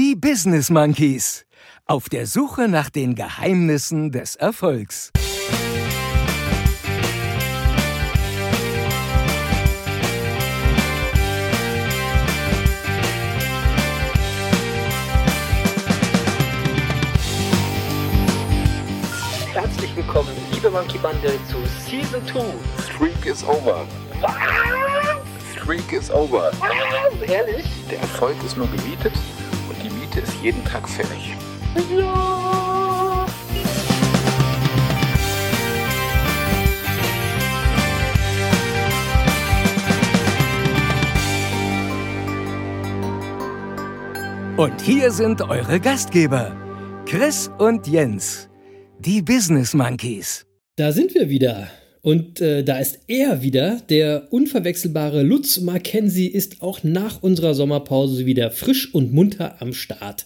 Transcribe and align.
Die 0.00 0.14
Business 0.14 0.70
Monkeys. 0.70 1.44
Auf 1.84 2.08
der 2.08 2.28
Suche 2.28 2.68
nach 2.68 2.88
den 2.88 3.16
Geheimnissen 3.16 4.12
des 4.12 4.36
Erfolgs. 4.36 5.10
Herzlich 19.52 19.96
willkommen, 19.96 20.28
liebe 20.52 20.70
Monkey 20.70 20.98
Bande, 20.98 21.32
zu 21.50 21.56
Season 21.90 22.24
2. 22.24 22.44
Streak 22.84 23.26
is 23.26 23.42
over. 23.42 23.84
Streak 25.56 25.92
is 25.92 26.08
over. 26.12 26.52
Ehrlich? 27.26 27.66
Der 27.90 27.98
Erfolg 27.98 28.36
ist 28.44 28.56
nur 28.56 28.68
gemietet 28.68 29.14
Miete 30.18 30.30
ist 30.30 30.42
jeden 30.42 30.64
Tag 30.64 30.88
fällig. 30.88 31.36
Ja. 31.96 33.26
Und 44.56 44.80
hier 44.80 45.12
sind 45.12 45.40
eure 45.42 45.78
Gastgeber, 45.78 46.56
Chris 47.06 47.48
und 47.58 47.86
Jens, 47.86 48.48
die 48.98 49.22
Business 49.22 49.72
Monkeys. 49.72 50.44
Da 50.74 50.90
sind 50.90 51.14
wir 51.14 51.28
wieder. 51.28 51.68
Und 52.08 52.40
äh, 52.40 52.64
da 52.64 52.78
ist 52.78 53.00
er 53.06 53.42
wieder, 53.42 53.82
der 53.90 54.28
unverwechselbare 54.30 55.22
Lutz 55.22 55.60
Mackenzie 55.60 56.26
ist 56.28 56.62
auch 56.62 56.82
nach 56.82 57.22
unserer 57.22 57.52
Sommerpause 57.52 58.24
wieder 58.24 58.50
frisch 58.50 58.94
und 58.94 59.12
munter 59.12 59.60
am 59.60 59.74
Start. 59.74 60.24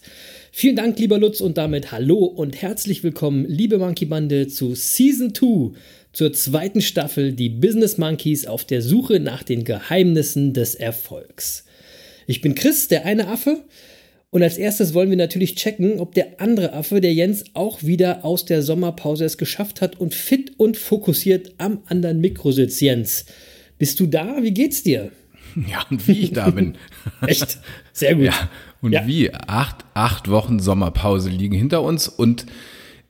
Vielen 0.53 0.77
Dank, 0.77 0.97
lieber 1.01 1.19
Lutz, 1.19 1.41
und 1.41 1.59
damit 1.59 1.91
hallo 1.91 2.19
und 2.19 2.63
herzlich 2.63 3.03
willkommen, 3.03 3.47
liebe 3.49 3.79
Monkey 3.79 4.05
Bande, 4.05 4.47
zu 4.47 4.77
Season 4.77 5.35
2, 5.35 5.77
zur 6.13 6.33
zweiten 6.33 6.83
Staffel, 6.83 7.33
die 7.33 7.49
Business 7.49 7.99
Monkeys 7.99 8.47
auf 8.47 8.65
der 8.65 8.81
Suche 8.81 9.19
nach 9.19 9.43
den 9.43 9.65
Geheimnissen 9.65 10.53
des 10.53 10.77
Erfolgs. 10.77 11.65
Ich 12.29 12.41
bin 12.43 12.55
Chris, 12.55 12.87
der 12.87 13.07
eine 13.07 13.27
Affe, 13.27 13.65
und 14.33 14.43
als 14.43 14.57
erstes 14.57 14.95
wollen 14.95 15.11
wir 15.11 15.17
natürlich 15.19 15.57
checken, 15.57 16.01
ob 16.01 16.15
der 16.15 16.41
andere 16.41 16.73
Affe, 16.73 17.03
der 17.03 17.13
Jens, 17.13 17.45
auch 17.53 17.83
wieder 17.83 18.25
aus 18.25 18.47
der 18.47 18.63
Sommerpause 18.63 19.27
es 19.27 19.37
geschafft 19.37 19.83
hat 19.83 20.01
und 20.01 20.15
fit 20.15 20.59
und 20.59 20.79
fokussiert 20.79 21.53
am 21.59 21.81
anderen 21.87 22.21
Mikro 22.23 22.51
sitzt. 22.51 22.81
Jens, 22.81 23.27
bist 23.79 24.01
du 24.01 24.07
da? 24.07 24.39
Wie 24.43 24.53
geht's 24.53 24.83
dir? 24.83 25.13
Ja, 25.71 25.85
und 25.91 26.09
wie 26.09 26.13
ich 26.19 26.33
da 26.33 26.49
bin. 26.49 26.79
Echt? 27.27 27.59
Sehr 27.93 28.15
gut. 28.15 28.25
Ja, 28.25 28.49
und 28.81 28.93
Ja. 28.93 29.07
wie? 29.07 29.35
Acht, 29.35 29.85
acht 29.93 30.31
Wochen 30.31 30.61
Sommerpause 30.61 31.29
liegen 31.29 31.55
hinter 31.55 31.83
uns 31.83 32.09
und 32.09 32.47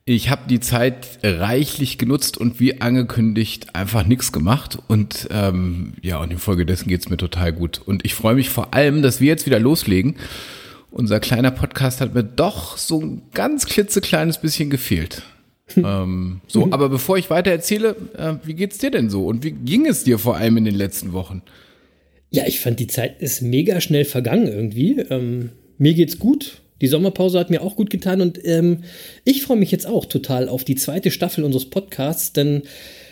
ich 0.04 0.28
habe 0.28 0.42
die 0.48 0.58
Zeit 0.58 1.20
reichlich 1.22 1.98
genutzt 1.98 2.36
und 2.36 2.58
wie 2.58 2.80
angekündigt 2.80 3.76
einfach 3.76 4.04
nichts 4.04 4.32
gemacht. 4.32 4.76
Und 4.88 5.28
ähm, 5.30 5.92
ja, 6.02 6.18
und 6.18 6.32
infolgedessen 6.32 6.88
geht's 6.88 7.08
mir 7.08 7.16
total 7.16 7.52
gut. 7.52 7.80
Und 7.86 8.04
ich 8.04 8.14
freue 8.14 8.34
mich 8.34 8.48
vor 8.50 8.74
allem, 8.74 9.02
dass 9.02 9.20
wir 9.20 9.28
jetzt 9.28 9.46
wieder 9.46 9.60
loslegen. 9.60 10.16
Unser 10.92 11.20
kleiner 11.20 11.50
Podcast 11.50 12.02
hat 12.02 12.14
mir 12.14 12.22
doch 12.22 12.76
so 12.76 13.00
ein 13.00 13.22
ganz 13.32 13.64
klitzekleines 13.64 14.38
bisschen 14.38 14.68
gefehlt. 14.68 15.22
ähm, 15.76 16.42
so, 16.46 16.68
aber 16.70 16.90
bevor 16.90 17.16
ich 17.16 17.30
weiter 17.30 17.50
erzähle, 17.50 17.96
äh, 18.16 18.34
wie 18.44 18.52
geht's 18.52 18.76
dir 18.76 18.90
denn 18.90 19.08
so? 19.08 19.26
Und 19.26 19.42
wie 19.42 19.52
ging 19.52 19.86
es 19.86 20.04
dir 20.04 20.18
vor 20.18 20.36
allem 20.36 20.58
in 20.58 20.66
den 20.66 20.74
letzten 20.74 21.14
Wochen? 21.14 21.42
Ja, 22.30 22.46
ich 22.46 22.60
fand 22.60 22.78
die 22.78 22.88
Zeit 22.88 23.22
ist 23.22 23.40
mega 23.40 23.80
schnell 23.80 24.04
vergangen 24.04 24.48
irgendwie. 24.48 25.00
Ähm, 25.00 25.50
mir 25.78 25.94
geht's 25.94 26.18
gut. 26.18 26.60
Die 26.82 26.88
Sommerpause 26.88 27.38
hat 27.38 27.48
mir 27.48 27.62
auch 27.62 27.76
gut 27.76 27.88
getan 27.88 28.20
und 28.20 28.44
ähm, 28.44 28.84
ich 29.24 29.42
freue 29.42 29.56
mich 29.56 29.70
jetzt 29.70 29.86
auch 29.86 30.04
total 30.04 30.48
auf 30.48 30.64
die 30.64 30.74
zweite 30.74 31.10
Staffel 31.10 31.44
unseres 31.44 31.70
Podcasts, 31.70 32.32
denn 32.32 32.62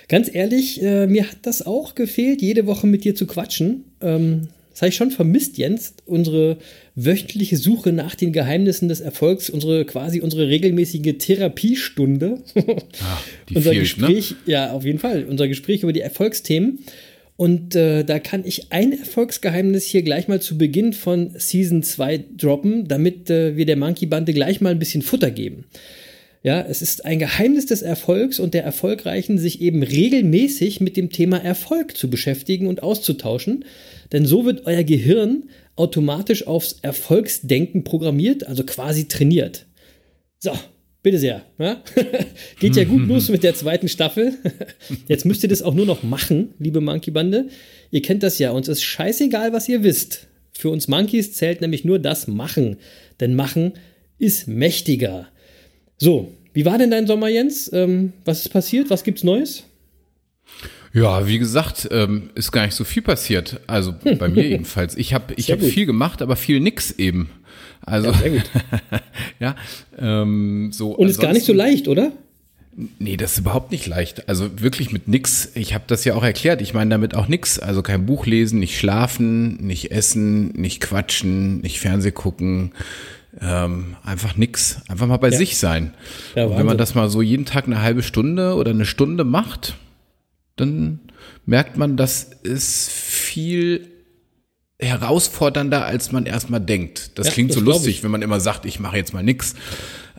ganz 0.08 0.28
ehrlich, 0.34 0.82
äh, 0.82 1.06
mir 1.06 1.30
hat 1.30 1.38
das 1.42 1.64
auch 1.64 1.94
gefehlt, 1.94 2.42
jede 2.42 2.66
Woche 2.66 2.86
mit 2.86 3.04
dir 3.04 3.14
zu 3.14 3.26
quatschen. 3.26 3.84
Ähm, 4.02 4.48
das 4.80 4.86
habe 4.86 4.88
ich 4.88 4.96
schon 4.96 5.10
vermisst, 5.10 5.58
Jens, 5.58 5.92
unsere 6.06 6.56
wöchentliche 6.94 7.58
Suche 7.58 7.92
nach 7.92 8.14
den 8.14 8.32
Geheimnissen 8.32 8.88
des 8.88 9.00
Erfolgs, 9.00 9.50
unsere 9.50 9.84
quasi 9.84 10.22
unsere 10.22 10.48
regelmäßige 10.48 11.18
Therapiestunde. 11.18 12.38
die 13.50 13.56
unser 13.56 13.72
fehlt, 13.72 13.98
ne? 13.98 14.06
Gespräch, 14.06 14.36
ja, 14.46 14.72
auf 14.72 14.86
jeden 14.86 14.98
Fall, 14.98 15.24
unser 15.24 15.48
Gespräch 15.48 15.82
über 15.82 15.92
die 15.92 16.00
Erfolgsthemen. 16.00 16.78
Und 17.36 17.74
äh, 17.74 18.04
da 18.04 18.18
kann 18.20 18.42
ich 18.46 18.72
ein 18.72 18.98
Erfolgsgeheimnis 18.98 19.84
hier 19.84 20.00
gleich 20.00 20.28
mal 20.28 20.40
zu 20.40 20.56
Beginn 20.56 20.94
von 20.94 21.32
Season 21.36 21.82
2 21.82 22.24
droppen, 22.38 22.88
damit 22.88 23.28
äh, 23.28 23.58
wir 23.58 23.66
der 23.66 23.76
Monkey 23.76 24.06
Bande 24.06 24.32
gleich 24.32 24.62
mal 24.62 24.70
ein 24.70 24.78
bisschen 24.78 25.02
Futter 25.02 25.30
geben. 25.30 25.66
Ja, 26.42 26.62
es 26.62 26.80
ist 26.80 27.04
ein 27.04 27.18
Geheimnis 27.18 27.66
des 27.66 27.82
Erfolgs 27.82 28.40
und 28.40 28.54
der 28.54 28.64
Erfolgreichen, 28.64 29.36
sich 29.36 29.60
eben 29.60 29.82
regelmäßig 29.82 30.80
mit 30.80 30.96
dem 30.96 31.10
Thema 31.10 31.36
Erfolg 31.36 31.98
zu 31.98 32.08
beschäftigen 32.08 32.66
und 32.66 32.82
auszutauschen. 32.82 33.66
Denn 34.12 34.24
so 34.24 34.46
wird 34.46 34.64
euer 34.64 34.82
Gehirn 34.82 35.50
automatisch 35.76 36.46
aufs 36.46 36.78
Erfolgsdenken 36.80 37.84
programmiert, 37.84 38.46
also 38.46 38.64
quasi 38.64 39.06
trainiert. 39.06 39.66
So, 40.38 40.52
bitte 41.02 41.18
sehr. 41.18 41.44
Ja? 41.58 41.82
Geht 42.58 42.76
ja 42.76 42.84
gut 42.84 43.02
los 43.06 43.28
mit 43.28 43.42
der 43.42 43.54
zweiten 43.54 43.88
Staffel. 43.88 44.32
Jetzt 45.08 45.26
müsst 45.26 45.42
ihr 45.42 45.50
das 45.50 45.60
auch 45.60 45.74
nur 45.74 45.86
noch 45.86 46.02
machen, 46.02 46.54
liebe 46.58 46.80
Monkey 46.80 47.10
Bande. 47.10 47.48
Ihr 47.90 48.00
kennt 48.00 48.22
das 48.22 48.38
ja. 48.38 48.52
Uns 48.52 48.66
ist 48.66 48.82
scheißegal, 48.82 49.52
was 49.52 49.68
ihr 49.68 49.82
wisst. 49.82 50.28
Für 50.52 50.70
uns 50.70 50.88
Monkeys 50.88 51.34
zählt 51.34 51.60
nämlich 51.60 51.84
nur 51.84 51.98
das 51.98 52.28
Machen. 52.28 52.78
Denn 53.20 53.34
Machen 53.34 53.74
ist 54.18 54.48
mächtiger. 54.48 55.28
So, 56.02 56.32
wie 56.54 56.64
war 56.64 56.78
denn 56.78 56.90
dein 56.90 57.06
Sommer, 57.06 57.28
Jens? 57.28 57.70
Ähm, 57.74 58.14
was 58.24 58.40
ist 58.40 58.48
passiert? 58.48 58.88
Was 58.88 59.04
gibt's 59.04 59.22
Neues? 59.22 59.64
Ja, 60.94 61.28
wie 61.28 61.38
gesagt, 61.38 61.88
ähm, 61.92 62.30
ist 62.34 62.50
gar 62.52 62.64
nicht 62.64 62.74
so 62.74 62.84
viel 62.84 63.02
passiert. 63.02 63.60
Also 63.66 63.94
bei 64.18 64.28
mir 64.28 64.48
jedenfalls. 64.48 64.96
Ich 64.96 65.12
habe 65.12 65.34
ich 65.36 65.52
hab 65.52 65.60
gut. 65.60 65.68
viel 65.68 65.84
gemacht, 65.84 66.22
aber 66.22 66.36
viel 66.36 66.58
nix 66.58 66.90
eben. 66.90 67.28
Also 67.82 68.08
Ja, 68.08 68.14
sehr 68.14 68.30
gut. 68.30 68.50
ja, 69.40 69.54
ähm, 69.98 70.70
so. 70.72 70.96
Und 70.96 71.08
ist 71.08 71.20
gar 71.20 71.34
nicht 71.34 71.44
so 71.44 71.52
leicht, 71.52 71.86
oder? 71.86 72.12
Nee, 72.98 73.18
das 73.18 73.32
ist 73.32 73.38
überhaupt 73.40 73.70
nicht 73.70 73.86
leicht. 73.86 74.26
Also 74.26 74.62
wirklich 74.62 74.92
mit 74.92 75.06
nix. 75.06 75.52
Ich 75.54 75.74
habe 75.74 75.84
das 75.86 76.04
ja 76.06 76.14
auch 76.14 76.24
erklärt. 76.24 76.62
Ich 76.62 76.72
meine 76.72 76.88
damit 76.88 77.14
auch 77.14 77.28
nix. 77.28 77.58
Also 77.58 77.82
kein 77.82 78.06
Buch 78.06 78.24
lesen, 78.24 78.58
nicht 78.58 78.78
schlafen, 78.78 79.56
nicht 79.66 79.90
essen, 79.90 80.48
nicht 80.52 80.80
quatschen, 80.80 81.60
nicht 81.60 81.78
Fernseh 81.78 82.10
gucken. 82.10 82.72
Ähm, 83.42 83.96
einfach 84.04 84.36
nix. 84.36 84.82
Einfach 84.88 85.06
mal 85.06 85.16
bei 85.16 85.30
Ja. 85.30 85.38
sich 85.38 85.56
sein. 85.56 85.94
Ja, 86.34 86.56
wenn 86.56 86.66
man 86.66 86.76
das 86.78 86.94
mal 86.94 87.08
so 87.08 87.22
jeden 87.22 87.46
Tag 87.46 87.66
eine 87.66 87.80
halbe 87.80 88.02
Stunde 88.02 88.54
oder 88.54 88.70
eine 88.70 88.84
Stunde 88.84 89.24
macht, 89.24 89.74
dann 90.56 91.00
merkt 91.46 91.76
man, 91.78 91.96
das 91.96 92.24
ist 92.42 92.90
viel 92.90 93.88
herausfordernder, 94.78 95.84
als 95.84 96.12
man 96.12 96.26
erstmal 96.26 96.60
denkt. 96.60 97.18
Das 97.18 97.28
Ja, 97.28 97.32
klingt 97.32 97.50
das 97.50 97.58
so 97.58 97.62
lustig, 97.64 98.02
wenn 98.02 98.10
man 98.10 98.22
immer 98.22 98.40
sagt, 98.40 98.64
ich 98.66 98.80
mache 98.80 98.96
jetzt 98.96 99.12
mal 99.12 99.22
nix. 99.22 99.54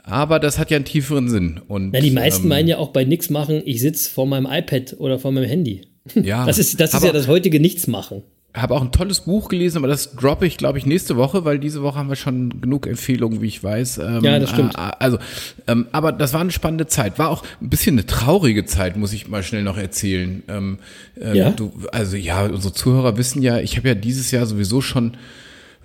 Aber 0.04 0.40
das 0.40 0.58
hat 0.58 0.72
ja 0.72 0.78
einen 0.78 0.86
tieferen 0.86 1.30
Sinn. 1.30 1.62
Und, 1.68 1.92
Na, 1.94 2.00
die 2.00 2.12
meisten 2.12 2.44
ähm, 2.44 2.50
meinen 2.50 2.68
ja 2.68 2.78
auch 2.78 2.90
bei 2.90 3.04
nichts 3.04 3.30
machen, 3.30 3.62
ich 3.66 3.82
sitze 3.82 4.10
vor 4.10 4.26
meinem 4.26 4.48
iPad 4.50 4.96
oder 4.98 5.20
vor 5.20 5.32
meinem 5.32 5.48
Handy. 5.48 5.82
ja, 6.16 6.46
Das 6.48 6.58
ist, 6.58 6.80
das 6.80 6.94
ist 6.94 7.04
ja 7.04 7.12
das 7.12 7.28
heutige 7.28 7.60
Nichtsmachen. 7.60 8.24
Habe 8.54 8.74
auch 8.76 8.82
ein 8.82 8.92
tolles 8.92 9.22
Buch 9.22 9.48
gelesen, 9.48 9.78
aber 9.78 9.88
das 9.88 10.14
droppe 10.16 10.46
ich, 10.46 10.58
glaube 10.58 10.78
ich, 10.78 10.86
nächste 10.86 11.16
Woche, 11.16 11.46
weil 11.46 11.58
diese 11.58 11.82
Woche 11.84 11.98
haben 12.00 12.10
wir 12.10 12.18
schon 12.18 12.62
genug 12.62 12.86
Empfehlungen, 12.86 13.42
wie 13.42 13.48
ich 13.48 13.64
weiß. 13.64 14.00
Ähm, 14.00 14.20
Ja, 14.24 14.40
das 14.40 14.50
stimmt. 14.50 14.76
äh, 14.76 14.92
Also, 15.00 15.20
ähm, 15.68 15.88
aber 15.94 16.12
das 16.12 16.34
war 16.34 16.42
eine 16.42 16.52
spannende 16.52 16.86
Zeit. 16.88 17.18
War 17.18 17.30
auch 17.30 17.44
ein 17.62 17.70
bisschen 17.70 17.96
eine 17.96 18.06
traurige 18.06 18.66
Zeit, 18.66 18.98
muss 18.98 19.14
ich 19.14 19.30
mal 19.30 19.42
schnell 19.44 19.64
noch 19.64 19.78
erzählen. 19.78 20.44
Ähm, 20.50 20.80
äh, 21.20 21.38
Ja? 21.38 21.52
Du, 21.52 21.72
also 21.94 22.18
ja, 22.18 22.44
unsere 22.46 22.74
Zuhörer 22.74 23.16
wissen 23.18 23.42
ja, 23.42 23.60
ich 23.60 23.78
habe 23.78 23.88
ja 23.88 23.96
dieses 23.96 24.32
Jahr 24.32 24.46
sowieso 24.46 24.82
schon 24.82 25.16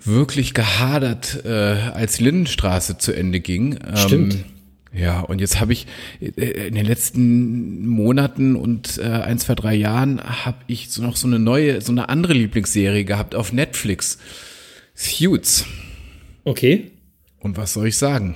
wirklich 0.03 0.53
gehadert, 0.53 1.43
äh, 1.45 1.49
als 1.49 2.19
Lindenstraße 2.19 2.97
zu 2.97 3.13
Ende 3.13 3.39
ging. 3.39 3.79
Ähm, 3.87 3.95
Stimmt. 3.97 4.37
Ja, 4.93 5.19
und 5.19 5.39
jetzt 5.39 5.59
habe 5.59 5.73
ich 5.73 5.87
äh, 6.21 6.67
in 6.67 6.75
den 6.75 6.85
letzten 6.85 7.87
Monaten 7.87 8.55
und 8.55 8.97
äh, 8.97 9.03
ein, 9.03 9.37
zwei, 9.39 9.55
drei 9.55 9.75
Jahren 9.75 10.21
habe 10.21 10.57
ich 10.67 10.89
so 10.89 11.01
noch 11.01 11.15
so 11.15 11.27
eine 11.27 11.39
neue, 11.39 11.81
so 11.81 11.91
eine 11.91 12.09
andere 12.09 12.33
Lieblingsserie 12.33 13.05
gehabt 13.05 13.35
auf 13.35 13.53
Netflix. 13.53 14.17
Suits. 14.95 15.65
Okay. 16.43 16.91
Und 17.39 17.57
was 17.57 17.73
soll 17.73 17.87
ich 17.87 17.97
sagen? 17.97 18.35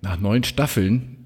Nach 0.00 0.18
neun 0.18 0.42
Staffeln 0.44 1.19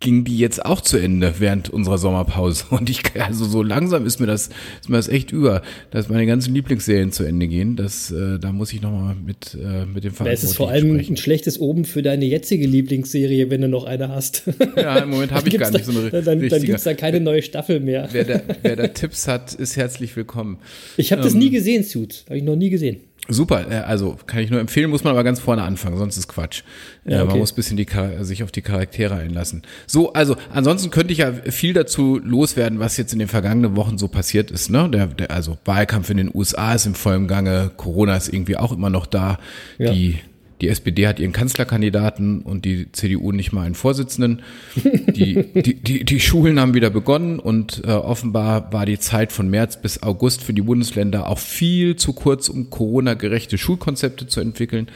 ging 0.00 0.24
die 0.24 0.36
jetzt 0.36 0.64
auch 0.64 0.80
zu 0.82 0.98
Ende 0.98 1.34
während 1.38 1.70
unserer 1.70 1.98
Sommerpause. 1.98 2.64
Und 2.70 2.90
ich, 2.90 3.00
also 3.18 3.44
so 3.46 3.62
langsam 3.62 4.04
ist 4.06 4.20
mir 4.20 4.26
das, 4.26 4.50
ist 4.80 4.88
mir 4.88 4.96
das 4.96 5.08
echt 5.08 5.32
über, 5.32 5.62
dass 5.90 6.08
meine 6.08 6.26
ganzen 6.26 6.54
Lieblingsserien 6.54 7.10
zu 7.10 7.24
Ende 7.24 7.48
gehen. 7.48 7.76
Das, 7.76 8.10
äh, 8.10 8.38
da 8.38 8.52
muss 8.52 8.72
ich 8.72 8.82
nochmal 8.82 9.14
mit, 9.14 9.54
äh, 9.54 9.86
mit 9.86 10.04
dem 10.04 10.12
Es 10.26 10.44
ist 10.44 10.56
vor 10.56 10.68
Verantwortlichen 10.68 10.68
allem 10.68 10.94
sprechen. 10.96 11.12
ein 11.14 11.16
schlechtes 11.16 11.58
Oben 11.58 11.84
für 11.84 12.02
deine 12.02 12.26
jetzige 12.26 12.66
Lieblingsserie, 12.66 13.48
wenn 13.50 13.62
du 13.62 13.68
noch 13.68 13.84
eine 13.84 14.08
hast. 14.10 14.42
Ja, 14.76 14.98
im 14.98 15.10
Moment 15.10 15.32
habe 15.32 15.48
ich 15.48 15.58
gar 15.58 15.70
nicht 15.70 15.84
so 15.86 15.92
eine 15.98 16.10
Dann, 16.10 16.24
dann 16.24 16.38
richtige. 16.40 16.66
gibt 16.66 16.78
es 16.78 16.84
da 16.84 16.94
keine 16.94 17.20
neue 17.20 17.42
Staffel 17.42 17.80
mehr. 17.80 18.08
Wer 18.12 18.24
da, 18.24 18.40
wer 18.62 18.76
da 18.76 18.88
Tipps 18.88 19.26
hat, 19.26 19.54
ist 19.54 19.76
herzlich 19.76 20.14
willkommen. 20.16 20.58
Ich 20.96 21.12
habe 21.12 21.22
das 21.22 21.34
nie 21.34 21.50
gesehen, 21.50 21.82
Suits. 21.82 22.24
Habe 22.26 22.38
ich 22.38 22.44
noch 22.44 22.56
nie 22.56 22.70
gesehen. 22.70 23.00
Super, 23.28 23.70
äh, 23.70 23.76
also 23.76 24.16
kann 24.26 24.40
ich 24.40 24.50
nur 24.50 24.60
empfehlen, 24.60 24.90
muss 24.90 25.02
man 25.02 25.12
aber 25.12 25.24
ganz 25.24 25.40
vorne 25.40 25.62
anfangen, 25.62 25.96
sonst 25.96 26.16
ist 26.18 26.28
Quatsch. 26.28 26.62
Ja, 27.04 27.22
okay. 27.22 27.30
Man 27.30 27.38
muss 27.38 27.52
ein 27.52 27.56
bisschen 27.56 27.76
die, 27.76 27.86
sich 28.20 28.42
auf 28.42 28.52
die 28.52 28.60
Charaktere 28.60 29.14
einlassen. 29.14 29.62
So, 29.86 30.12
also 30.12 30.36
ansonsten 30.52 30.90
könnte 30.90 31.12
ich 31.12 31.20
ja 31.20 31.32
viel 31.32 31.72
dazu 31.72 32.20
loswerden, 32.22 32.80
was 32.80 32.96
jetzt 32.96 33.12
in 33.12 33.18
den 33.18 33.28
vergangenen 33.28 33.76
Wochen 33.76 33.96
so 33.96 34.08
passiert 34.08 34.50
ist. 34.50 34.68
Ne? 34.70 34.90
Der, 34.90 35.06
der, 35.06 35.30
also 35.30 35.56
Wahlkampf 35.64 36.10
in 36.10 36.18
den 36.18 36.30
USA 36.34 36.74
ist 36.74 36.84
im 36.84 36.94
vollen 36.94 37.26
Gange, 37.26 37.70
Corona 37.76 38.16
ist 38.16 38.28
irgendwie 38.28 38.56
auch 38.56 38.72
immer 38.72 38.90
noch 38.90 39.06
da. 39.06 39.38
Ja. 39.78 39.92
Die 39.92 40.18
die 40.64 40.70
SPD 40.70 41.06
hat 41.06 41.20
ihren 41.20 41.32
Kanzlerkandidaten 41.32 42.40
und 42.40 42.64
die 42.64 42.90
CDU 42.90 43.32
nicht 43.32 43.52
mal 43.52 43.66
einen 43.66 43.74
Vorsitzenden. 43.74 44.40
Die, 44.74 45.52
die, 45.52 45.74
die, 45.74 46.04
die 46.04 46.20
Schulen 46.20 46.58
haben 46.58 46.72
wieder 46.72 46.88
begonnen 46.88 47.38
und 47.38 47.82
äh, 47.84 47.90
offenbar 47.90 48.72
war 48.72 48.86
die 48.86 48.98
Zeit 48.98 49.30
von 49.30 49.50
März 49.50 49.76
bis 49.82 50.02
August 50.02 50.42
für 50.42 50.54
die 50.54 50.62
Bundesländer 50.62 51.28
auch 51.28 51.38
viel 51.38 51.96
zu 51.96 52.14
kurz, 52.14 52.48
um 52.48 52.70
Corona-gerechte 52.70 53.58
Schulkonzepte 53.58 54.26
zu 54.26 54.40
entwickeln. 54.40 54.88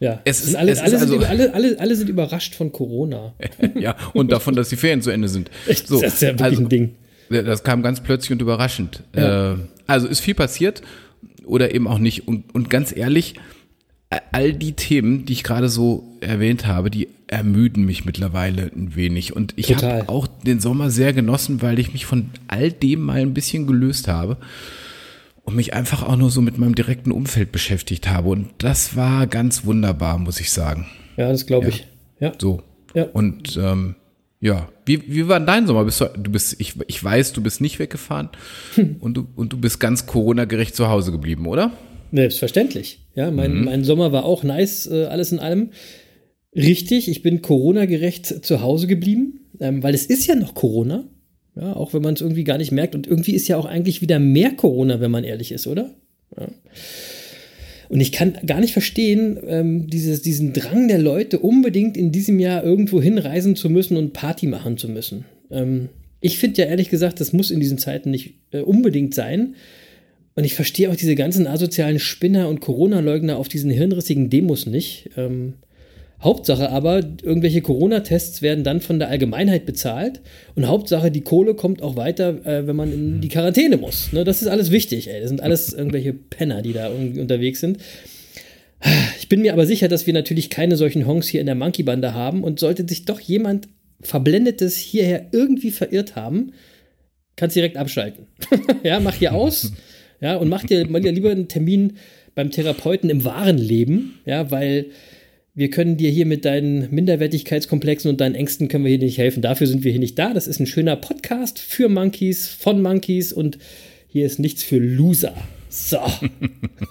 Ja, 0.00 0.20
es 0.24 0.44
ist, 0.44 0.54
alle, 0.54 0.72
es 0.72 0.80
alle, 0.80 0.98
also, 0.98 1.14
sind, 1.14 1.24
alle, 1.24 1.54
alle, 1.54 1.80
alle 1.80 1.96
sind 1.96 2.10
überrascht 2.10 2.54
von 2.54 2.70
Corona. 2.70 3.32
ja, 3.74 3.96
und 4.12 4.30
davon, 4.30 4.54
dass 4.54 4.68
die 4.68 4.76
Ferien 4.76 5.00
zu 5.00 5.10
Ende 5.10 5.28
sind. 5.28 5.50
So, 5.86 6.00
das 6.02 6.14
ist 6.14 6.22
ja 6.22 6.28
wirklich 6.30 6.44
also, 6.44 6.62
ein 6.62 6.68
Ding. 6.68 6.94
Das 7.28 7.62
kam 7.62 7.82
ganz 7.82 8.02
plötzlich 8.02 8.32
und 8.32 8.42
überraschend. 8.42 9.02
Ja. 9.14 9.52
Äh, 9.52 9.56
also 9.86 10.08
ist 10.08 10.20
viel 10.20 10.34
passiert 10.34 10.82
oder 11.44 11.74
eben 11.74 11.86
auch 11.86 11.98
nicht. 11.98 12.28
Und, 12.28 12.54
und 12.54 12.68
ganz 12.70 12.94
ehrlich, 12.94 13.36
all 14.32 14.52
die 14.52 14.72
Themen, 14.72 15.24
die 15.24 15.32
ich 15.32 15.44
gerade 15.44 15.68
so 15.68 16.04
erwähnt 16.20 16.66
habe, 16.66 16.90
die 16.90 17.08
ermüden 17.26 17.84
mich 17.84 18.04
mittlerweile 18.04 18.70
ein 18.74 18.94
wenig. 18.94 19.34
Und 19.34 19.52
ich 19.56 19.74
habe 19.74 20.08
auch 20.08 20.26
den 20.26 20.60
Sommer 20.60 20.90
sehr 20.90 21.12
genossen, 21.12 21.62
weil 21.62 21.78
ich 21.78 21.92
mich 21.92 22.06
von 22.06 22.30
all 22.48 22.70
dem 22.70 23.00
mal 23.00 23.20
ein 23.20 23.34
bisschen 23.34 23.66
gelöst 23.66 24.08
habe 24.08 24.36
und 25.44 25.56
mich 25.56 25.74
einfach 25.74 26.02
auch 26.02 26.16
nur 26.16 26.30
so 26.30 26.40
mit 26.40 26.58
meinem 26.58 26.74
direkten 26.74 27.12
Umfeld 27.12 27.52
beschäftigt 27.52 28.08
habe. 28.08 28.28
Und 28.28 28.48
das 28.58 28.96
war 28.96 29.26
ganz 29.26 29.64
wunderbar, 29.64 30.18
muss 30.18 30.40
ich 30.40 30.50
sagen. 30.50 30.86
Ja, 31.16 31.28
das 31.30 31.46
glaube 31.46 31.68
ja. 31.68 31.72
ich. 31.72 31.86
Ja. 32.20 32.32
So. 32.38 32.62
Ja. 32.94 33.04
Und 33.12 33.56
ähm, 33.56 33.96
ja, 34.40 34.68
wie, 34.84 35.02
wie 35.12 35.28
war 35.28 35.40
dein 35.40 35.66
Sommer? 35.66 35.84
Bist 35.84 36.00
du, 36.00 36.06
du 36.16 36.30
bist, 36.30 36.60
ich, 36.60 36.74
ich 36.86 37.02
weiß, 37.02 37.32
du 37.32 37.42
bist 37.42 37.60
nicht 37.60 37.78
weggefahren 37.78 38.28
hm. 38.74 38.96
und, 39.00 39.16
du, 39.16 39.26
und 39.34 39.52
du 39.52 39.58
bist 39.58 39.80
ganz 39.80 40.06
Corona-gerecht 40.06 40.76
zu 40.76 40.88
Hause 40.88 41.10
geblieben, 41.10 41.46
oder? 41.46 41.72
Selbstverständlich. 42.16 43.00
Ja, 43.14 43.30
mein, 43.30 43.52
mhm. 43.52 43.64
mein 43.64 43.84
Sommer 43.84 44.12
war 44.12 44.24
auch 44.24 44.42
nice, 44.42 44.86
äh, 44.86 45.04
alles 45.04 45.32
in 45.32 45.38
allem. 45.38 45.70
Richtig, 46.54 47.08
ich 47.08 47.22
bin 47.22 47.42
Corona-gerecht 47.42 48.44
zu 48.44 48.62
Hause 48.62 48.86
geblieben, 48.86 49.40
ähm, 49.60 49.82
weil 49.82 49.94
es 49.94 50.06
ist 50.06 50.26
ja 50.26 50.34
noch 50.34 50.54
Corona. 50.54 51.04
Ja, 51.54 51.74
auch 51.74 51.94
wenn 51.94 52.02
man 52.02 52.14
es 52.14 52.20
irgendwie 52.20 52.44
gar 52.44 52.58
nicht 52.58 52.72
merkt. 52.72 52.94
Und 52.94 53.06
irgendwie 53.06 53.32
ist 53.32 53.48
ja 53.48 53.56
auch 53.56 53.64
eigentlich 53.64 54.02
wieder 54.02 54.18
mehr 54.18 54.52
Corona, 54.52 55.00
wenn 55.00 55.10
man 55.10 55.24
ehrlich 55.24 55.52
ist, 55.52 55.66
oder? 55.66 55.94
Ja. 56.38 56.48
Und 57.88 58.00
ich 58.00 58.12
kann 58.12 58.34
gar 58.44 58.60
nicht 58.60 58.72
verstehen, 58.72 59.38
ähm, 59.46 59.86
dieses, 59.86 60.20
diesen 60.22 60.52
Drang 60.52 60.88
der 60.88 60.98
Leute, 60.98 61.38
unbedingt 61.38 61.96
in 61.96 62.12
diesem 62.12 62.40
Jahr 62.40 62.64
irgendwo 62.64 63.00
hinreisen 63.00 63.56
zu 63.56 63.70
müssen 63.70 63.96
und 63.96 64.12
Party 64.12 64.46
machen 64.46 64.76
zu 64.76 64.88
müssen. 64.88 65.24
Ähm, 65.50 65.88
ich 66.20 66.38
finde 66.38 66.62
ja 66.62 66.68
ehrlich 66.68 66.90
gesagt, 66.90 67.20
das 67.20 67.32
muss 67.32 67.50
in 67.50 67.60
diesen 67.60 67.78
Zeiten 67.78 68.10
nicht 68.10 68.34
äh, 68.50 68.60
unbedingt 68.60 69.14
sein. 69.14 69.54
Und 70.36 70.44
ich 70.44 70.54
verstehe 70.54 70.90
auch 70.90 70.96
diese 70.96 71.14
ganzen 71.14 71.46
asozialen 71.46 71.98
Spinner 71.98 72.48
und 72.48 72.60
Corona-Leugner 72.60 73.38
auf 73.38 73.48
diesen 73.48 73.70
hirnrissigen 73.70 74.28
Demos 74.28 74.66
nicht. 74.66 75.08
Ähm, 75.16 75.54
Hauptsache 76.20 76.70
aber, 76.70 77.00
irgendwelche 77.22 77.62
Corona-Tests 77.62 78.42
werden 78.42 78.62
dann 78.62 78.82
von 78.82 78.98
der 78.98 79.08
Allgemeinheit 79.08 79.64
bezahlt. 79.64 80.20
Und 80.54 80.66
Hauptsache, 80.66 81.10
die 81.10 81.22
Kohle 81.22 81.54
kommt 81.54 81.80
auch 81.82 81.96
weiter, 81.96 82.44
äh, 82.46 82.66
wenn 82.66 82.76
man 82.76 82.92
in 82.92 83.20
die 83.22 83.28
Quarantäne 83.28 83.78
muss. 83.78 84.12
Ne, 84.12 84.24
das 84.24 84.42
ist 84.42 84.48
alles 84.48 84.70
wichtig, 84.70 85.08
ey. 85.08 85.20
Das 85.20 85.30
sind 85.30 85.42
alles 85.42 85.72
irgendwelche 85.72 86.12
Penner, 86.12 86.60
die 86.60 86.74
da 86.74 86.88
unterwegs 86.88 87.60
sind. 87.60 87.78
Ich 89.18 89.30
bin 89.30 89.40
mir 89.40 89.54
aber 89.54 89.64
sicher, 89.64 89.88
dass 89.88 90.06
wir 90.06 90.12
natürlich 90.12 90.50
keine 90.50 90.76
solchen 90.76 91.06
Honks 91.06 91.28
hier 91.28 91.40
in 91.40 91.46
der 91.46 91.54
Monkey-Bande 91.54 92.12
haben. 92.12 92.44
Und 92.44 92.60
sollte 92.60 92.86
sich 92.86 93.06
doch 93.06 93.20
jemand 93.20 93.68
Verblendetes 94.02 94.76
hierher 94.76 95.28
irgendwie 95.32 95.70
verirrt 95.70 96.14
haben, 96.14 96.52
kannst 97.36 97.56
direkt 97.56 97.78
abschalten. 97.78 98.26
ja, 98.82 99.00
mach 99.00 99.14
hier 99.14 99.34
aus. 99.34 99.72
Ja, 100.20 100.36
und 100.36 100.48
mach 100.48 100.64
dir 100.64 100.86
mal 100.88 101.02
lieber 101.02 101.30
einen 101.30 101.48
Termin 101.48 101.94
beim 102.34 102.50
Therapeuten 102.50 103.10
im 103.10 103.24
wahren 103.24 103.58
Leben, 103.58 104.18
ja, 104.24 104.50
weil 104.50 104.86
wir 105.54 105.70
können 105.70 105.96
dir 105.96 106.10
hier 106.10 106.26
mit 106.26 106.44
deinen 106.44 106.94
Minderwertigkeitskomplexen 106.94 108.10
und 108.10 108.20
deinen 108.20 108.34
Ängsten 108.34 108.68
können 108.68 108.84
wir 108.84 108.90
hier 108.90 108.98
nicht 108.98 109.16
helfen. 109.16 109.40
Dafür 109.40 109.66
sind 109.66 109.84
wir 109.84 109.90
hier 109.90 110.00
nicht 110.00 110.18
da. 110.18 110.34
Das 110.34 110.46
ist 110.46 110.60
ein 110.60 110.66
schöner 110.66 110.96
Podcast 110.96 111.58
für 111.58 111.88
Monkeys, 111.88 112.46
von 112.46 112.82
Monkeys 112.82 113.32
und 113.32 113.58
hier 114.06 114.26
ist 114.26 114.38
nichts 114.38 114.62
für 114.62 114.78
Loser. 114.78 115.34
So. 115.70 115.98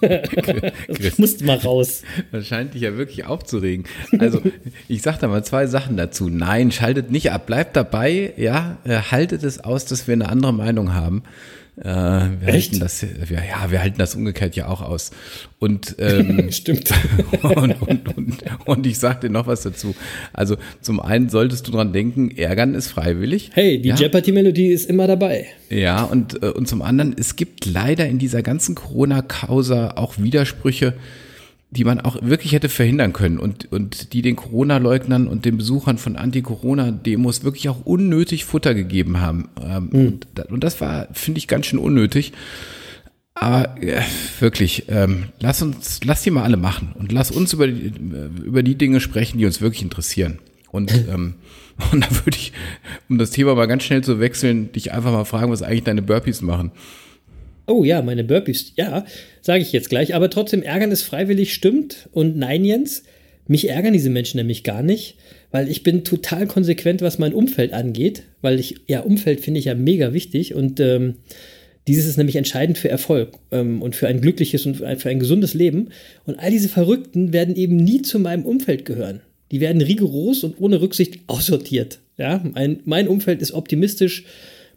das 0.00 1.18
musst 1.18 1.44
mal 1.44 1.58
raus. 1.58 2.02
Das 2.32 2.46
scheint 2.46 2.74
dich 2.74 2.82
ja 2.82 2.96
wirklich 2.96 3.24
aufzuregen. 3.24 3.86
Also, 4.18 4.42
ich 4.88 5.02
sag 5.02 5.18
da 5.18 5.28
mal 5.28 5.44
zwei 5.44 5.66
Sachen 5.66 5.96
dazu. 5.96 6.28
Nein, 6.28 6.70
schaltet 6.70 7.10
nicht 7.10 7.30
ab. 7.30 7.46
Bleibt 7.46 7.76
dabei, 7.76 8.32
ja, 8.36 8.78
äh, 8.84 8.96
haltet 8.96 9.42
es 9.44 9.62
aus, 9.62 9.86
dass 9.86 10.06
wir 10.06 10.14
eine 10.14 10.28
andere 10.28 10.52
Meinung 10.52 10.94
haben. 10.94 11.22
Äh, 11.78 11.84
wir 11.84 12.48
Echt? 12.48 12.72
halten 12.72 12.80
das, 12.80 13.02
wir, 13.02 13.38
ja, 13.38 13.70
wir 13.70 13.82
halten 13.82 13.98
das 13.98 14.14
umgekehrt 14.14 14.56
ja 14.56 14.68
auch 14.68 14.80
aus. 14.80 15.10
Und 15.58 15.96
ähm, 15.98 16.48
stimmt. 16.50 16.90
und, 17.42 17.82
und, 17.82 18.16
und, 18.16 18.44
und 18.64 18.86
ich 18.86 18.98
sag 18.98 19.20
dir 19.20 19.28
noch 19.28 19.46
was 19.46 19.62
dazu. 19.62 19.94
Also 20.32 20.56
zum 20.80 21.00
einen 21.00 21.28
solltest 21.28 21.66
du 21.68 21.72
dran 21.72 21.92
denken, 21.92 22.30
ärgern 22.30 22.74
ist 22.74 22.88
freiwillig. 22.88 23.50
Hey, 23.52 23.80
die 23.80 23.90
ja? 23.90 23.94
Jeopardy-Melodie 23.94 24.68
ist 24.68 24.88
immer 24.88 25.06
dabei. 25.06 25.46
Ja, 25.68 26.04
und, 26.04 26.42
äh, 26.42 26.46
und 26.48 26.66
zum 26.66 26.80
anderen, 26.80 27.14
es 27.18 27.36
gibt 27.36 27.66
leider 27.66 28.06
in 28.06 28.18
dieser 28.18 28.42
ganzen 28.42 28.74
Corona-Causa 28.74 29.92
auch 29.96 30.16
Widersprüche, 30.16 30.94
die 31.70 31.84
man 31.84 32.00
auch 32.00 32.16
wirklich 32.22 32.52
hätte 32.52 32.68
verhindern 32.68 33.12
können 33.12 33.38
und, 33.38 33.70
und 33.72 34.12
die 34.12 34.22
den 34.22 34.36
Corona-Leugnern 34.36 35.26
und 35.26 35.44
den 35.44 35.56
Besuchern 35.56 35.98
von 35.98 36.16
Anti-Corona-Demos 36.16 37.42
wirklich 37.42 37.68
auch 37.68 37.84
unnötig 37.84 38.44
Futter 38.44 38.74
gegeben 38.74 39.20
haben. 39.20 39.48
Ähm, 39.60 39.88
mhm. 39.90 40.06
und, 40.06 40.50
und, 40.50 40.64
das 40.64 40.80
war, 40.80 41.08
finde 41.12 41.38
ich, 41.38 41.48
ganz 41.48 41.66
schön 41.66 41.78
unnötig. 41.78 42.32
Aber 43.34 43.82
äh, 43.82 44.00
wirklich, 44.40 44.84
ähm, 44.88 45.26
lass 45.40 45.60
uns, 45.60 46.00
lass 46.04 46.22
die 46.22 46.30
mal 46.30 46.44
alle 46.44 46.56
machen 46.56 46.94
und 46.94 47.12
lass 47.12 47.30
uns 47.30 47.52
über 47.52 47.66
die, 47.66 47.92
über 48.44 48.62
die 48.62 48.76
Dinge 48.76 49.00
sprechen, 49.00 49.38
die 49.38 49.44
uns 49.44 49.60
wirklich 49.60 49.82
interessieren. 49.82 50.38
Und, 50.70 50.92
ähm, 51.08 51.34
und 51.92 52.00
da 52.04 52.10
würde 52.10 52.38
ich, 52.38 52.52
um 53.08 53.18
das 53.18 53.30
Thema 53.30 53.54
mal 53.54 53.66
ganz 53.66 53.82
schnell 53.82 54.02
zu 54.02 54.20
wechseln, 54.20 54.72
dich 54.72 54.92
einfach 54.92 55.12
mal 55.12 55.24
fragen, 55.24 55.50
was 55.50 55.62
eigentlich 55.62 55.84
deine 55.84 56.02
Burpees 56.02 56.42
machen. 56.42 56.70
Oh 57.66 57.84
ja, 57.84 58.02
meine 58.02 58.24
Burpees, 58.24 58.72
ja, 58.76 59.04
sage 59.40 59.62
ich 59.62 59.72
jetzt 59.72 59.90
gleich. 59.90 60.14
Aber 60.14 60.30
trotzdem, 60.30 60.62
ärgern 60.62 60.92
ist 60.92 61.02
freiwillig, 61.02 61.52
stimmt. 61.52 62.08
Und 62.12 62.36
nein, 62.36 62.64
Jens, 62.64 63.02
mich 63.48 63.68
ärgern 63.68 63.92
diese 63.92 64.10
Menschen 64.10 64.38
nämlich 64.38 64.64
gar 64.64 64.82
nicht, 64.82 65.16
weil 65.50 65.68
ich 65.68 65.82
bin 65.82 66.04
total 66.04 66.46
konsequent, 66.46 67.02
was 67.02 67.18
mein 67.18 67.34
Umfeld 67.34 67.72
angeht. 67.72 68.22
Weil 68.40 68.60
ich, 68.60 68.76
ja, 68.86 69.00
Umfeld 69.00 69.40
finde 69.40 69.60
ich 69.60 69.66
ja 69.66 69.74
mega 69.74 70.12
wichtig 70.12 70.54
und 70.54 70.80
ähm, 70.80 71.16
dieses 71.86 72.06
ist 72.06 72.16
nämlich 72.16 72.36
entscheidend 72.36 72.78
für 72.78 72.88
Erfolg 72.88 73.38
ähm, 73.52 73.80
und 73.80 73.94
für 73.94 74.08
ein 74.08 74.20
glückliches 74.20 74.66
und 74.66 74.76
für 74.76 74.86
ein, 74.86 74.98
für 74.98 75.08
ein 75.08 75.20
gesundes 75.20 75.54
Leben. 75.54 75.90
Und 76.24 76.38
all 76.38 76.50
diese 76.50 76.68
Verrückten 76.68 77.32
werden 77.32 77.54
eben 77.54 77.76
nie 77.76 78.02
zu 78.02 78.18
meinem 78.18 78.44
Umfeld 78.44 78.84
gehören. 78.84 79.20
Die 79.52 79.60
werden 79.60 79.80
rigoros 79.80 80.42
und 80.42 80.60
ohne 80.60 80.80
Rücksicht 80.80 81.20
aussortiert. 81.28 82.00
Ja, 82.18 82.42
mein, 82.54 82.80
mein 82.84 83.06
Umfeld 83.06 83.40
ist 83.40 83.52
optimistisch, 83.52 84.24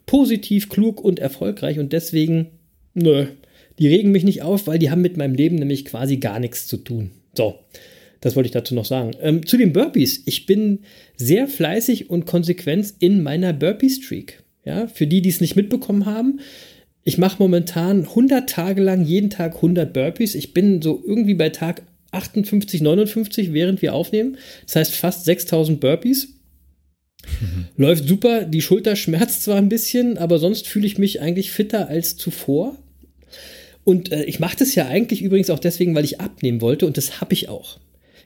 positiv, 0.06 0.68
klug 0.68 1.02
und 1.02 1.18
erfolgreich 1.18 1.78
und 1.78 1.92
deswegen 1.92 2.48
Nö, 2.94 3.26
die 3.78 3.88
regen 3.88 4.12
mich 4.12 4.24
nicht 4.24 4.42
auf, 4.42 4.66
weil 4.66 4.78
die 4.78 4.90
haben 4.90 5.02
mit 5.02 5.16
meinem 5.16 5.34
Leben 5.34 5.56
nämlich 5.56 5.84
quasi 5.84 6.18
gar 6.18 6.38
nichts 6.38 6.66
zu 6.66 6.76
tun. 6.76 7.10
So, 7.34 7.58
das 8.20 8.36
wollte 8.36 8.48
ich 8.48 8.52
dazu 8.52 8.74
noch 8.74 8.84
sagen. 8.84 9.12
Ähm, 9.20 9.46
zu 9.46 9.56
den 9.56 9.72
Burpees. 9.72 10.22
Ich 10.26 10.46
bin 10.46 10.80
sehr 11.16 11.48
fleißig 11.48 12.10
und 12.10 12.26
konsequent 12.26 12.94
in 12.98 13.22
meiner 13.22 13.52
Burpee-Streak. 13.52 14.42
Ja, 14.64 14.86
für 14.88 15.06
die, 15.06 15.22
die 15.22 15.30
es 15.30 15.40
nicht 15.40 15.56
mitbekommen 15.56 16.04
haben, 16.04 16.40
ich 17.02 17.16
mache 17.16 17.42
momentan 17.42 18.02
100 18.02 18.48
Tage 18.48 18.82
lang 18.82 19.04
jeden 19.04 19.30
Tag 19.30 19.56
100 19.56 19.92
Burpees. 19.92 20.34
Ich 20.34 20.52
bin 20.52 20.82
so 20.82 21.02
irgendwie 21.04 21.34
bei 21.34 21.48
Tag 21.48 21.82
58, 22.12 22.82
59, 22.82 23.52
während 23.52 23.80
wir 23.80 23.94
aufnehmen. 23.94 24.36
Das 24.66 24.76
heißt 24.76 24.94
fast 24.94 25.24
6000 25.24 25.80
Burpees. 25.80 26.34
Mhm. 27.40 27.66
Läuft 27.76 28.08
super, 28.08 28.44
die 28.44 28.62
Schulter 28.62 28.96
schmerzt 28.96 29.42
zwar 29.44 29.56
ein 29.56 29.68
bisschen, 29.68 30.18
aber 30.18 30.38
sonst 30.38 30.66
fühle 30.66 30.86
ich 30.86 30.98
mich 30.98 31.20
eigentlich 31.20 31.50
fitter 31.50 31.88
als 31.88 32.16
zuvor. 32.16 32.76
Und 33.84 34.12
äh, 34.12 34.24
ich 34.24 34.40
mache 34.40 34.56
das 34.56 34.74
ja 34.74 34.86
eigentlich 34.86 35.22
übrigens 35.22 35.50
auch 35.50 35.58
deswegen, 35.58 35.94
weil 35.94 36.04
ich 36.04 36.20
abnehmen 36.20 36.60
wollte 36.60 36.86
und 36.86 36.96
das 36.96 37.20
habe 37.20 37.32
ich 37.32 37.48
auch. 37.48 37.78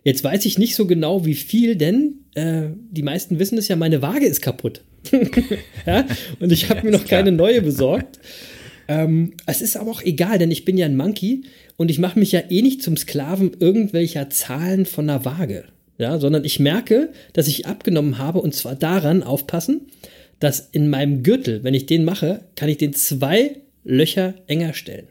Jetzt 0.02 0.22
weiß 0.22 0.44
ich 0.44 0.58
nicht 0.58 0.74
so 0.74 0.86
genau, 0.86 1.24
wie 1.24 1.34
viel, 1.34 1.76
denn 1.76 2.16
äh, 2.34 2.64
die 2.90 3.02
meisten 3.02 3.38
wissen 3.38 3.56
es 3.56 3.68
ja, 3.68 3.76
meine 3.76 4.02
Waage 4.02 4.26
ist 4.26 4.42
kaputt. 4.42 4.82
ja? 5.86 6.06
Und 6.40 6.52
ich 6.52 6.68
habe 6.68 6.82
mir 6.84 6.90
noch 6.90 7.06
keine 7.06 7.32
neue 7.32 7.62
besorgt. 7.62 8.18
Ähm, 8.86 9.32
es 9.46 9.62
ist 9.62 9.76
aber 9.76 9.90
auch 9.90 10.02
egal, 10.02 10.38
denn 10.38 10.50
ich 10.50 10.66
bin 10.66 10.76
ja 10.76 10.84
ein 10.84 10.96
Monkey 10.96 11.44
und 11.76 11.90
ich 11.90 11.98
mache 11.98 12.18
mich 12.18 12.32
ja 12.32 12.42
eh 12.50 12.60
nicht 12.60 12.82
zum 12.82 12.98
Sklaven 12.98 13.52
irgendwelcher 13.58 14.28
Zahlen 14.28 14.84
von 14.84 15.08
einer 15.08 15.24
Waage 15.24 15.64
ja, 15.98 16.18
sondern 16.18 16.44
ich 16.44 16.60
merke, 16.60 17.10
dass 17.32 17.46
ich 17.48 17.66
abgenommen 17.66 18.18
habe 18.18 18.40
und 18.40 18.54
zwar 18.54 18.74
daran 18.74 19.22
aufpassen, 19.22 19.88
dass 20.40 20.60
in 20.72 20.90
meinem 20.90 21.22
Gürtel, 21.22 21.62
wenn 21.64 21.74
ich 21.74 21.86
den 21.86 22.04
mache, 22.04 22.40
kann 22.56 22.68
ich 22.68 22.78
den 22.78 22.92
zwei 22.92 23.56
Löcher 23.84 24.34
enger 24.46 24.74
stellen. 24.74 25.08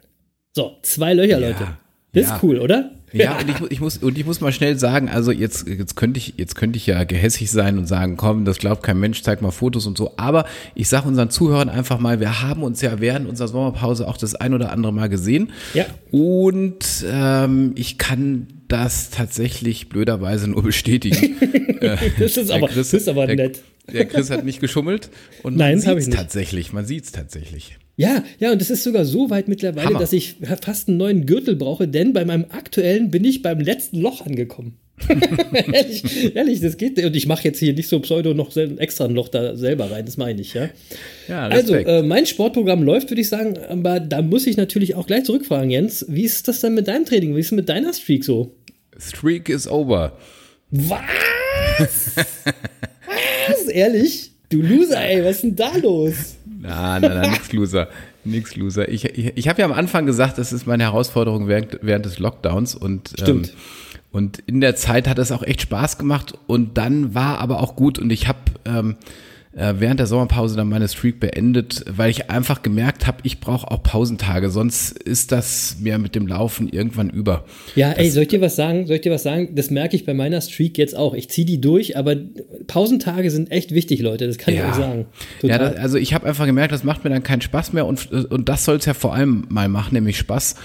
So, 0.55 0.77
zwei 0.81 1.13
Löcher, 1.13 1.39
ja, 1.39 1.47
Leute. 1.47 1.67
Das 2.13 2.27
Ja. 2.29 2.35
ist 2.35 2.43
cool, 2.43 2.59
oder? 2.59 2.91
Ja, 3.13 3.37
und 3.39 3.49
ich, 3.49 3.71
ich 3.71 3.79
muss 3.79 3.97
und 3.97 4.17
ich 4.17 4.25
muss 4.25 4.41
mal 4.41 4.51
schnell 4.51 4.77
sagen, 4.79 5.07
also 5.07 5.31
jetzt 5.31 5.67
jetzt 5.67 5.95
könnte 5.95 6.17
ich 6.17 6.33
jetzt 6.37 6.55
könnte 6.55 6.77
ich 6.77 6.87
ja 6.87 7.03
gehässig 7.03 7.51
sein 7.51 7.77
und 7.77 7.85
sagen, 7.87 8.17
komm, 8.17 8.43
das 8.43 8.57
glaubt 8.57 8.81
kein 8.83 8.99
Mensch, 8.99 9.21
zeig 9.21 9.41
mal 9.41 9.51
Fotos 9.51 9.85
und 9.85 9.97
so. 9.97 10.13
Aber 10.17 10.45
ich 10.73 10.87
sage 10.89 11.07
unseren 11.07 11.29
Zuhörern 11.29 11.69
einfach 11.69 11.99
mal, 11.99 12.19
wir 12.19 12.41
haben 12.41 12.63
uns 12.63 12.81
ja 12.81 12.99
während 12.99 13.29
unserer 13.29 13.47
Sommerpause 13.47 14.07
auch 14.07 14.17
das 14.17 14.33
ein 14.35 14.53
oder 14.53 14.71
andere 14.71 14.91
Mal 14.91 15.09
gesehen. 15.09 15.51
Ja. 15.73 15.85
Und 16.11 17.05
ähm, 17.07 17.73
ich 17.75 17.97
kann 17.97 18.47
das 18.67 19.11
tatsächlich 19.11 19.89
blöderweise 19.89 20.49
nur 20.49 20.63
bestätigen. 20.63 21.35
Das 22.17 22.37
ist 22.37 22.47
Der 22.49 22.55
aber, 22.55 22.67
Chris- 22.67 22.91
das 22.91 23.01
ist 23.01 23.09
aber 23.09 23.27
der, 23.27 23.35
nett. 23.35 23.61
Der 23.91 24.05
Chris 24.05 24.29
hat 24.29 24.45
nicht 24.45 24.61
geschummelt 24.61 25.09
und 25.43 25.57
Nein, 25.57 25.79
man 25.79 25.95
sieht's 25.95 26.07
nicht. 26.07 26.17
tatsächlich, 26.17 26.71
man 26.71 26.85
sieht's 26.85 27.11
tatsächlich. 27.11 27.77
Ja, 27.95 28.23
ja, 28.39 28.51
und 28.51 28.61
es 28.61 28.69
ist 28.71 28.83
sogar 28.83 29.05
so 29.05 29.29
weit 29.29 29.47
mittlerweile, 29.47 29.87
Hammer. 29.87 29.99
dass 29.99 30.13
ich 30.13 30.37
fast 30.61 30.87
einen 30.87 30.97
neuen 30.97 31.25
Gürtel 31.25 31.55
brauche, 31.55 31.87
denn 31.87 32.13
bei 32.13 32.25
meinem 32.25 32.45
aktuellen 32.49 33.11
bin 33.11 33.23
ich 33.23 33.41
beim 33.41 33.59
letzten 33.59 34.01
Loch 34.01 34.25
angekommen. 34.25 34.77
ehrlich, 35.53 36.35
ehrlich, 36.35 36.61
das 36.61 36.77
geht. 36.77 37.03
Und 37.03 37.15
ich 37.15 37.27
mache 37.27 37.43
jetzt 37.43 37.59
hier 37.59 37.73
nicht 37.73 37.89
so 37.89 37.99
pseudo 37.99 38.33
noch 38.33 38.55
extra 38.55 39.05
ein 39.05 39.11
Loch 39.11 39.27
da 39.27 39.55
selber 39.55 39.91
rein, 39.91 40.05
das 40.05 40.17
meine 40.17 40.41
ich, 40.41 40.53
ja. 40.53 40.69
Ja, 41.27 41.47
Also, 41.47 41.75
äh, 41.75 42.03
mein 42.03 42.25
Sportprogramm 42.25 42.83
läuft, 42.83 43.09
würde 43.11 43.21
ich 43.21 43.29
sagen, 43.29 43.57
aber 43.69 43.99
da 43.99 44.21
muss 44.21 44.47
ich 44.47 44.57
natürlich 44.57 44.95
auch 44.95 45.07
gleich 45.07 45.25
zurückfragen, 45.25 45.69
Jens. 45.69 46.05
Wie 46.09 46.23
ist 46.23 46.47
das 46.47 46.61
denn 46.61 46.73
mit 46.73 46.87
deinem 46.87 47.05
Training? 47.05 47.35
Wie 47.35 47.39
ist 47.39 47.47
es 47.47 47.51
mit 47.51 47.69
deiner 47.69 47.93
Streak 47.93 48.23
so? 48.23 48.55
Streak 48.97 49.49
is 49.49 49.67
over. 49.67 50.17
Was? 50.71 52.15
was? 53.47 53.67
Ehrlich? 53.67 54.31
Du 54.49 54.61
Loser, 54.61 55.03
ey, 55.03 55.23
was 55.23 55.37
ist 55.37 55.43
denn 55.43 55.55
da 55.55 55.75
los? 55.77 56.35
Na, 56.63 56.99
na, 56.99 57.09
na, 57.09 57.21
nix 57.29 57.51
Loser. 57.51 57.87
Nix 58.23 58.55
Loser. 58.55 58.87
Ich, 58.87 59.03
ich, 59.05 59.37
ich 59.37 59.47
habe 59.49 59.59
ja 59.59 59.65
am 59.65 59.73
Anfang 59.73 60.05
gesagt, 60.05 60.37
das 60.37 60.53
ist 60.53 60.65
meine 60.65 60.83
Herausforderung 60.83 61.47
während, 61.47 61.79
während 61.81 62.05
des 62.05 62.19
Lockdowns 62.19 62.73
und 62.73 63.09
Stimmt. 63.19 63.49
Ähm, 63.49 63.53
und 64.11 64.39
in 64.45 64.61
der 64.61 64.75
Zeit 64.75 65.07
hat 65.07 65.17
es 65.17 65.31
auch 65.31 65.43
echt 65.43 65.61
Spaß 65.61 65.97
gemacht 65.97 66.37
und 66.47 66.77
dann 66.77 67.15
war 67.15 67.39
aber 67.39 67.59
auch 67.59 67.75
gut 67.75 67.99
und 67.99 68.11
ich 68.11 68.27
habe 68.27 68.39
ähm, 68.63 68.95
äh, 69.55 69.75
während 69.77 69.99
der 69.99 70.07
Sommerpause 70.07 70.55
dann 70.55 70.67
meine 70.67 70.87
Streak 70.87 71.19
beendet, 71.19 71.83
weil 71.87 72.09
ich 72.09 72.29
einfach 72.29 72.61
gemerkt 72.61 73.05
habe, 73.05 73.19
ich 73.23 73.39
brauche 73.39 73.69
auch 73.69 73.83
Pausentage, 73.83 74.49
sonst 74.49 74.91
ist 74.97 75.31
das 75.31 75.77
mir 75.79 75.97
mit 75.97 76.15
dem 76.15 76.27
Laufen 76.27 76.69
irgendwann 76.69 77.09
über. 77.09 77.45
Ja, 77.75 77.91
ey, 77.91 78.09
soll 78.09 78.23
ich 78.23 78.29
dir 78.29 78.41
was 78.41 78.55
sagen? 78.55 78.87
Soll 78.87 78.95
ich 78.95 79.01
dir 79.01 79.11
was 79.11 79.23
sagen? 79.23 79.55
Das 79.55 79.69
merke 79.69 79.95
ich 79.95 80.05
bei 80.05 80.13
meiner 80.13 80.41
Streak 80.41 80.77
jetzt 80.77 80.95
auch. 80.95 81.13
Ich 81.13 81.29
ziehe 81.29 81.45
die 81.45 81.61
durch, 81.61 81.97
aber 81.97 82.15
Pausentage 82.67 83.29
sind 83.29 83.51
echt 83.51 83.73
wichtig, 83.73 84.01
Leute. 84.01 84.27
Das 84.27 84.37
kann 84.37 84.53
ich 84.53 84.61
euch 84.61 84.73
sagen. 84.73 85.05
Ja, 85.41 85.57
Total. 85.57 85.73
das, 85.73 85.79
also 85.79 85.97
ich 85.97 86.13
habe 86.13 86.25
einfach 86.25 86.45
gemerkt, 86.45 86.71
das 86.71 86.83
macht 86.83 87.03
mir 87.03 87.09
dann 87.09 87.23
keinen 87.23 87.41
Spaß 87.41 87.73
mehr 87.73 87.85
und, 87.85 88.11
und 88.11 88.49
das 88.49 88.65
soll 88.65 88.77
es 88.77 88.85
ja 88.85 88.93
vor 88.93 89.13
allem 89.13 89.45
mal 89.49 89.69
machen, 89.69 89.93
nämlich 89.93 90.17
Spaß. 90.17 90.55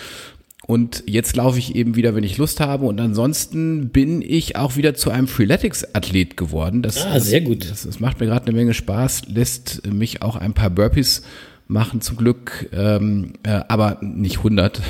Und 0.69 1.03
jetzt 1.07 1.35
laufe 1.35 1.59
ich 1.59 1.77
eben 1.77 1.97
wieder, 1.97 2.15
wenn 2.15 2.25
ich 2.25 2.37
Lust 2.37 2.61
habe. 2.61 2.85
Und 2.85 3.01
ansonsten 3.01 3.89
bin 3.89 4.21
ich 4.21 4.57
auch 4.57 4.77
wieder 4.77 4.93
zu 4.93 5.11
einem 5.11 5.27
Freeletics-Athlet 5.27 6.37
geworden. 6.37 6.83
Das, 6.83 7.07
Ah, 7.07 7.19
sehr 7.21 7.41
gut. 7.41 7.71
Das, 7.71 7.85
das 7.85 8.01
macht 8.01 8.21
mir 8.21 8.27
gerade 8.27 8.47
eine 8.47 8.55
Menge 8.55 8.75
Spaß, 8.75 9.29
lässt 9.29 9.87
mich 9.87 10.21
auch 10.21 10.37
ein 10.37 10.53
paar 10.53 10.69
Burpees 10.69 11.23
machen 11.69 12.03
zum 12.03 12.19
Glück, 12.19 12.69
ähm, 12.75 13.33
äh, 13.45 13.61
aber 13.69 13.97
nicht 14.03 14.39
100. 14.39 14.83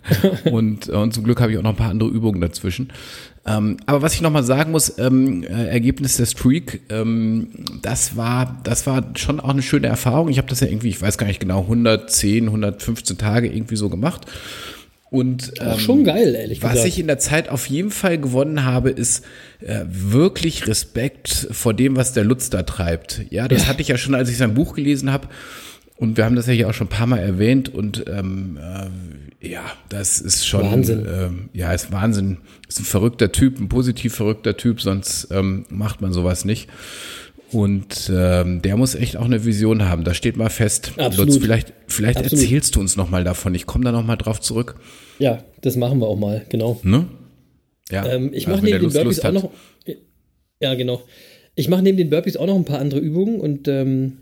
und, 0.50 0.88
und 0.88 1.14
zum 1.14 1.22
Glück 1.22 1.40
habe 1.40 1.52
ich 1.52 1.58
auch 1.58 1.62
noch 1.62 1.70
ein 1.70 1.76
paar 1.76 1.90
andere 1.90 2.10
Übungen 2.10 2.40
dazwischen. 2.40 2.92
Ähm, 3.46 3.76
aber 3.86 4.02
was 4.02 4.14
ich 4.14 4.22
noch 4.22 4.32
mal 4.32 4.42
sagen 4.42 4.72
muss, 4.72 4.98
ähm, 4.98 5.44
äh, 5.44 5.66
Ergebnis 5.68 6.16
der 6.16 6.26
Streak, 6.26 6.82
ähm, 6.88 7.50
das 7.82 8.16
war, 8.16 8.60
das 8.64 8.84
war 8.88 9.12
schon 9.14 9.38
auch 9.38 9.50
eine 9.50 9.62
schöne 9.62 9.86
Erfahrung. 9.86 10.28
Ich 10.28 10.38
habe 10.38 10.48
das 10.48 10.58
ja 10.58 10.66
irgendwie, 10.66 10.88
ich 10.88 11.00
weiß 11.00 11.18
gar 11.18 11.28
nicht 11.28 11.40
genau, 11.40 11.60
110, 11.60 12.46
115 12.46 13.16
Tage 13.16 13.48
irgendwie 13.48 13.76
so 13.76 13.88
gemacht. 13.88 14.26
Und 15.10 15.54
ähm, 15.60 15.78
schon 15.78 16.04
geil, 16.04 16.36
ehrlich 16.36 16.62
was 16.62 16.72
gesagt. 16.72 16.88
ich 16.88 16.98
in 17.00 17.08
der 17.08 17.18
Zeit 17.18 17.48
auf 17.48 17.66
jeden 17.66 17.90
Fall 17.90 18.18
gewonnen 18.18 18.64
habe, 18.64 18.90
ist 18.90 19.24
äh, 19.60 19.80
wirklich 19.88 20.68
Respekt 20.68 21.48
vor 21.50 21.74
dem, 21.74 21.96
was 21.96 22.12
der 22.12 22.22
Lutz 22.22 22.48
da 22.48 22.62
treibt. 22.62 23.22
Ja, 23.30 23.48
das 23.48 23.66
hatte 23.66 23.82
ich 23.82 23.88
ja 23.88 23.98
schon, 23.98 24.14
als 24.14 24.30
ich 24.30 24.36
sein 24.36 24.54
Buch 24.54 24.74
gelesen 24.74 25.10
habe. 25.10 25.28
Und 25.96 26.16
wir 26.16 26.24
haben 26.24 26.34
das 26.34 26.46
ja 26.46 26.54
hier 26.54 26.68
auch 26.68 26.72
schon 26.72 26.86
ein 26.86 26.90
paar 26.90 27.06
Mal 27.06 27.18
erwähnt. 27.18 27.68
Und 27.68 28.04
ähm, 28.08 28.56
äh, 28.56 29.48
ja, 29.50 29.64
das 29.90 30.20
ist 30.20 30.46
schon 30.46 30.62
Wahnsinn. 30.62 31.06
Ähm, 31.06 31.48
ja, 31.52 31.72
ist 31.72 31.92
Wahnsinn. 31.92 32.38
Ist 32.68 32.80
ein 32.80 32.84
verrückter 32.84 33.32
Typ, 33.32 33.60
ein 33.60 33.68
positiv 33.68 34.14
verrückter 34.14 34.56
Typ, 34.56 34.80
sonst 34.80 35.28
ähm, 35.30 35.66
macht 35.68 36.00
man 36.00 36.12
sowas 36.12 36.46
nicht. 36.46 36.70
Und 37.52 38.10
ähm, 38.14 38.62
der 38.62 38.76
muss 38.76 38.94
echt 38.94 39.16
auch 39.16 39.24
eine 39.24 39.44
Vision 39.44 39.88
haben. 39.88 40.04
Da 40.04 40.14
steht 40.14 40.36
mal 40.36 40.50
fest. 40.50 40.92
Absolut. 40.96 41.34
Lutz, 41.34 41.42
vielleicht, 41.42 41.72
vielleicht 41.86 42.18
Absolut. 42.18 42.44
erzählst 42.44 42.76
du 42.76 42.80
uns 42.80 42.96
noch 42.96 43.10
mal 43.10 43.24
davon. 43.24 43.54
Ich 43.54 43.66
komme 43.66 43.84
da 43.84 43.92
noch 43.92 44.04
mal 44.04 44.16
drauf 44.16 44.40
zurück. 44.40 44.76
Ja, 45.18 45.44
das 45.60 45.76
machen 45.76 46.00
wir 46.00 46.06
auch 46.06 46.18
mal, 46.18 46.46
genau. 46.48 46.80
Ne? 46.82 47.06
Ja. 47.90 48.06
Ähm, 48.06 48.30
ich 48.32 48.46
mache 48.46 48.64
neben 48.64 48.80
den 48.80 48.92
Burpees 48.92 49.04
Lust 49.04 49.26
auch 49.26 49.32
noch. 49.32 49.50
Ja, 50.60 50.74
genau. 50.74 51.02
Ich 51.54 51.68
mache 51.68 51.82
neben 51.82 51.96
den 51.96 52.10
Burpees 52.10 52.36
auch 52.36 52.46
noch 52.46 52.56
ein 52.56 52.64
paar 52.64 52.78
andere 52.78 53.00
Übungen 53.00 53.40
und 53.40 53.66
ähm, 53.68 54.18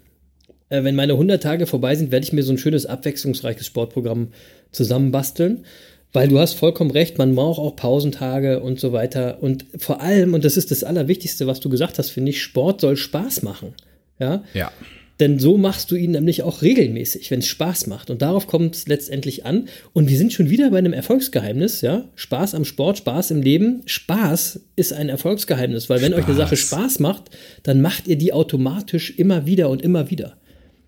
äh, 0.70 0.82
wenn 0.84 0.94
meine 0.94 1.12
100 1.12 1.42
Tage 1.42 1.66
vorbei 1.66 1.94
sind, 1.94 2.10
werde 2.10 2.24
ich 2.24 2.32
mir 2.32 2.42
so 2.42 2.52
ein 2.52 2.58
schönes 2.58 2.86
abwechslungsreiches 2.86 3.66
Sportprogramm 3.66 4.28
zusammenbasteln. 4.72 5.64
Weil 6.12 6.28
du 6.28 6.38
hast 6.38 6.54
vollkommen 6.54 6.90
recht, 6.90 7.18
man 7.18 7.34
braucht 7.34 7.58
auch 7.58 7.76
Pausentage 7.76 8.60
und 8.60 8.80
so 8.80 8.92
weiter. 8.92 9.42
Und 9.42 9.66
vor 9.76 10.00
allem, 10.00 10.32
und 10.34 10.44
das 10.44 10.56
ist 10.56 10.70
das 10.70 10.82
Allerwichtigste, 10.82 11.46
was 11.46 11.60
du 11.60 11.68
gesagt 11.68 11.98
hast, 11.98 12.10
finde 12.10 12.30
ich, 12.30 12.42
Sport 12.42 12.80
soll 12.80 12.96
Spaß 12.96 13.42
machen. 13.42 13.74
Ja, 14.18 14.42
Ja. 14.54 14.72
denn 15.20 15.38
so 15.38 15.58
machst 15.58 15.90
du 15.90 15.96
ihn 15.96 16.12
nämlich 16.12 16.42
auch 16.42 16.62
regelmäßig, 16.62 17.30
wenn 17.30 17.40
es 17.40 17.46
Spaß 17.46 17.88
macht. 17.88 18.08
Und 18.08 18.22
darauf 18.22 18.46
kommt 18.46 18.74
es 18.74 18.88
letztendlich 18.88 19.44
an. 19.44 19.68
Und 19.92 20.08
wir 20.08 20.16
sind 20.16 20.32
schon 20.32 20.48
wieder 20.48 20.70
bei 20.70 20.78
einem 20.78 20.92
Erfolgsgeheimnis, 20.94 21.82
ja? 21.82 22.04
Spaß 22.14 22.54
am 22.54 22.64
Sport, 22.64 22.98
Spaß 22.98 23.30
im 23.32 23.42
Leben. 23.42 23.82
Spaß 23.84 24.60
ist 24.76 24.92
ein 24.94 25.08
Erfolgsgeheimnis, 25.10 25.90
weil 25.90 26.00
wenn 26.00 26.14
euch 26.14 26.24
eine 26.26 26.34
Sache 26.36 26.56
Spaß. 26.56 26.80
Spaß 26.80 26.98
macht, 27.00 27.24
dann 27.64 27.80
macht 27.82 28.08
ihr 28.08 28.16
die 28.16 28.32
automatisch 28.32 29.10
immer 29.18 29.44
wieder 29.46 29.68
und 29.68 29.82
immer 29.82 30.10
wieder. 30.10 30.36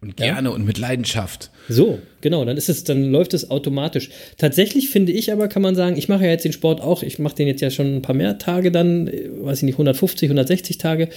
Und 0.03 0.17
gerne 0.17 0.51
und 0.51 0.65
mit 0.65 0.79
Leidenschaft. 0.79 1.51
So, 1.69 1.99
genau, 2.23 2.47
dann 2.47 2.57
ist 2.57 2.71
es, 2.71 2.85
dann 2.85 3.11
läuft 3.13 3.35
es 3.35 3.51
automatisch. 3.51 4.09
Tatsächlich 4.39 4.89
finde 4.89 5.13
ich 5.13 5.31
aber, 5.31 5.47
kann 5.49 5.61
man 5.61 5.75
sagen, 5.75 5.99
ich 5.99 6.09
mache 6.09 6.25
ja 6.25 6.31
jetzt 6.31 6.47
den 6.47 6.55
Sport 6.55 6.81
auch, 6.81 7.03
ich 7.03 7.19
mache 7.19 7.35
den 7.35 7.47
jetzt 7.47 7.61
ja 7.61 7.71
schon 7.71 7.97
ein 7.97 8.03
paar 8.03 8.17
mehr 8.17 8.39
Tage 8.39 8.73
dann, 8.73 9.09
äh, 9.09 9.29
weiß 9.31 9.59
ich 9.59 9.65
nicht, 9.65 9.75
150, 9.75 10.31
160 10.31 10.79
Tage. 10.79 11.11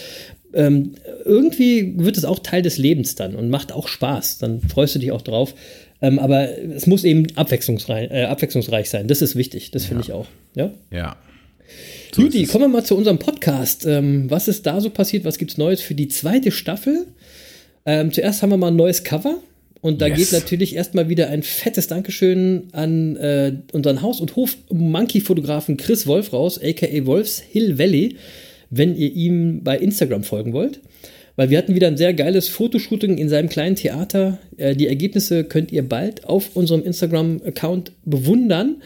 Ähm, 0.53 0.95
irgendwie 1.23 1.93
wird 1.97 2.17
es 2.17 2.25
auch 2.25 2.39
Teil 2.39 2.61
des 2.61 2.77
Lebens 2.77 3.15
dann 3.15 3.35
und 3.35 3.49
macht 3.49 3.71
auch 3.71 3.87
Spaß. 3.87 4.39
Dann 4.39 4.59
freust 4.59 4.95
du 4.95 4.99
dich 4.99 5.13
auch 5.13 5.21
drauf. 5.21 5.55
Ähm, 6.01 6.19
aber 6.19 6.59
es 6.59 6.85
muss 6.85 7.05
eben 7.05 7.27
abwechslungsreich, 7.35 8.11
äh, 8.11 8.25
abwechslungsreich 8.25 8.89
sein. 8.89 9.07
Das 9.07 9.21
ist 9.21 9.37
wichtig, 9.37 9.71
das 9.71 9.85
finde 9.85 10.03
ich 10.03 10.11
auch. 10.11 10.27
Ja? 10.55 10.71
Ja. 10.91 11.15
Judy, 12.15 12.45
kommen 12.45 12.65
wir 12.65 12.67
mal 12.67 12.83
zu 12.83 12.97
unserem 12.97 13.17
Podcast. 13.17 13.85
Ähm, 13.85 14.29
was 14.29 14.49
ist 14.49 14.65
da 14.65 14.81
so 14.81 14.89
passiert? 14.89 15.23
Was 15.23 15.37
gibt's 15.37 15.57
Neues 15.57 15.81
für 15.81 15.95
die 15.95 16.09
zweite 16.09 16.51
Staffel? 16.51 17.07
Ähm, 17.85 18.11
zuerst 18.11 18.41
haben 18.41 18.49
wir 18.49 18.57
mal 18.57 18.67
ein 18.67 18.75
neues 18.75 19.03
Cover. 19.03 19.37
Und 19.81 20.01
da 20.01 20.07
Yes. 20.07 20.17
geht 20.17 20.31
natürlich 20.31 20.75
erstmal 20.75 21.09
wieder 21.09 21.29
ein 21.29 21.43
fettes 21.43 21.87
Dankeschön 21.87 22.69
an 22.71 23.17
äh, 23.17 23.53
unseren 23.73 24.01
Haus- 24.01 24.21
und 24.21 24.35
Hof-Monkey-Fotografen 24.37 25.75
Chris 25.75 26.07
Wolf 26.07 26.31
raus, 26.31 26.59
aka 26.63 27.05
Wolfs 27.05 27.41
Hill 27.41 27.77
Valley, 27.77 28.15
wenn 28.69 28.95
ihr 28.95 29.11
ihm 29.13 29.61
bei 29.63 29.77
Instagram 29.77 30.23
folgen 30.23 30.53
wollt. 30.53 30.79
Weil 31.35 31.49
wir 31.49 31.57
hatten 31.57 31.75
wieder 31.75 31.87
ein 31.87 31.97
sehr 31.97 32.13
geiles 32.13 32.47
Fotoshooting 32.47 33.17
in 33.17 33.27
seinem 33.27 33.49
kleinen 33.49 33.75
Theater. 33.75 34.37
Äh, 34.55 34.75
die 34.75 34.87
Ergebnisse 34.87 35.43
könnt 35.43 35.71
ihr 35.73 35.87
bald 35.87 36.25
auf 36.25 36.55
unserem 36.55 36.83
Instagram-Account 36.83 37.91
bewundern. 38.05 38.77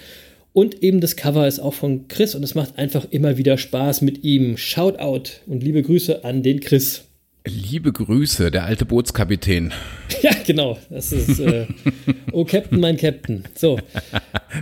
Und 0.53 0.81
eben 0.81 1.01
das 1.01 1.15
Cover 1.15 1.47
ist 1.47 1.59
auch 1.59 1.75
von 1.75 2.07
Chris 2.07 2.33
und 2.33 2.41
es 2.41 2.55
macht 2.55 2.79
einfach 2.79 3.05
immer 3.11 3.37
wieder 3.37 3.59
Spaß 3.59 4.01
mit 4.01 4.23
ihm. 4.23 4.57
Shoutout 4.57 5.29
und 5.45 5.61
liebe 5.61 5.83
Grüße 5.83 6.23
an 6.23 6.41
den 6.41 6.59
Chris. 6.61 7.03
Liebe 7.47 7.91
Grüße, 7.91 8.51
der 8.51 8.65
alte 8.65 8.85
Bootskapitän. 8.85 9.73
Ja, 10.21 10.31
genau. 10.45 10.77
Das 10.89 11.11
ist 11.11 11.39
äh, 11.39 11.67
Oh 12.31 12.43
Captain, 12.45 12.79
mein 12.79 12.97
Captain. 12.97 13.43
So. 13.55 13.77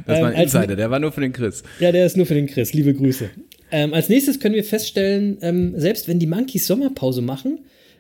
Das 0.06 0.20
war 0.20 0.28
ein 0.28 0.34
Ähm, 0.34 0.40
als- 0.40 0.54
Insider, 0.54 0.76
der 0.76 0.90
war 0.92 1.00
nur 1.00 1.12
für 1.12 1.22
den 1.22 1.32
Chris. 1.34 1.64
Ja, 1.80 1.92
der 1.92 2.06
ist 2.06 2.18
nur 2.18 2.26
für 2.26 2.34
den 2.34 2.48
Chris. 2.48 2.74
Liebe 2.74 2.94
Grüße. 2.94 3.30
Ähm, 3.72 3.94
als 3.94 4.10
nächstes 4.10 4.40
können 4.40 4.56
wir 4.56 4.64
feststellen, 4.66 5.38
ähm, 5.42 5.74
selbst 5.78 6.08
wenn 6.08 6.20
die 6.20 6.28
Monkeys 6.28 6.68
Sommerpause 6.68 7.22
machen, 7.22 7.60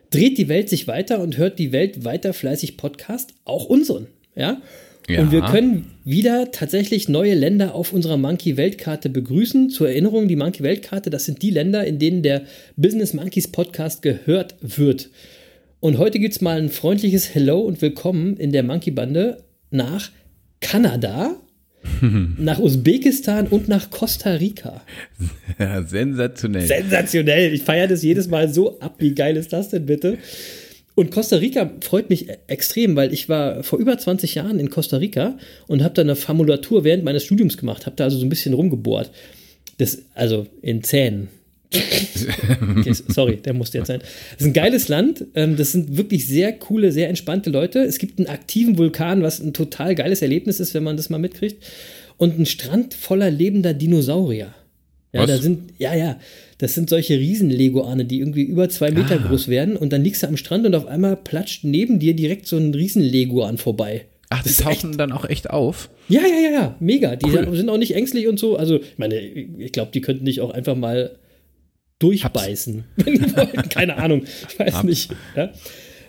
dreht 0.09 0.37
die 0.37 0.49
Welt 0.49 0.67
sich 0.69 0.87
weiter 0.87 1.19
und 1.21 1.37
hört 1.37 1.59
die 1.59 1.71
Welt 1.71 2.03
weiter 2.03 2.33
fleißig 2.33 2.75
Podcast, 2.77 3.33
auch 3.45 3.65
unseren. 3.65 4.07
Ja. 4.35 4.61
Ja. 5.07 5.21
Und 5.21 5.31
wir 5.31 5.41
können 5.41 5.91
wieder 6.03 6.51
tatsächlich 6.51 7.09
neue 7.09 7.35
Länder 7.35 7.75
auf 7.75 7.93
unserer 7.93 8.17
Monkey-Weltkarte 8.17 9.09
begrüßen. 9.09 9.69
Zur 9.69 9.89
Erinnerung, 9.89 10.27
die 10.27 10.35
Monkey-Weltkarte, 10.35 11.11
das 11.11 11.25
sind 11.25 11.43
die 11.43 11.51
Länder, 11.51 11.85
in 11.85 11.99
denen 11.99 12.23
der 12.23 12.43
Business 12.75 13.13
Monkeys 13.13 13.47
Podcast 13.47 14.01
gehört 14.01 14.55
wird. 14.61 15.09
Und 15.79 15.99
heute 15.99 16.17
gibt 16.17 16.33
es 16.33 16.41
mal 16.41 16.57
ein 16.57 16.69
freundliches 16.69 17.35
Hello 17.35 17.59
und 17.59 17.83
Willkommen 17.83 18.37
in 18.37 18.51
der 18.51 18.63
Monkey-Bande 18.63 19.43
nach 19.69 20.09
Kanada, 20.59 21.35
nach 22.39 22.57
Usbekistan 22.57 23.45
und 23.45 23.67
nach 23.67 23.91
Costa 23.91 24.31
Rica. 24.31 24.81
Ja, 25.59 25.83
sensationell. 25.83 26.65
Sensationell. 26.65 27.53
Ich 27.53 27.61
feiere 27.61 27.87
das 27.87 28.01
jedes 28.01 28.27
Mal 28.27 28.51
so 28.51 28.79
ab. 28.79 28.95
Wie 28.97 29.13
geil 29.13 29.37
ist 29.37 29.53
das 29.53 29.69
denn 29.69 29.85
bitte? 29.85 30.17
Und 30.95 31.11
Costa 31.11 31.35
Rica 31.37 31.69
freut 31.81 32.09
mich 32.09 32.29
e- 32.29 32.37
extrem, 32.47 32.95
weil 32.95 33.13
ich 33.13 33.27
war 33.27 33.63
vor 33.63 33.79
über 33.79 33.97
20 33.97 34.35
Jahren 34.35 34.59
in 34.59 34.69
Costa 34.69 34.97
Rica 34.97 35.37
und 35.67 35.83
habe 35.83 35.93
da 35.93 36.01
eine 36.01 36.15
Formulatur 36.15 36.83
während 36.85 37.03
meines 37.03 37.23
Studiums 37.25 37.57
gemacht, 37.57 37.85
habe 37.85 37.95
da 37.97 38.05
also 38.05 38.17
so 38.17 38.25
ein 38.25 38.29
bisschen 38.29 38.53
rumgebohrt. 38.53 39.11
Das, 39.77 39.99
also 40.13 40.47
in 40.61 40.83
Zähnen. 40.83 41.27
Okay, 41.73 42.93
sorry, 43.09 43.37
der 43.37 43.53
musste 43.53 43.79
jetzt 43.79 43.87
sein. 43.87 43.99
Das 43.99 44.39
ist 44.41 44.45
ein 44.47 44.53
geiles 44.53 44.87
Land. 44.87 45.25
ähm, 45.35 45.57
Das 45.57 45.73
sind 45.73 45.97
wirklich 45.97 46.25
sehr 46.27 46.53
coole, 46.53 46.93
sehr 46.93 47.09
entspannte 47.09 47.49
Leute. 47.49 47.79
Es 47.79 47.97
gibt 47.97 48.17
einen 48.17 48.27
aktiven 48.27 48.77
Vulkan, 48.77 49.21
was 49.23 49.39
ein 49.41 49.53
total 49.53 49.95
geiles 49.95 50.21
Erlebnis 50.21 50.61
ist, 50.61 50.73
wenn 50.73 50.83
man 50.83 50.95
das 50.95 51.09
mal 51.09 51.17
mitkriegt. 51.17 51.61
Und 52.17 52.35
einen 52.35 52.45
Strand 52.45 52.93
voller 52.93 53.29
lebender 53.29 53.73
Dinosaurier. 53.73 54.53
Ja, 55.11 55.21
Was? 55.23 55.27
da 55.27 55.37
sind, 55.37 55.73
ja, 55.77 55.93
ja, 55.95 56.17
das 56.57 56.73
sind 56.73 56.89
solche 56.89 57.19
Riesen-Leguane, 57.19 58.05
die 58.05 58.19
irgendwie 58.19 58.43
über 58.43 58.69
zwei 58.69 58.91
Meter 58.91 59.19
Ah. 59.23 59.27
groß 59.27 59.47
werden 59.49 59.75
und 59.75 59.91
dann 59.91 60.03
liegst 60.03 60.23
du 60.23 60.27
am 60.27 60.37
Strand 60.37 60.65
und 60.65 60.73
auf 60.75 60.85
einmal 60.87 61.15
platscht 61.17 61.63
neben 61.63 61.99
dir 61.99 62.15
direkt 62.15 62.47
so 62.47 62.57
ein 62.57 62.73
Riesen-Leguan 62.73 63.57
vorbei. 63.57 64.05
Ach, 64.29 64.41
die 64.43 64.51
tauchen 64.53 64.97
dann 64.97 65.11
auch 65.11 65.25
echt 65.25 65.49
auf? 65.49 65.89
Ja, 66.09 66.21
ja, 66.21 66.27
ja, 66.43 66.51
ja, 66.51 66.75
mega. 66.79 67.15
Die 67.15 67.27
Cool. 67.29 67.55
sind 67.55 67.69
auch 67.69 67.77
nicht 67.77 67.93
ängstlich 67.95 68.27
und 68.27 68.39
so. 68.39 68.55
Also, 68.57 68.77
ich 68.77 68.97
meine, 68.97 69.19
ich 69.19 69.71
glaube, 69.71 69.91
die 69.93 70.01
könnten 70.01 70.25
dich 70.25 70.41
auch 70.41 70.49
einfach 70.51 70.75
mal 70.75 71.17
durchbeißen. 71.99 72.83
Wenn 72.97 73.13
die 73.13 73.35
wollten. 73.35 73.69
Keine 73.69 73.97
Ahnung. 73.97 74.23
Ich 74.49 74.59
weiß 74.59 74.73
Haps. 74.75 74.83
nicht. 74.85 75.11
Ja? 75.35 75.51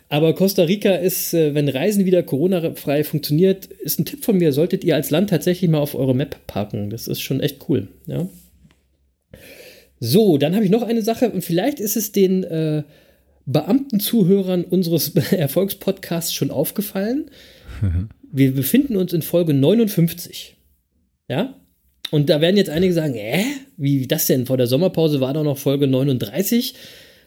Aber 0.08 0.34
Costa 0.34 0.62
Rica 0.62 0.94
ist, 0.94 1.34
äh, 1.34 1.54
wenn 1.54 1.68
Reisen 1.68 2.04
wieder 2.04 2.22
Corona-frei 2.22 3.04
funktioniert, 3.04 3.66
ist 3.66 3.98
ein 3.98 4.04
Tipp 4.04 4.24
von 4.24 4.38
mir, 4.38 4.52
solltet 4.52 4.84
ihr 4.84 4.94
als 4.94 5.10
Land 5.10 5.30
tatsächlich 5.30 5.68
mal 5.70 5.78
auf 5.80 5.94
eure 5.94 6.14
Map 6.14 6.46
packen. 6.46 6.90
Das 6.90 7.08
ist 7.08 7.20
schon 7.20 7.40
echt 7.40 7.68
cool. 7.68 7.88
Ja? 8.06 8.28
So, 10.00 10.38
dann 10.38 10.54
habe 10.54 10.64
ich 10.64 10.70
noch 10.70 10.82
eine 10.82 11.02
Sache 11.02 11.30
und 11.30 11.42
vielleicht 11.42 11.80
ist 11.80 11.96
es 11.96 12.12
den 12.12 12.44
äh, 12.44 12.82
Beamten-Zuhörern 13.46 14.64
unseres 14.64 15.14
Erfolgspodcasts 15.32 16.34
schon 16.34 16.50
aufgefallen. 16.50 17.30
Wir 18.30 18.52
befinden 18.52 18.96
uns 18.96 19.12
in 19.12 19.22
Folge 19.22 19.54
59. 19.54 20.56
Ja? 21.28 21.56
Und 22.10 22.28
da 22.30 22.40
werden 22.40 22.56
jetzt 22.56 22.70
einige 22.70 22.92
sagen, 22.92 23.14
äh, 23.14 23.44
wie 23.76 24.06
das 24.06 24.26
denn? 24.26 24.46
Vor 24.46 24.56
der 24.56 24.66
Sommerpause 24.66 25.20
war 25.20 25.34
doch 25.34 25.44
noch 25.44 25.58
Folge 25.58 25.86
39. 25.86 26.74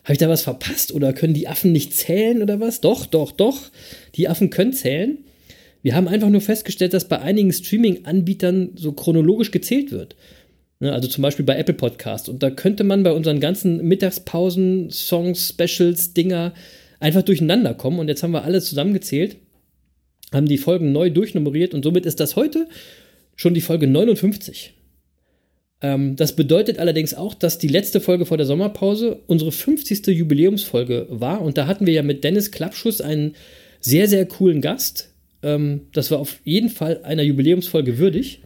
Habe 0.04 0.14
ich 0.14 0.20
da 0.20 0.30
was 0.30 0.42
verpasst 0.42 0.94
oder 0.94 1.14
können 1.14 1.34
die 1.34 1.48
Affen 1.48 1.72
nicht 1.72 1.94
zählen 1.94 2.42
oder 2.42 2.60
was? 2.60 2.82
Doch, 2.82 3.06
doch, 3.06 3.32
doch. 3.32 3.70
Die 4.16 4.30
Affen 4.30 4.50
können 4.50 4.74
zählen. 4.74 5.20
Wir 5.82 5.96
haben 5.96 6.08
einfach 6.08 6.30
nur 6.30 6.42
festgestellt, 6.42 6.94
dass 6.94 7.08
bei 7.08 7.20
einigen 7.20 7.54
Streaming-Anbietern 7.54 8.72
so 8.76 8.92
chronologisch 8.94 9.52
gezählt 9.52 9.92
wird. 9.92 10.16
Ne, 10.80 10.94
also 10.94 11.10
zum 11.10 11.22
Beispiel 11.22 11.46
bei 11.46 11.58
Apple 11.58 11.74
Podcast. 11.74 12.30
Und 12.30 12.42
da 12.42 12.50
könnte 12.50 12.86
man 12.86 13.04
bei 13.04 13.12
unseren 13.12 13.42
ganzen 13.42 13.86
Mittagspausen, 13.86 14.90
Songs, 14.92 15.50
Specials, 15.50 16.14
Dinger 16.14 16.54
einfach 17.00 17.22
durcheinander 17.22 17.74
kommen. 17.74 18.00
Und 18.00 18.08
jetzt 18.08 18.24
haben 18.24 18.32
wir 18.32 18.44
alles 18.44 18.66
zusammengezählt, 18.66 19.38
haben 20.34 20.48
die 20.48 20.58
Folgen 20.58 20.92
neu 20.92 21.10
durchnummeriert 21.10 21.74
und 21.74 21.84
somit 21.84 22.06
ist 22.06 22.20
das 22.20 22.36
heute 22.36 22.68
schon 23.36 23.54
die 23.54 23.62
Folge 23.62 23.88
59. 23.88 24.74
Ähm, 25.82 26.16
das 26.16 26.36
bedeutet 26.36 26.80
allerdings 26.80 27.14
auch, 27.14 27.34
dass 27.34 27.58
die 27.58 27.68
letzte 27.68 28.00
Folge 28.00 28.26
vor 28.26 28.38
der 28.38 28.46
Sommerpause 28.46 29.20
unsere 29.28 29.52
50. 29.52 30.08
Jubiläumsfolge 30.08 31.08
war. 31.10 31.42
Und 31.42 31.58
da 31.58 31.68
hatten 31.68 31.86
wir 31.88 31.94
ja 31.94 32.04
mit 32.04 32.24
Dennis 32.24 32.52
Klappschuss 32.52 33.02
einen 33.02 33.36
sehr, 33.82 34.08
sehr 34.08 34.26
coolen 34.26 34.62
Gast. 34.62 35.14
Ähm, 35.42 35.88
das 35.94 36.12
war 36.12 36.20
auf 36.20 36.40
jeden 36.44 36.70
Fall 36.70 37.02
einer 37.04 37.24
Jubiläumsfolge 37.24 37.98
würdig. 37.98 38.42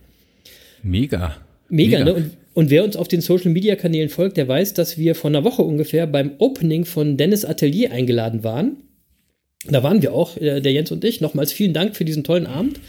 Mega. 0.83 1.42
Mega, 1.73 1.99
Mega. 1.99 2.11
ne? 2.11 2.15
Und, 2.15 2.31
und 2.53 2.69
wer 2.69 2.83
uns 2.83 2.95
auf 2.95 3.07
den 3.07 3.21
Social 3.21 3.51
Media 3.51 3.75
Kanälen 3.75 4.09
folgt, 4.09 4.37
der 4.37 4.47
weiß, 4.47 4.75
dass 4.75 4.97
wir 4.99 5.15
vor 5.15 5.31
einer 5.31 5.43
Woche 5.43 5.63
ungefähr 5.63 6.05
beim 6.05 6.33
Opening 6.37 6.85
von 6.85 7.17
Dennis 7.17 7.45
Atelier 7.45 7.91
eingeladen 7.91 8.43
waren. 8.43 8.77
Da 9.67 9.81
waren 9.81 10.03
wir 10.03 10.13
auch, 10.13 10.37
äh, 10.37 10.61
der 10.61 10.71
Jens 10.71 10.91
und 10.91 11.03
ich. 11.03 11.19
Nochmals 11.19 11.51
vielen 11.51 11.73
Dank 11.73 11.95
für 11.95 12.05
diesen 12.05 12.23
tollen 12.23 12.45
Abend. 12.45 12.79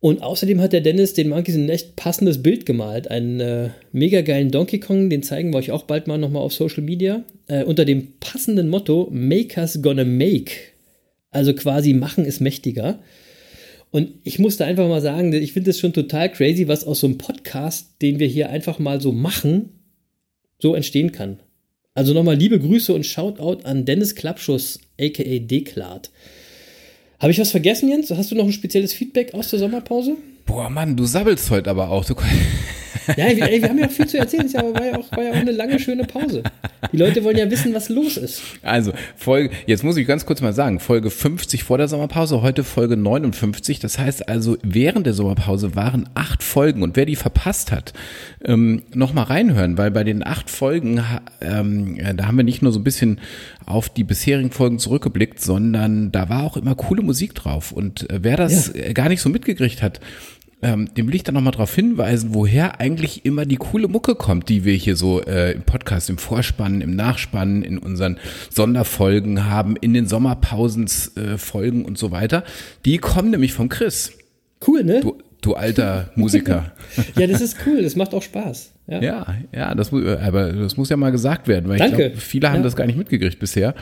Und 0.00 0.22
außerdem 0.22 0.60
hat 0.60 0.72
der 0.72 0.80
Dennis 0.80 1.12
den 1.12 1.28
Monkeys 1.28 1.54
ein 1.54 1.68
echt 1.68 1.96
passendes 1.96 2.42
Bild 2.42 2.64
gemalt. 2.64 3.10
Einen 3.10 3.40
äh, 3.40 3.68
mega 3.92 4.22
geilen 4.22 4.50
Donkey 4.50 4.80
Kong, 4.80 5.10
den 5.10 5.22
zeigen 5.22 5.52
wir 5.52 5.58
euch 5.58 5.70
auch 5.70 5.84
bald 5.84 6.06
mal 6.06 6.18
nochmal 6.18 6.42
auf 6.42 6.54
Social 6.54 6.82
Media. 6.82 7.24
Äh, 7.46 7.64
unter 7.64 7.84
dem 7.84 8.14
passenden 8.20 8.70
Motto 8.70 9.08
Makers 9.12 9.82
Gonna 9.82 10.04
Make. 10.04 10.52
Also 11.30 11.52
quasi 11.52 11.92
machen 11.92 12.24
ist 12.24 12.40
mächtiger. 12.40 13.00
Und 13.94 14.14
ich 14.24 14.40
musste 14.40 14.64
einfach 14.64 14.88
mal 14.88 15.00
sagen, 15.00 15.32
ich 15.32 15.52
finde 15.52 15.70
es 15.70 15.78
schon 15.78 15.92
total 15.92 16.28
crazy, 16.28 16.66
was 16.66 16.82
aus 16.82 16.98
so 16.98 17.06
einem 17.06 17.16
Podcast, 17.16 18.02
den 18.02 18.18
wir 18.18 18.26
hier 18.26 18.50
einfach 18.50 18.80
mal 18.80 19.00
so 19.00 19.12
machen, 19.12 19.68
so 20.58 20.74
entstehen 20.74 21.12
kann. 21.12 21.38
Also 21.94 22.12
nochmal 22.12 22.34
liebe 22.34 22.58
Grüße 22.58 22.92
und 22.92 23.06
Shoutout 23.06 23.62
an 23.62 23.84
Dennis 23.84 24.16
Klappschuss, 24.16 24.80
aka 25.00 25.38
Deklat. 25.38 26.10
Habe 27.20 27.30
ich 27.30 27.38
was 27.38 27.52
vergessen, 27.52 27.88
Jens? 27.88 28.10
Hast 28.10 28.32
du 28.32 28.34
noch 28.34 28.46
ein 28.46 28.52
spezielles 28.52 28.92
Feedback 28.92 29.32
aus 29.32 29.50
der 29.50 29.60
Sommerpause? 29.60 30.16
Boah, 30.44 30.68
Mann, 30.68 30.96
du 30.96 31.04
sabbelst 31.04 31.52
heute 31.52 31.70
aber 31.70 31.90
auch. 31.90 32.04
Du, 32.04 32.16
Ja, 33.16 33.36
wir, 33.36 33.50
ey, 33.50 33.62
wir 33.62 33.68
haben 33.68 33.78
ja 33.78 33.86
auch 33.86 33.90
viel 33.90 34.06
zu 34.06 34.18
erzählen. 34.18 34.46
Es 34.46 34.52
ja- 34.52 34.62
war, 34.62 34.84
ja 34.84 34.98
auch, 34.98 35.10
war 35.12 35.22
ja 35.24 35.30
auch 35.32 35.36
eine 35.36 35.52
lange, 35.52 35.78
schöne 35.78 36.04
Pause. 36.04 36.42
Die 36.92 36.96
Leute 36.96 37.22
wollen 37.24 37.36
ja 37.36 37.50
wissen, 37.50 37.74
was 37.74 37.88
los 37.88 38.16
ist. 38.16 38.42
Also, 38.62 38.92
Folge, 39.16 39.50
jetzt 39.66 39.84
muss 39.84 39.96
ich 39.96 40.06
ganz 40.06 40.26
kurz 40.26 40.40
mal 40.40 40.52
sagen, 40.52 40.80
Folge 40.80 41.10
50 41.10 41.64
vor 41.64 41.78
der 41.78 41.88
Sommerpause, 41.88 42.42
heute 42.42 42.64
Folge 42.64 42.96
59. 42.96 43.78
Das 43.78 43.98
heißt 43.98 44.28
also, 44.28 44.56
während 44.62 45.06
der 45.06 45.14
Sommerpause 45.14 45.74
waren 45.76 46.08
acht 46.14 46.42
Folgen 46.42 46.82
und 46.82 46.96
wer 46.96 47.06
die 47.06 47.16
verpasst 47.16 47.72
hat, 47.72 47.92
ähm, 48.44 48.82
nochmal 48.94 49.24
reinhören, 49.24 49.78
weil 49.78 49.90
bei 49.90 50.04
den 50.04 50.26
acht 50.26 50.50
Folgen, 50.50 51.02
ähm, 51.40 51.98
äh, 51.98 52.14
da 52.14 52.26
haben 52.26 52.36
wir 52.36 52.44
nicht 52.44 52.62
nur 52.62 52.72
so 52.72 52.80
ein 52.80 52.84
bisschen 52.84 53.20
auf 53.66 53.88
die 53.88 54.04
bisherigen 54.04 54.50
Folgen 54.50 54.78
zurückgeblickt, 54.78 55.40
sondern 55.40 56.12
da 56.12 56.28
war 56.28 56.44
auch 56.44 56.56
immer 56.56 56.74
coole 56.74 57.02
Musik 57.02 57.34
drauf. 57.34 57.72
Und 57.72 58.08
äh, 58.10 58.20
wer 58.22 58.36
das 58.36 58.74
äh, 58.74 58.92
gar 58.92 59.08
nicht 59.08 59.20
so 59.20 59.28
mitgekriegt 59.28 59.82
hat, 59.82 60.00
ähm, 60.64 60.92
dem 60.94 61.06
will 61.06 61.14
ich 61.14 61.22
dann 61.22 61.34
nochmal 61.34 61.52
darauf 61.52 61.74
hinweisen, 61.74 62.30
woher 62.32 62.80
eigentlich 62.80 63.26
immer 63.26 63.44
die 63.44 63.56
coole 63.56 63.86
Mucke 63.86 64.14
kommt, 64.14 64.48
die 64.48 64.64
wir 64.64 64.72
hier 64.72 64.96
so 64.96 65.22
äh, 65.22 65.52
im 65.52 65.62
Podcast, 65.62 66.08
im 66.08 66.16
Vorspann, 66.16 66.80
im 66.80 66.96
Nachspann, 66.96 67.62
in 67.62 67.78
unseren 67.78 68.18
Sonderfolgen 68.50 69.44
haben, 69.44 69.76
in 69.76 69.92
den 69.92 70.08
Sommerpausens 70.08 71.16
äh, 71.16 71.36
Folgen 71.36 71.84
und 71.84 71.98
so 71.98 72.10
weiter. 72.10 72.44
Die 72.86 72.96
kommen 72.96 73.30
nämlich 73.30 73.52
vom 73.52 73.68
Chris, 73.68 74.12
Cool, 74.66 74.84
ne? 74.84 75.00
du, 75.00 75.18
du 75.46 75.54
alter 75.54 76.10
Musiker. 76.16 76.72
Ja, 77.18 77.26
das 77.26 77.40
ist 77.40 77.56
cool. 77.66 77.82
Das 77.82 77.96
macht 77.96 78.14
auch 78.14 78.22
Spaß. 78.22 78.72
Ja. 78.86 79.00
ja, 79.02 79.26
ja, 79.52 79.74
das, 79.74 79.92
äh, 79.92 80.16
aber 80.22 80.52
das 80.52 80.76
muss 80.76 80.90
ja 80.90 80.96
mal 80.96 81.10
gesagt 81.10 81.48
werden, 81.48 81.68
weil 81.68 81.78
Danke. 81.78 81.92
ich 81.94 82.08
glaube, 82.10 82.20
viele 82.20 82.48
haben 82.50 82.56
Ja. 82.58 82.62
das 82.62 82.76
gar 82.76 82.84
nicht 82.86 82.96
mitgekriegt 82.98 83.38
bisher. 83.40 83.74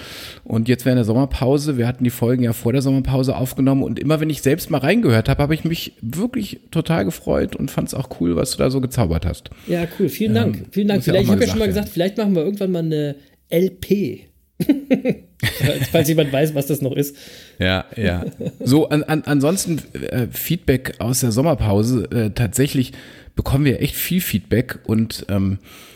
Und 0.45 0.69
jetzt 0.69 0.85
während 0.87 0.99
der 0.99 1.05
Sommerpause, 1.05 1.77
wir 1.77 1.87
hatten 1.89 2.05
die 2.05 2.11
Folgen 2.11 2.45
ja 2.45 2.53
vor 2.53 2.73
der 2.73 2.81
Sommerpause 2.83 3.37
aufgenommen 3.37 3.83
und 3.83 3.99
immer 3.99 4.21
wenn 4.21 4.31
ich 4.31 4.41
selbst 4.43 4.71
mal 4.71 4.79
reingehört 4.79 5.29
habe, 5.29 5.43
habe 5.43 5.55
ich 5.55 5.65
mich 5.65 5.95
wirklich 6.01 6.61
total 6.71 7.05
gefreut 7.05 7.57
und 7.57 7.71
fand 7.71 7.89
es 7.89 7.95
auch 7.95 8.09
cool, 8.21 8.37
was 8.37 8.53
du 8.53 8.59
da 8.59 8.71
so 8.71 8.81
gezaubert 8.81 9.27
hast. 9.27 9.51
Ja, 9.67 9.85
cool. 9.99 10.09
Vielen 10.09 10.35
Dank. 10.35 10.57
Ähm, 10.57 10.67
Vielen 10.71 10.89
Dank. 10.89 11.05
ja 11.07 11.13
Vielleicht, 11.13 11.29
auch 11.29 11.35
ich 11.35 11.37
habe 11.37 11.45
ja 11.45 11.51
schon 11.51 11.59
mal 11.59 11.67
gesagt 11.67 11.87
gesagt, 11.87 11.95
vielleicht 11.95 12.17
machen 12.19 12.35
wir 12.37 12.45
irgendwann 12.45 12.73
mal 12.73 12.79
eine 12.79 13.17
LP. 13.51 14.21
falls, 15.93 16.09
jemand 16.09 16.33
weiß, 16.33 16.55
was 16.55 16.67
das 16.67 16.81
noch 16.83 16.93
ist. 16.93 17.17
Ja, 17.59 17.85
ja. 17.97 18.25
So, 18.61 18.89
an, 18.89 19.03
an, 19.03 19.23
ansonsten 19.25 19.81
äh, 19.95 20.27
Feedback 20.31 20.95
aus 20.99 21.21
der 21.21 21.33
Sommerpause. 21.33 22.09
Äh, 22.11 22.31
tatsächlich 22.31 22.93
bekommen 23.35 23.65
wir 23.65 23.81
echt 23.81 23.95
viel 23.95 24.21
Feedback 24.21 24.79
und 24.85 25.27
ähm, 25.29 25.59
äh, 25.61 25.92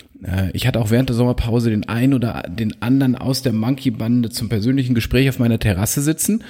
ich 0.52 0.66
hatte 0.66 0.80
auch 0.80 0.90
während 0.90 1.08
der 1.08 1.16
Sommerpause 1.16 1.70
den 1.70 1.88
einen 1.88 2.14
oder 2.14 2.42
den 2.48 2.80
anderen 2.82 3.14
aus 3.14 3.42
der 3.42 3.52
Monkey-Bande 3.52 4.30
zum 4.30 4.48
persönlichen 4.48 4.94
Gespräch 4.94 5.28
auf 5.28 5.38
meiner 5.38 5.58
Terrasse 5.58 6.02
sitzen. 6.02 6.42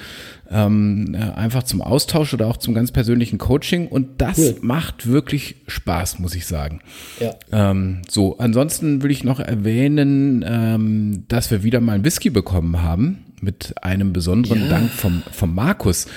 Ähm, 0.49 1.13
äh, 1.13 1.17
einfach 1.37 1.63
zum 1.63 1.81
Austausch 1.81 2.33
oder 2.33 2.47
auch 2.47 2.57
zum 2.57 2.73
ganz 2.73 2.91
persönlichen 2.91 3.37
Coaching. 3.37 3.87
Und 3.87 4.21
das 4.21 4.37
Cool. 4.39 4.55
macht 4.61 5.07
wirklich 5.07 5.57
Spaß, 5.67 6.19
muss 6.19 6.35
ich 6.35 6.45
sagen. 6.45 6.79
Ja. 7.19 7.35
Ähm, 7.51 8.01
so, 8.09 8.37
ansonsten 8.37 9.03
will 9.03 9.11
ich 9.11 9.23
noch 9.23 9.39
erwähnen, 9.39 10.43
ähm, 10.47 11.23
dass 11.27 11.51
wir 11.51 11.63
wieder 11.63 11.81
mal 11.81 11.93
ein 11.93 12.05
Whisky 12.05 12.29
bekommen 12.29 12.81
haben 12.81 13.25
mit 13.41 13.75
einem 13.83 14.13
besonderen 14.13 14.61
Ja. 14.63 14.69
Dank 14.69 14.89
vom, 14.91 15.21
vom 15.31 15.53
Markus. 15.53 16.07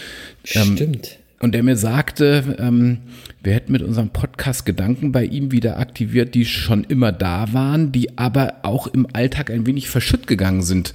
Ähm, 0.54 0.76
Stimmt. 0.76 1.19
Und 1.42 1.52
der 1.52 1.62
mir 1.62 1.76
sagte, 1.76 2.56
ähm, 2.58 2.98
wir 3.42 3.54
hätten 3.54 3.72
mit 3.72 3.80
unserem 3.82 4.10
Podcast 4.10 4.66
Gedanken 4.66 5.10
bei 5.10 5.24
ihm 5.24 5.52
wieder 5.52 5.78
aktiviert, 5.78 6.34
die 6.34 6.44
schon 6.44 6.84
immer 6.84 7.12
da 7.12 7.52
waren, 7.54 7.92
die 7.92 8.18
aber 8.18 8.56
auch 8.62 8.86
im 8.88 9.06
Alltag 9.14 9.50
ein 9.50 9.66
wenig 9.66 9.88
verschütt 9.88 10.26
gegangen 10.26 10.60
sind. 10.62 10.92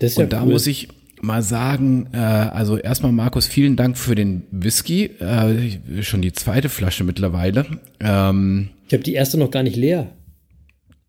Das 0.00 0.12
ist 0.12 0.18
ja 0.18 0.24
Und 0.24 0.32
da 0.32 0.42
cool. 0.42 0.52
muss 0.52 0.66
ich 0.66 0.88
mal 1.22 1.42
sagen, 1.42 2.08
äh, 2.12 2.16
also 2.16 2.78
erstmal 2.78 3.12
Markus, 3.12 3.46
vielen 3.46 3.76
Dank 3.76 3.96
für 3.96 4.16
den 4.16 4.42
Whisky, 4.50 5.04
äh, 5.04 6.02
schon 6.02 6.20
die 6.22 6.32
zweite 6.32 6.68
Flasche 6.68 7.04
mittlerweile. 7.04 7.66
Ähm, 8.00 8.70
Ich 8.88 8.92
habe 8.94 9.04
die 9.04 9.14
erste 9.14 9.38
noch 9.38 9.50
gar 9.52 9.62
nicht 9.62 9.76
leer. 9.76 10.08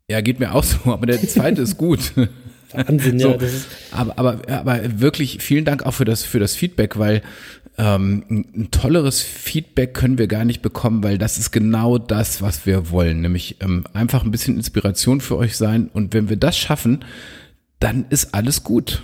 ja, 0.08 0.20
geht 0.20 0.38
mir 0.38 0.54
auch 0.54 0.62
so, 0.64 0.78
aber 0.92 1.06
der 1.06 1.20
zweite 1.20 1.62
ist 1.62 1.78
gut. 1.78 2.12
Wahnsinn, 2.72 3.18
ja. 3.18 3.38
So, 3.38 3.44
ist, 3.44 3.66
aber, 3.90 4.18
aber, 4.18 4.48
aber 4.48 5.00
wirklich 5.00 5.38
vielen 5.42 5.64
Dank 5.64 5.84
auch 5.84 5.92
für 5.92 6.04
das, 6.04 6.22
für 6.24 6.38
das 6.38 6.54
Feedback, 6.54 6.98
weil 6.98 7.22
ähm, 7.78 8.24
ein, 8.54 8.68
tolleres 8.70 9.22
Feedback 9.22 9.94
können 9.94 10.18
wir 10.18 10.26
gar 10.26 10.44
nicht 10.44 10.60
bekommen, 10.62 11.02
weil 11.02 11.18
das 11.18 11.38
ist 11.38 11.50
genau 11.52 11.98
das, 11.98 12.42
was 12.42 12.66
wir 12.66 12.90
wollen. 12.90 13.22
Nämlich 13.22 13.56
ähm, 13.60 13.84
einfach 13.94 14.24
ein 14.24 14.30
bisschen 14.30 14.56
Inspiration 14.56 15.20
für 15.20 15.36
euch 15.36 15.56
sein. 15.56 15.88
Und 15.92 16.12
wenn 16.12 16.28
wir 16.28 16.36
das 16.36 16.56
schaffen, 16.56 17.04
dann 17.80 18.04
ist 18.10 18.34
alles 18.34 18.62
gut. 18.62 19.02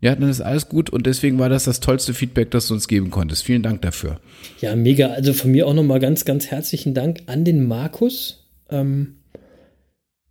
ja, 0.00 0.14
dann 0.14 0.28
ist 0.28 0.40
alles 0.40 0.68
gut 0.68 0.90
und 0.90 1.06
deswegen 1.06 1.38
war 1.38 1.48
das 1.48 1.64
das 1.64 1.80
tollste 1.80 2.14
Feedback, 2.14 2.50
das 2.50 2.68
du 2.68 2.74
uns 2.74 2.88
geben 2.88 3.10
konntest. 3.10 3.44
Vielen 3.44 3.62
Dank 3.62 3.82
dafür. 3.82 4.20
Ja, 4.60 4.76
mega. 4.76 5.08
Also 5.08 5.32
von 5.32 5.50
mir 5.50 5.66
auch 5.66 5.74
nochmal 5.74 6.00
ganz, 6.00 6.24
ganz 6.24 6.46
herzlichen 6.46 6.94
Dank 6.94 7.22
an 7.26 7.44
den 7.44 7.66
Markus. 7.66 8.46
Ähm, 8.70 9.16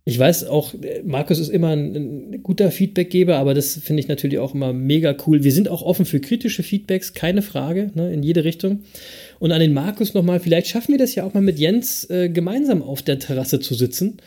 ich 0.08 0.20
weiß 0.20 0.44
auch, 0.44 0.72
Markus 1.04 1.40
ist 1.40 1.48
immer 1.48 1.70
ein, 1.70 2.30
ein 2.30 2.42
guter 2.44 2.70
Feedbackgeber, 2.70 3.38
aber 3.38 3.54
das 3.54 3.74
finde 3.74 3.98
ich 3.98 4.06
natürlich 4.06 4.38
auch 4.38 4.54
immer 4.54 4.72
mega 4.72 5.16
cool. 5.26 5.42
Wir 5.42 5.50
sind 5.50 5.68
auch 5.68 5.82
offen 5.82 6.06
für 6.06 6.20
kritische 6.20 6.62
Feedbacks, 6.62 7.12
keine 7.12 7.42
Frage, 7.42 7.90
ne, 7.94 8.12
in 8.12 8.22
jede 8.22 8.44
Richtung. 8.44 8.84
Und 9.40 9.50
an 9.50 9.58
den 9.58 9.74
Markus 9.74 10.14
nochmal, 10.14 10.38
vielleicht 10.38 10.68
schaffen 10.68 10.92
wir 10.92 10.98
das 10.98 11.16
ja 11.16 11.24
auch 11.24 11.34
mal 11.34 11.42
mit 11.42 11.58
Jens 11.58 12.08
äh, 12.08 12.28
gemeinsam 12.28 12.82
auf 12.82 13.02
der 13.02 13.18
Terrasse 13.18 13.58
zu 13.58 13.74
sitzen. 13.74 14.18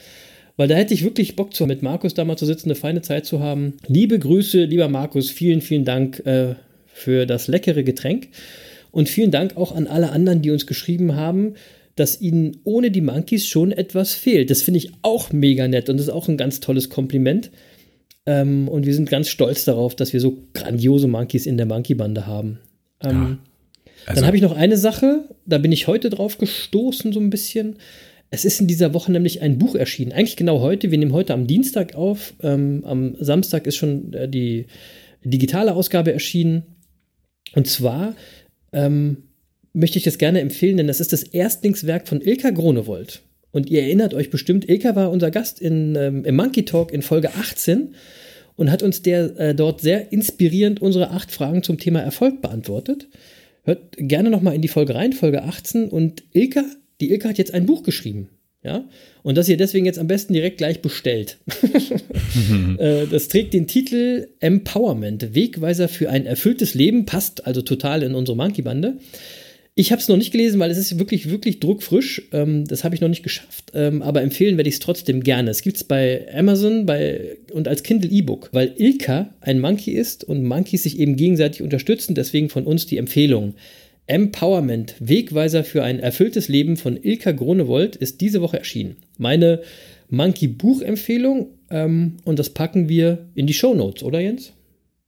Weil 0.58 0.68
da 0.68 0.76
hätte 0.76 0.94
ich 0.94 1.06
wirklich 1.06 1.38
Bock 1.38 1.54
zu, 1.54 1.66
mit 1.66 1.82
Markus 1.82 2.14
da 2.14 2.26
mal 2.26 2.36
zu 2.36 2.46
sitzen, 2.46 2.68
eine 2.68 2.76
feine 2.76 3.02
Zeit 3.02 3.26
zu 3.26 3.40
haben. 3.40 3.76
Liebe 3.88 4.20
Grüße, 4.20 4.66
lieber 4.66 4.90
Markus, 4.90 5.32
vielen, 5.32 5.62
vielen 5.62 5.86
Dank 5.86 6.20
äh, 6.26 6.56
für 6.88 7.26
das 7.26 7.48
leckere 7.48 7.84
Getränk. 7.84 8.28
Und 8.92 9.08
vielen 9.08 9.32
Dank 9.32 9.56
auch 9.56 9.74
an 9.74 9.88
alle 9.88 10.12
anderen, 10.12 10.42
die 10.42 10.52
uns 10.52 10.68
geschrieben 10.68 11.16
haben 11.16 11.54
dass 12.00 12.22
ihnen 12.22 12.58
ohne 12.64 12.92
die 12.92 13.02
Monkeys 13.02 13.46
schon 13.48 13.72
etwas 13.72 14.14
fehlt. 14.14 14.50
Das 14.50 14.62
finde 14.62 14.78
ich 14.78 14.92
auch 15.02 15.32
mega 15.32 15.68
nett 15.68 15.90
und 15.90 15.98
das 15.98 16.08
ist 16.08 16.14
auch 16.14 16.28
ein 16.28 16.38
ganz 16.38 16.60
tolles 16.60 16.90
Kompliment. 16.90 17.52
Ähm, 18.26 18.68
und 18.68 18.86
wir 18.86 18.94
sind 18.94 19.10
ganz 19.10 19.28
stolz 19.28 19.66
darauf, 19.66 19.96
dass 19.96 20.14
wir 20.14 20.22
so 20.22 20.38
grandiose 20.54 21.08
Monkeys 21.08 21.46
in 21.46 21.58
der 21.58 21.66
Monkey-Bande 21.66 22.26
haben. 22.26 22.60
Ähm, 23.04 23.12
ja. 23.12 23.38
also. 24.06 24.22
Dann 24.22 24.28
habe 24.28 24.38
ich 24.38 24.44
noch 24.44 24.56
eine 24.56 24.78
Sache, 24.78 25.26
da 25.46 25.58
bin 25.58 25.72
ich 25.72 25.88
heute 25.88 26.10
drauf 26.10 26.38
gestoßen, 26.38 27.12
so 27.12 27.20
ein 27.20 27.30
bisschen. 27.30 27.76
Es 28.32 28.46
ist 28.46 28.62
in 28.62 28.68
dieser 28.68 28.94
Woche 28.94 29.12
nämlich 29.12 29.42
ein 29.42 29.58
Buch 29.58 29.76
erschienen. 29.76 30.12
Eigentlich 30.12 30.38
genau 30.38 30.62
heute. 30.62 30.92
Wir 30.92 30.98
nehmen 31.00 31.14
heute 31.14 31.34
am 31.34 31.48
Dienstag 31.48 31.96
auf. 31.96 32.34
Ähm, 32.44 32.84
am 32.86 33.16
Samstag 33.20 33.66
ist 33.68 33.76
schon 33.76 34.14
äh, 34.14 34.30
die 34.30 34.68
digitale 35.24 35.74
Ausgabe 35.74 36.14
erschienen. 36.14 36.64
Und 37.56 37.68
zwar 37.68 38.16
ähm, 38.72 39.29
möchte 39.74 39.98
ich 39.98 40.04
das 40.04 40.18
gerne 40.18 40.42
empfehlen, 40.42 40.78
denn 40.78 40.88
das 40.88 41.00
ist 41.00 41.14
das 41.14 41.24
Erstlingswerk 41.24 42.08
von 42.08 42.22
Ilka 42.22 42.50
Gronewold. 42.50 43.22
Und 43.52 43.70
ihr 43.70 43.82
erinnert 43.82 44.14
euch 44.14 44.30
bestimmt, 44.30 44.70
Ilka 44.70 44.96
war 44.96 45.12
unser 45.12 45.32
Gast 45.32 45.60
in, 45.60 45.96
ähm, 45.96 46.26
im 46.26 46.36
Monkey 46.36 46.66
Talk 46.66 46.94
in 46.94 47.02
Folge 47.02 47.34
18 47.34 47.96
und 48.56 48.72
hat 48.72 48.84
uns 48.84 49.02
der 49.02 49.40
äh, 49.40 49.56
dort 49.56 49.82
sehr 49.82 50.12
inspirierend 50.12 50.82
unsere 50.82 51.12
acht 51.12 51.32
Fragen 51.32 51.64
zum 51.64 51.78
Thema 51.78 52.02
Erfolg 52.02 52.42
beantwortet. 52.42 53.08
Hört 53.64 53.96
gerne 53.98 54.30
nochmal 54.30 54.56
in 54.56 54.62
die 54.62 54.68
Folge 54.68 54.96
rein, 54.96 55.14
Folge 55.14 55.44
18. 55.44 55.90
Und 55.90 56.24
Ilka, 56.34 56.64
die 57.02 57.12
Ilka 57.12 57.30
hat 57.30 57.38
jetzt 57.38 57.54
ein 57.54 57.66
Buch 57.66 57.84
geschrieben. 57.84 58.30
Ja, 58.62 58.90
und 59.24 59.38
das 59.38 59.48
ihr 59.48 59.56
deswegen 59.56 59.86
jetzt 59.86 60.00
am 60.00 60.08
besten 60.08 60.34
direkt 60.34 60.58
gleich 60.58 60.82
bestellt. 60.82 61.38
Äh, 62.78 63.08
das 63.08 63.28
trägt 63.28 63.54
den 63.54 63.68
Titel 63.68 64.28
Empowerment, 64.40 65.34
Wegweiser 65.34 65.88
für 65.90 66.10
ein 66.10 66.26
erfülltes 66.26 66.76
Leben, 66.76 67.06
passt 67.06 67.46
also 67.46 67.62
total 67.62 68.04
in 68.04 68.16
unsere 68.16 68.38
Monkey-Bande. 68.38 69.00
Ich 69.80 69.94
habe 69.94 70.02
es 70.02 70.10
noch 70.10 70.18
nicht 70.18 70.34
gelesen, 70.34 70.60
weil 70.60 70.72
es 70.72 70.78
ist 70.78 71.00
wirklich, 71.00 71.30
wirklich 71.30 71.62
druckfrisch. 71.62 72.24
Ähm, 72.34 72.68
das 72.68 72.84
habe 72.84 72.96
ich 72.96 73.00
noch 73.00 73.08
nicht 73.08 73.24
geschafft. 73.24 73.72
Ähm, 73.74 74.02
aber 74.02 74.22
empfehlen 74.22 74.58
werde 74.58 74.68
ich 74.68 74.76
es 74.76 74.82
trotzdem 74.82 75.24
gerne. 75.24 75.52
Es 75.52 75.62
gibt 75.62 75.78
es 75.78 75.86
bei 75.86 76.28
Amazon 76.36 76.86
bei, 76.86 77.38
und 77.54 77.66
als 77.70 77.82
Kindle 77.82 78.12
E-Book, 78.12 78.50
weil 78.52 78.74
Ilka 78.76 79.34
ein 79.40 79.62
Monkey 79.62 79.92
ist 79.92 80.26
und 80.26 80.44
Monkeys 80.44 80.84
sich 80.84 81.00
eben 81.00 81.16
gegenseitig 81.16 81.62
unterstützen. 81.62 82.14
Deswegen 82.14 82.50
von 82.50 82.66
uns 82.66 82.88
die 82.88 82.98
Empfehlung. 82.98 83.54
Empowerment, 84.06 84.96
Wegweiser 85.00 85.64
für 85.64 85.82
ein 85.82 86.02
erfülltes 86.02 86.50
Leben 86.50 86.76
von 86.76 87.02
Ilka 87.02 87.32
Gronewold 87.32 87.96
ist 87.96 88.20
diese 88.20 88.42
Woche 88.42 88.58
erschienen. 88.58 88.98
Meine 89.18 89.62
Monkey-Buchempfehlung 90.10 91.52
ähm, 91.72 92.18
und 92.26 92.38
das 92.38 92.50
packen 92.50 92.90
wir 92.90 93.30
in 93.34 93.48
die 93.48 93.54
Show 93.54 93.74
Notes, 93.74 94.04
oder 94.04 94.20
Jens? 94.20 94.52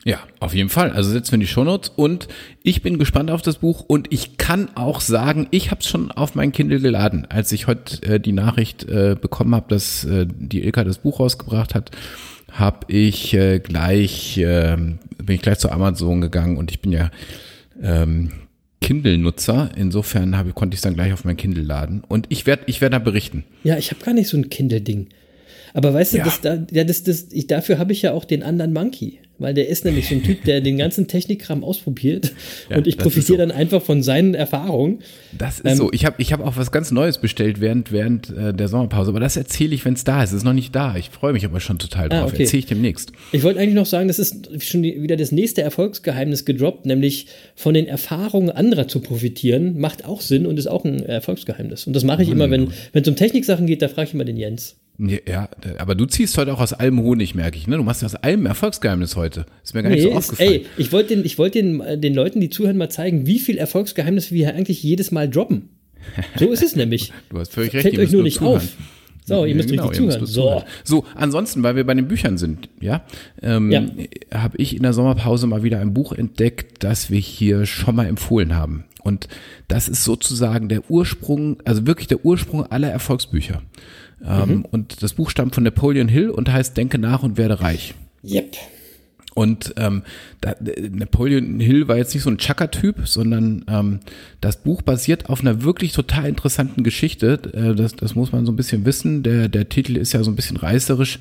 Ja, 0.03 0.19
auf 0.39 0.55
jeden 0.55 0.69
Fall. 0.69 0.91
Also 0.91 1.11
setzen 1.11 1.31
wir 1.31 1.35
in 1.35 1.41
die 1.41 1.47
Shownotes 1.47 1.91
und 1.95 2.27
ich 2.63 2.81
bin 2.81 2.97
gespannt 2.97 3.29
auf 3.29 3.43
das 3.43 3.57
Buch 3.57 3.83
und 3.85 4.11
ich 4.11 4.37
kann 4.37 4.69
auch 4.75 4.99
sagen, 4.99 5.47
ich 5.51 5.69
habe 5.69 5.81
es 5.81 5.87
schon 5.87 6.11
auf 6.11 6.33
mein 6.33 6.51
Kindle 6.51 6.79
geladen. 6.79 7.27
Als 7.29 7.51
ich 7.51 7.67
heute 7.67 8.01
äh, 8.03 8.19
die 8.19 8.31
Nachricht 8.31 8.83
äh, 8.85 9.15
bekommen 9.19 9.53
habe, 9.53 9.67
dass 9.69 10.03
äh, 10.05 10.25
die 10.27 10.63
Ilka 10.63 10.83
das 10.83 10.99
Buch 10.99 11.19
rausgebracht 11.19 11.75
hat, 11.75 11.91
habe 12.51 12.91
ich 12.91 13.33
äh, 13.35 13.59
gleich 13.59 14.39
äh, 14.39 14.75
bin 14.75 15.35
ich 15.35 15.41
gleich 15.41 15.59
zu 15.59 15.71
Amazon 15.71 16.19
gegangen 16.19 16.57
und 16.57 16.71
ich 16.71 16.81
bin 16.81 16.91
ja 16.91 17.11
ähm, 17.81 18.31
Kindle-Nutzer. 18.81 19.69
Insofern 19.75 20.35
habe, 20.35 20.51
konnte 20.53 20.73
ich 20.73 20.79
es 20.79 20.83
dann 20.83 20.95
gleich 20.95 21.13
auf 21.13 21.25
mein 21.25 21.37
Kindle 21.37 21.63
laden 21.63 22.03
und 22.07 22.25
ich 22.29 22.47
werde 22.47 22.63
ich 22.65 22.81
werd 22.81 22.93
da 22.93 22.99
berichten. 22.99 23.43
Ja, 23.63 23.77
ich 23.77 23.91
habe 23.91 24.03
gar 24.03 24.13
nicht 24.15 24.29
so 24.29 24.37
ein 24.37 24.49
Kindle-Ding. 24.49 25.09
Aber 25.73 25.93
weißt 25.93 26.13
du, 26.13 26.17
ja. 26.17 26.23
das, 26.25 26.41
ja, 26.71 26.83
das, 26.83 27.03
das, 27.03 27.27
ich, 27.31 27.47
dafür 27.47 27.77
habe 27.77 27.93
ich 27.93 28.01
ja 28.01 28.11
auch 28.11 28.25
den 28.25 28.43
anderen 28.43 28.73
Monkey 28.73 29.19
weil 29.41 29.53
der 29.53 29.67
ist 29.67 29.85
nämlich 29.85 30.07
so 30.07 30.15
ein 30.15 30.23
Typ, 30.23 30.43
der 30.43 30.61
den 30.61 30.77
ganzen 30.77 31.07
Technikkram 31.07 31.63
ausprobiert 31.63 32.33
ja, 32.69 32.77
und 32.77 32.87
ich 32.87 32.97
profitiere 32.97 33.37
so. 33.37 33.37
dann 33.37 33.51
einfach 33.51 33.81
von 33.81 34.03
seinen 34.03 34.33
Erfahrungen. 34.33 34.99
Das 35.37 35.59
ist 35.59 35.65
ähm, 35.65 35.77
so. 35.77 35.91
Ich 35.91 36.05
habe 36.05 36.15
ich 36.19 36.33
hab 36.33 36.45
auch 36.45 36.57
was 36.57 36.71
ganz 36.71 36.91
Neues 36.91 37.17
bestellt 37.17 37.59
während, 37.61 37.91
während 37.91 38.29
äh, 38.29 38.53
der 38.53 38.67
Sommerpause, 38.67 39.09
aber 39.09 39.19
das 39.19 39.37
erzähle 39.37 39.75
ich, 39.75 39.85
wenn 39.85 39.93
es 39.93 40.03
da 40.03 40.23
ist. 40.23 40.31
Es 40.31 40.37
ist 40.37 40.43
noch 40.43 40.53
nicht 40.53 40.75
da. 40.75 40.95
Ich 40.95 41.09
freue 41.09 41.33
mich 41.33 41.45
aber 41.45 41.59
schon 41.59 41.79
total 41.79 42.09
drauf. 42.09 42.19
Ah, 42.19 42.33
okay. 42.33 42.43
Erzähle 42.43 42.59
ich 42.59 42.65
demnächst. 42.65 43.11
Ich 43.31 43.43
wollte 43.43 43.59
eigentlich 43.59 43.75
noch 43.75 43.85
sagen, 43.85 44.07
das 44.07 44.19
ist 44.19 44.49
schon 44.59 44.83
die, 44.83 45.01
wieder 45.01 45.17
das 45.17 45.31
nächste 45.31 45.61
Erfolgsgeheimnis 45.61 46.45
gedroppt, 46.45 46.85
nämlich 46.85 47.27
von 47.55 47.73
den 47.73 47.87
Erfahrungen 47.87 48.49
anderer 48.49 48.87
zu 48.87 48.99
profitieren, 48.99 49.79
macht 49.79 50.05
auch 50.05 50.21
Sinn 50.21 50.45
und 50.45 50.57
ist 50.57 50.67
auch 50.67 50.85
ein 50.85 51.03
Erfolgsgeheimnis. 51.05 51.87
Und 51.87 51.93
das 51.93 52.03
mache 52.03 52.23
ich 52.23 52.29
hm. 52.29 52.39
immer, 52.39 52.51
wenn 52.51 52.71
es 52.93 53.07
um 53.07 53.15
Techniksachen 53.15 53.65
geht, 53.65 53.81
da 53.81 53.87
frage 53.87 54.09
ich 54.09 54.13
immer 54.13 54.25
den 54.25 54.37
Jens. 54.37 54.80
Ja, 55.03 55.49
aber 55.79 55.95
du 55.95 56.05
ziehst 56.05 56.37
heute 56.37 56.53
auch 56.53 56.59
aus 56.59 56.73
allem 56.73 57.01
Honig, 57.01 57.33
merke 57.33 57.57
ich. 57.57 57.67
Ne? 57.67 57.77
Du 57.77 57.83
machst 57.83 58.03
aus 58.03 58.13
allem 58.13 58.45
Erfolgsgeheimnis 58.45 59.15
heute. 59.15 59.47
Ist 59.63 59.73
mir 59.73 59.81
gar 59.81 59.89
nicht 59.89 60.03
nee, 60.03 60.11
so 60.11 60.15
aufgefallen. 60.15 60.51
Ey, 60.51 60.65
ich 60.77 60.91
wollte 60.91 61.15
den, 61.15 61.37
wollt 61.37 61.55
den, 61.55 61.81
äh, 61.81 61.97
den 61.97 62.13
Leuten, 62.13 62.39
die 62.39 62.49
zuhören, 62.49 62.77
mal 62.77 62.89
zeigen, 62.89 63.25
wie 63.25 63.39
viel 63.39 63.57
Erfolgsgeheimnis 63.57 64.31
wir 64.31 64.53
eigentlich 64.53 64.83
jedes 64.83 65.11
Mal 65.11 65.27
droppen. 65.27 65.69
So 66.37 66.51
ist 66.51 66.61
es 66.61 66.75
nämlich. 66.75 67.11
du 67.29 67.39
hast 67.39 67.51
völlig 67.51 67.73
recht. 67.73 67.83
Fällt 67.83 67.97
euch 67.97 68.11
nur 68.11 68.21
nicht 68.21 68.37
zuhören. 68.37 68.57
auf. 68.57 68.77
So, 69.25 69.45
ihr 69.45 69.55
müsst 69.55 69.69
genau, 69.69 69.87
richtig 69.87 70.05
zuhören. 70.05 70.25
So. 70.25 70.41
zuhören. 70.43 70.63
So, 70.83 71.05
ansonsten, 71.15 71.63
weil 71.63 71.75
wir 71.75 71.83
bei 71.83 71.93
den 71.93 72.07
Büchern 72.07 72.37
sind, 72.37 72.69
ja, 72.79 73.03
ähm, 73.41 73.71
ja. 73.71 73.85
habe 74.33 74.57
ich 74.57 74.75
in 74.75 74.83
der 74.83 74.93
Sommerpause 74.93 75.47
mal 75.47 75.63
wieder 75.63 75.79
ein 75.79 75.93
Buch 75.93 76.11
entdeckt, 76.11 76.83
das 76.83 77.09
wir 77.09 77.19
hier 77.19 77.65
schon 77.65 77.95
mal 77.95 78.07
empfohlen 78.07 78.55
haben. 78.55 78.83
Und 79.03 79.27
das 79.67 79.87
ist 79.87 80.03
sozusagen 80.03 80.69
der 80.69 80.89
Ursprung, 80.89 81.57
also 81.65 81.87
wirklich 81.87 82.07
der 82.07 82.23
Ursprung 82.25 82.65
aller 82.71 82.89
Erfolgsbücher. 82.89 83.61
Ähm, 84.25 84.49
mhm. 84.49 84.65
Und 84.65 85.03
das 85.03 85.13
Buch 85.13 85.29
stammt 85.29 85.55
von 85.55 85.63
Napoleon 85.63 86.07
Hill 86.07 86.29
und 86.29 86.51
heißt 86.51 86.77
Denke 86.77 86.97
nach 86.97 87.23
und 87.23 87.37
werde 87.37 87.61
reich. 87.61 87.95
Yep. 88.23 88.55
Und 89.33 89.73
ähm, 89.77 90.03
da, 90.41 90.55
Napoleon 90.91 91.59
Hill 91.61 91.87
war 91.87 91.95
jetzt 91.95 92.13
nicht 92.13 92.23
so 92.23 92.29
ein 92.29 92.37
Chaka-Typ, 92.37 93.07
sondern 93.07 93.63
ähm, 93.69 93.99
das 94.41 94.57
Buch 94.57 94.81
basiert 94.81 95.29
auf 95.29 95.39
einer 95.39 95.63
wirklich 95.63 95.93
total 95.93 96.27
interessanten 96.27 96.83
Geschichte. 96.83 97.39
Äh, 97.53 97.75
das, 97.75 97.95
das 97.95 98.13
muss 98.13 98.33
man 98.33 98.45
so 98.45 98.51
ein 98.51 98.57
bisschen 98.57 98.85
wissen. 98.85 99.23
Der, 99.23 99.47
der 99.47 99.69
Titel 99.69 99.95
ist 99.95 100.11
ja 100.11 100.23
so 100.23 100.31
ein 100.31 100.35
bisschen 100.35 100.57
reißerisch. 100.57 101.19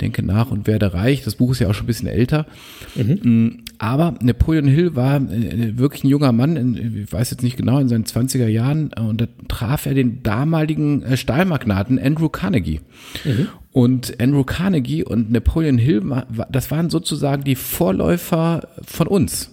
Denke 0.00 0.22
nach 0.22 0.50
und 0.50 0.66
werde 0.66 0.94
reich. 0.94 1.22
Das 1.22 1.34
Buch 1.34 1.52
ist 1.52 1.58
ja 1.58 1.68
auch 1.68 1.74
schon 1.74 1.84
ein 1.84 1.88
bisschen 1.88 2.08
älter. 2.08 2.46
Mhm. 2.94 3.64
Aber 3.82 4.12
Napoleon 4.20 4.66
Hill 4.66 4.94
war 4.94 5.16
äh, 5.16 5.78
wirklich 5.78 6.04
ein 6.04 6.08
junger 6.08 6.32
Mann, 6.32 6.76
ich 7.02 7.10
weiß 7.10 7.30
jetzt 7.30 7.42
nicht 7.42 7.56
genau, 7.56 7.78
in 7.78 7.88
seinen 7.88 8.04
20er 8.04 8.46
Jahren. 8.46 8.90
Äh, 8.94 9.00
und 9.00 9.22
da 9.22 9.26
traf 9.48 9.86
er 9.86 9.94
den 9.94 10.22
damaligen 10.22 11.02
äh, 11.02 11.16
Stahlmagnaten 11.16 11.98
Andrew 11.98 12.28
Carnegie. 12.28 12.80
Mhm. 13.24 13.48
Und 13.72 14.20
Andrew 14.20 14.44
Carnegie 14.44 15.02
und 15.02 15.32
Napoleon 15.32 15.78
Hill, 15.78 16.02
das 16.52 16.70
waren 16.70 16.90
sozusagen 16.90 17.42
die 17.42 17.54
Vorläufer 17.54 18.68
von 18.86 19.06
uns. 19.06 19.50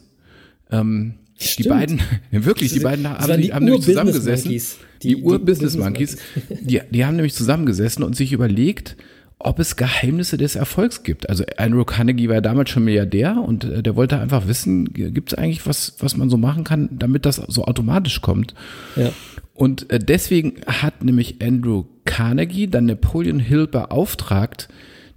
Ähm, 0.71 1.13
die 1.57 1.63
beiden, 1.63 2.01
wirklich, 2.31 2.73
die 2.73 2.81
beiden 2.81 3.07
haben, 3.07 3.41
die 3.41 3.53
haben 3.53 3.63
nämlich 3.63 3.85
zusammengesessen. 3.85 4.51
Die, 4.51 4.61
die 5.03 5.15
Ur-Business-Monkeys, 5.23 6.17
die, 6.49 6.81
die 6.91 7.05
haben 7.05 7.15
nämlich 7.15 7.33
zusammengesessen 7.33 8.03
und 8.03 8.17
sich 8.17 8.33
überlegt, 8.33 8.97
ob 9.39 9.59
es 9.59 9.75
Geheimnisse 9.75 10.37
des 10.37 10.55
Erfolgs 10.55 11.03
gibt. 11.03 11.29
Also 11.29 11.43
Andrew 11.57 11.85
Carnegie 11.85 12.27
war 12.27 12.35
ja 12.35 12.41
damals 12.41 12.69
schon 12.69 12.83
Milliardär 12.83 13.37
und 13.37 13.63
äh, 13.65 13.83
der 13.83 13.95
wollte 13.95 14.19
einfach 14.19 14.47
wissen, 14.47 14.93
gibt 14.93 15.31
es 15.31 15.37
eigentlich 15.37 15.67
was, 15.67 15.95
was 15.99 16.17
man 16.17 16.29
so 16.29 16.37
machen 16.37 16.63
kann, 16.63 16.89
damit 16.91 17.25
das 17.25 17.35
so 17.35 17.65
automatisch 17.65 18.21
kommt. 18.21 18.55
Ja. 18.95 19.11
Und 19.53 19.91
äh, 19.91 19.99
deswegen 19.99 20.55
hat 20.65 21.03
nämlich 21.03 21.41
Andrew 21.41 21.85
Carnegie 22.05 22.67
dann 22.67 22.85
Napoleon 22.85 23.39
Hill 23.39 23.67
beauftragt, 23.67 24.69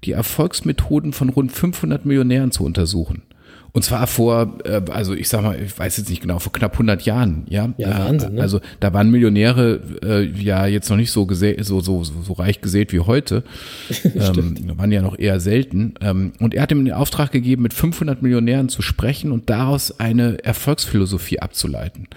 die 0.04 0.12
Erfolgsmethoden 0.12 1.12
von 1.12 1.28
rund 1.28 1.52
500 1.52 2.04
Millionären 2.04 2.50
zu 2.50 2.64
untersuchen. 2.64 3.22
Und 3.72 3.84
zwar 3.84 4.06
vor, 4.06 4.58
äh, 4.64 4.80
also 4.90 5.14
ich 5.14 5.28
sag 5.28 5.42
mal, 5.42 5.60
ich 5.60 5.78
weiß 5.78 5.96
jetzt 5.98 6.08
nicht 6.08 6.22
genau, 6.22 6.38
vor 6.38 6.52
knapp 6.52 6.72
100 6.72 7.02
Jahren, 7.02 7.44
ja. 7.48 7.72
Ja, 7.76 8.06
Wahnsinn, 8.06 8.34
ne? 8.34 8.42
Also 8.42 8.60
da 8.80 8.92
waren 8.92 9.10
Millionäre 9.10 9.80
äh, 10.02 10.24
ja 10.24 10.66
jetzt 10.66 10.90
noch 10.90 10.96
nicht 10.96 11.12
so, 11.12 11.28
so, 11.30 11.80
so, 11.80 12.04
so 12.04 12.32
reich 12.32 12.60
gesät 12.60 12.92
wie 12.92 13.00
heute. 13.00 13.44
ähm, 14.04 14.56
waren 14.76 14.92
ja 14.92 15.02
noch 15.02 15.18
eher 15.18 15.40
selten. 15.40 15.94
Ähm, 16.00 16.32
und 16.40 16.54
er 16.54 16.62
hat 16.62 16.72
ihm 16.72 16.84
den 16.84 16.94
Auftrag 16.94 17.32
gegeben, 17.32 17.62
mit 17.62 17.74
500 17.74 18.22
Millionären 18.22 18.68
zu 18.68 18.82
sprechen 18.82 19.32
und 19.32 19.50
daraus 19.50 20.00
eine 20.00 20.42
Erfolgsphilosophie 20.44 21.40
abzuleiten. 21.40 22.08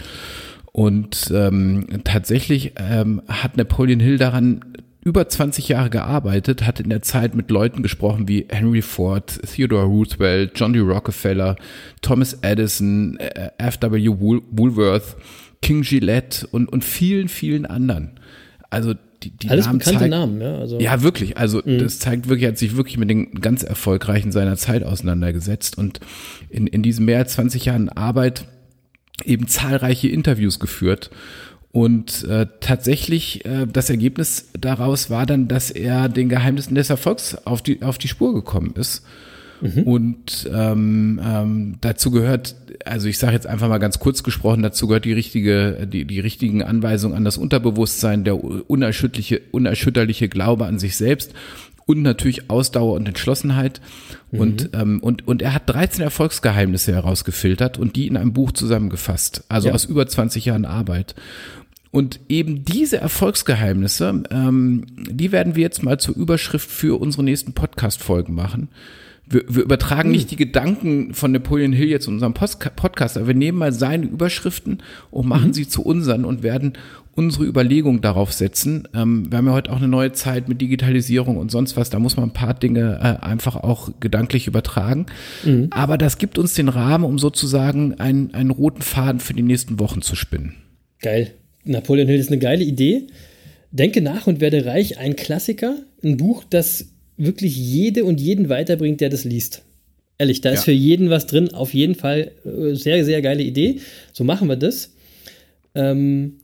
Und 0.72 1.32
ähm, 1.32 1.86
tatsächlich 2.04 2.74
ähm, 2.78 3.22
hat 3.28 3.58
Napoleon 3.58 4.00
Hill 4.00 4.18
daran 4.18 4.62
über 5.04 5.28
20 5.28 5.68
Jahre 5.68 5.89
gearbeitet, 5.89 6.66
hat 6.66 6.80
in 6.80 6.89
der 6.89 7.02
Zeit 7.02 7.36
mit 7.36 7.52
Leuten 7.52 7.84
gesprochen 7.84 8.28
wie 8.28 8.46
Henry 8.50 8.82
Ford, 8.82 9.39
Theodore 9.54 9.86
Roosevelt, 9.86 10.52
John 10.56 10.74
D. 10.74 10.80
Rockefeller, 10.80 11.56
Thomas 12.02 12.38
Edison, 12.42 13.18
äh, 13.18 13.50
F.W. 13.58 14.08
Woolworth, 14.08 15.16
King 15.62 15.82
Gillette 15.82 16.48
und, 16.48 16.72
und 16.72 16.84
vielen, 16.84 17.28
vielen 17.28 17.66
anderen. 17.66 18.20
Also 18.70 18.94
die, 19.24 19.32
die 19.32 19.50
Alles 19.50 19.66
Namen 19.66 19.80
bekannte 19.80 20.00
zeigen, 20.00 20.12
Namen, 20.12 20.42
ja. 20.42 20.58
Also, 20.58 20.80
ja, 20.80 21.02
wirklich. 21.02 21.38
Also 21.38 21.62
das 21.62 22.00
zeigt 22.00 22.28
wirklich, 22.28 22.44
er 22.44 22.50
hat 22.50 22.58
sich 22.58 22.76
wirklich 22.76 22.98
mit 22.98 23.10
den 23.10 23.32
ganz 23.36 23.63
Erfolgreichen 23.63 24.32
seiner 24.32 24.58
Zeit 24.58 24.84
auseinandergesetzt 24.84 25.78
und 25.78 26.00
in, 26.50 26.68
in 26.68 26.84
diesen 26.84 27.06
mehr 27.06 27.20
als 27.20 27.34
20 27.34 27.66
Jahren 27.66 27.89
Arbeit 27.89 28.46
eben 29.24 29.48
zahlreiche 29.48 30.08
Interviews 30.10 30.60
geführt. 30.60 31.10
Und 31.74 32.24
äh, 32.26 32.46
tatsächlich, 32.60 33.44
äh, 33.46 33.66
das 33.66 33.90
Ergebnis 33.90 34.50
daraus 34.58 35.10
war 35.10 35.26
dann, 35.26 35.48
dass 35.48 35.72
er 35.72 36.08
den 36.08 36.30
Geheimnissen 36.30 36.76
des 36.76 36.92
Erfolgs 36.92 37.36
auf 37.46 37.64
die, 37.64 37.82
auf 37.82 37.98
die 37.98 38.08
Spur 38.08 38.34
gekommen 38.34 38.74
ist. 38.76 39.04
Und 39.86 40.50
ähm, 40.54 41.22
ähm, 41.24 41.76
dazu 41.80 42.12
gehört, 42.12 42.56
also 42.84 43.08
ich 43.08 43.18
sage 43.18 43.32
jetzt 43.34 43.48
einfach 43.48 43.70
mal 43.70 43.78
ganz 43.78 43.98
kurz 43.98 44.22
gesprochen, 44.22 44.62
dazu 44.62 44.88
gehört 44.88 45.06
die 45.06 45.14
richtige, 45.14 45.88
die, 45.88 46.04
die 46.04 46.20
richtigen 46.20 46.62
Anweisungen 46.64 47.16
an 47.16 47.24
das 47.24 47.38
Unterbewusstsein, 47.38 48.26
der 48.26 48.44
unerschütterliche, 48.44 49.42
unerschütterliche 49.52 50.28
Glaube 50.28 50.66
an 50.66 50.80
sich 50.80 50.98
selbst 50.98 51.32
und 51.86 52.02
natürlich 52.02 52.50
Ausdauer 52.50 52.96
und 52.96 53.08
Entschlossenheit. 53.08 53.80
Und, 54.32 54.72
ähm, 54.74 55.00
und, 55.02 55.28
und 55.28 55.42
er 55.42 55.54
hat 55.54 55.70
13 55.70 56.04
Erfolgsgeheimnisse 56.04 56.92
herausgefiltert 56.92 57.78
und 57.78 57.96
die 57.96 58.08
in 58.08 58.18
einem 58.18 58.34
Buch 58.34 58.52
zusammengefasst, 58.52 59.46
also 59.48 59.70
Ja. 59.70 59.76
aus 59.76 59.86
über 59.86 60.06
20 60.06 60.44
Jahren 60.46 60.66
Arbeit. 60.66 61.16
Und 61.93 62.21
eben 62.27 62.65
diese 62.65 62.97
Erfolgsgeheimnisse, 62.97 64.23
ähm, 64.32 64.84
die 64.97 65.32
werden 65.32 65.56
wir 65.56 65.62
jetzt 65.62 65.84
mal 65.84 65.99
zur 65.99 66.15
Überschrift 66.15 66.67
für 66.67 66.99
unsere 66.99 67.21
nächsten 67.21 67.53
Podcast-Folgen 67.53 68.34
machen. 68.34 68.69
Wir, 69.27 69.43
wir 69.47 69.62
übertragen 69.62 70.10
nicht 70.10 70.32
die 70.32 70.36
Gedanken 70.36 71.13
von 71.13 71.32
Napoleon 71.32 71.71
Hill 71.71 71.89
jetzt 71.89 72.08
in 72.08 72.15
unserem 72.15 72.34
Post 72.34 72.67
Podcast, 72.75 73.15
aber 73.15 73.27
wir 73.27 73.36
nehmen 73.36 73.60
mal 73.60 73.71
seine 73.71 74.08
Überschriften 74.08 74.82
und 75.12 75.27
machen 75.27 75.53
sie 75.53 75.67
zu 75.67 75.84
unseren 75.84 76.25
und 76.25 76.41
werden 76.41 76.73
unsere 77.12 77.45
Überlegung 77.45 78.01
darauf 78.01 78.34
setzen. 78.34 78.88
Ähm, 78.95 79.32
wir 79.32 79.38
haben 79.38 79.45
ja 79.45 79.53
heute 79.53 79.71
auch 79.71 79.77
eine 79.77 79.88
neue 79.88 80.13
Zeit 80.13 80.49
mit 80.49 80.62
Digitalisierung 80.62 81.38
und 81.38 81.51
sonst 81.51 81.77
was. 81.77 81.91
Da 81.91 81.99
muss 81.99 82.17
man 82.17 82.29
ein 82.29 82.34
paar 82.34 82.56
Dinge 82.56 82.97
äh, 83.03 83.23
einfach 83.23 83.56
auch 83.56 83.91
gedanklich 83.99 84.47
übertragen. 84.47 85.06
Aber 85.69 85.99
das 85.99 86.17
gibt 86.17 86.39
uns 86.39 86.56
den 86.56 86.69
Rahmen, 86.69 87.03
um 87.06 87.19
sozusagen 87.19 87.99
einen, 87.99 88.34
einen 88.34 88.49
roten 88.49 88.82
Faden 88.82 89.19
für 89.19 89.36
die 89.36 89.43
nächsten 89.43 89.79
Wochen 89.79 90.01
zu 90.01 90.15
spinnen. 90.15 90.56
Geil. 90.99 91.36
Napoleon 91.65 92.08
Hill 92.08 92.19
ist 92.19 92.28
eine 92.30 92.39
geile 92.39 92.63
Idee. 92.63 93.04
Denke 93.71 94.02
nach 94.02 94.28
und 94.28 94.39
werde 94.41 94.65
reich, 94.65 94.97
ein 94.99 95.15
Klassiker, 95.15 95.76
ein 96.04 96.17
Buch, 96.17 96.43
das 96.49 96.89
wirklich 97.17 97.56
jede 97.56 98.06
und 98.06 98.19
jeden 98.21 98.49
weiterbringt, 98.49 99.02
der 99.02 99.10
das 99.10 99.23
liest. 99.23 99.63
Ehrlich, 100.17 100.41
da 100.41 100.52
ist 100.52 100.60
Ja. 100.60 100.65
für 100.65 100.71
jeden 100.71 101.10
was 101.10 101.26
drin. 101.26 101.54
Auf 101.54 101.73
jeden 101.73 101.95
Fall 101.95 102.32
äh, 102.45 102.76
sehr, 102.76 103.04
sehr 103.04 103.21
geile 103.21 103.41
Idee. 103.43 103.80
So 104.12 104.23
machen 104.23 104.47
wir 104.47 104.56
das. 104.56 104.93
Ähm, 105.76 106.36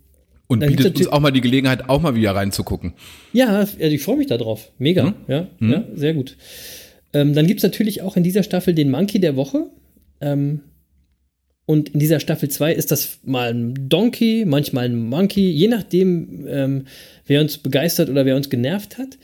Und 0.48 0.60
bietet 0.62 0.78
uns 0.78 0.84
natürlich- 0.86 1.14
auch 1.14 1.20
mal 1.20 1.32
die 1.32 1.42
Gelegenheit, 1.42 1.88
auch 1.90 2.02
mal 2.02 2.16
wieder 2.16 2.32
reinzugucken. 2.32 2.94
Ja, 3.34 3.58
also 3.60 3.78
ich 3.80 4.02
freue 4.02 4.18
mich 4.18 4.28
darauf. 4.28 4.72
Mega. 4.80 5.14
Ja, 5.28 5.48
ja, 5.62 5.84
sehr 5.94 6.14
gut. 6.16 6.36
Ähm, 7.14 7.34
dann 7.34 7.46
gibt 7.48 7.60
es 7.60 7.64
natürlich 7.64 8.02
auch 8.02 8.18
in 8.18 8.24
dieser 8.24 8.42
Staffel 8.44 8.74
den 8.74 8.90
Monkey 8.90 9.20
der 9.20 9.36
Woche. 9.36 9.68
Ähm, 10.22 10.62
und 11.70 11.90
in 11.90 12.00
dieser 12.00 12.20
Staffel 12.20 12.50
2 12.50 12.74
ist 12.74 12.90
das 12.90 13.20
mal 13.24 13.54
ein 13.54 13.90
Donkey, 13.90 14.44
manchmal 14.48 14.86
ein 14.86 14.96
Monkey, 14.96 15.52
je 15.52 15.68
nachdem, 15.68 16.48
ähm, 16.50 16.86
wer 17.28 17.42
uns 17.42 17.60
begeistert 17.60 18.10
oder 18.10 18.26
wer 18.26 18.36
uns 18.36 18.50
genervt 18.50 18.98
hat. 18.98 19.20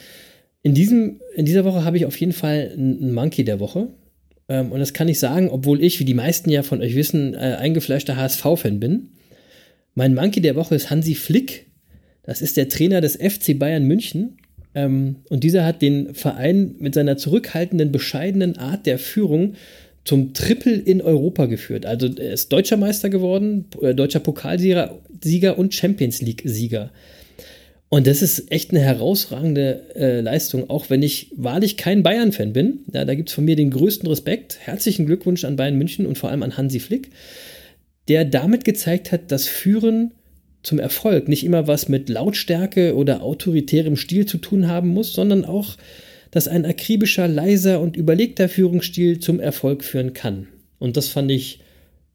In, 0.61 0.75
diesem, 0.75 1.21
in 1.35 1.45
dieser 1.47 1.65
Woche 1.65 1.83
habe 1.83 1.97
ich 1.97 2.05
auf 2.05 2.15
jeden 2.19 2.33
Fall 2.33 2.71
einen 2.71 3.15
Monkey 3.15 3.45
der 3.45 3.59
Woche. 3.59 3.87
Ähm, 4.47 4.71
und 4.71 4.79
das 4.79 4.93
kann 4.93 5.07
ich 5.07 5.17
sagen, 5.17 5.49
obwohl 5.49 5.83
ich, 5.83 5.99
wie 5.99 6.05
die 6.05 6.13
meisten 6.13 6.51
ja 6.51 6.61
von 6.61 6.81
euch 6.81 6.93
wissen, 6.93 7.33
äh, 7.33 7.55
eingefleischter 7.57 8.15
HSV-Fan 8.15 8.79
bin. 8.79 9.09
Mein 9.95 10.13
Monkey 10.13 10.39
der 10.39 10.55
Woche 10.55 10.75
ist 10.75 10.91
Hansi 10.91 11.15
Flick. 11.15 11.65
Das 12.21 12.43
ist 12.43 12.57
der 12.57 12.69
Trainer 12.69 13.01
des 13.01 13.15
FC 13.15 13.57
Bayern 13.57 13.85
München. 13.85 14.37
Ähm, 14.75 15.15
und 15.29 15.43
dieser 15.43 15.65
hat 15.65 15.81
den 15.81 16.13
Verein 16.13 16.75
mit 16.77 16.93
seiner 16.93 17.17
zurückhaltenden, 17.17 17.91
bescheidenen 17.91 18.55
Art 18.59 18.85
der 18.85 18.99
Führung 18.99 19.55
zum 20.05 20.33
Triple 20.33 20.73
in 20.73 21.01
Europa 21.01 21.47
geführt. 21.47 21.85
Also 21.85 22.07
er 22.07 22.33
ist 22.33 22.53
deutscher 22.53 22.77
Meister 22.77 23.09
geworden, 23.09 23.65
äh, 23.81 23.93
deutscher 23.93 24.19
Pokalsieger 24.19 24.99
Sieger 25.21 25.57
und 25.57 25.73
Champions 25.73 26.21
League-Sieger. 26.21 26.91
Und 27.89 28.07
das 28.07 28.21
ist 28.21 28.51
echt 28.51 28.71
eine 28.71 28.79
herausragende 28.79 29.81
äh, 29.95 30.21
Leistung, 30.21 30.69
auch 30.69 30.89
wenn 30.89 31.01
ich 31.01 31.31
wahrlich 31.35 31.77
kein 31.77 32.03
Bayern-Fan 32.03 32.53
bin. 32.53 32.79
Ja, 32.93 33.05
da 33.05 33.15
gibt 33.15 33.29
es 33.29 33.35
von 33.35 33.45
mir 33.45 33.55
den 33.55 33.71
größten 33.71 34.07
Respekt. 34.07 34.59
Herzlichen 34.61 35.05
Glückwunsch 35.05 35.45
an 35.45 35.55
Bayern 35.55 35.77
München 35.77 36.05
und 36.05 36.17
vor 36.17 36.29
allem 36.29 36.43
an 36.43 36.57
Hansi 36.57 36.79
Flick, 36.79 37.09
der 38.07 38.25
damit 38.25 38.63
gezeigt 38.63 39.11
hat, 39.11 39.31
dass 39.31 39.47
Führen 39.47 40.11
zum 40.61 40.79
Erfolg 40.79 41.27
nicht 41.27 41.43
immer 41.43 41.67
was 41.67 41.89
mit 41.89 42.09
Lautstärke 42.09 42.95
oder 42.95 43.21
autoritärem 43.21 43.95
Stil 43.95 44.25
zu 44.25 44.39
tun 44.39 44.67
haben 44.67 44.89
muss, 44.89 45.13
sondern 45.13 45.45
auch, 45.45 45.77
dass 46.35 46.47
ein 46.49 46.65
akribischer, 46.65 47.27
leiser 47.29 47.79
und 47.79 47.95
überlegter 47.95 48.49
Führungsstil 48.49 49.19
zum 49.19 49.39
Erfolg 49.39 49.83
führen 49.85 50.11
kann. 50.13 50.47
Und 50.79 50.97
das 50.97 51.07
fand 51.07 51.31
ich 51.31 51.61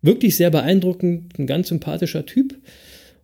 wirklich 0.03 0.37
sehr 0.37 0.51
beeindruckend, 0.51 1.39
ein 1.39 1.47
ganz 1.47 1.69
sympathischer 1.69 2.27
Typ. 2.27 2.55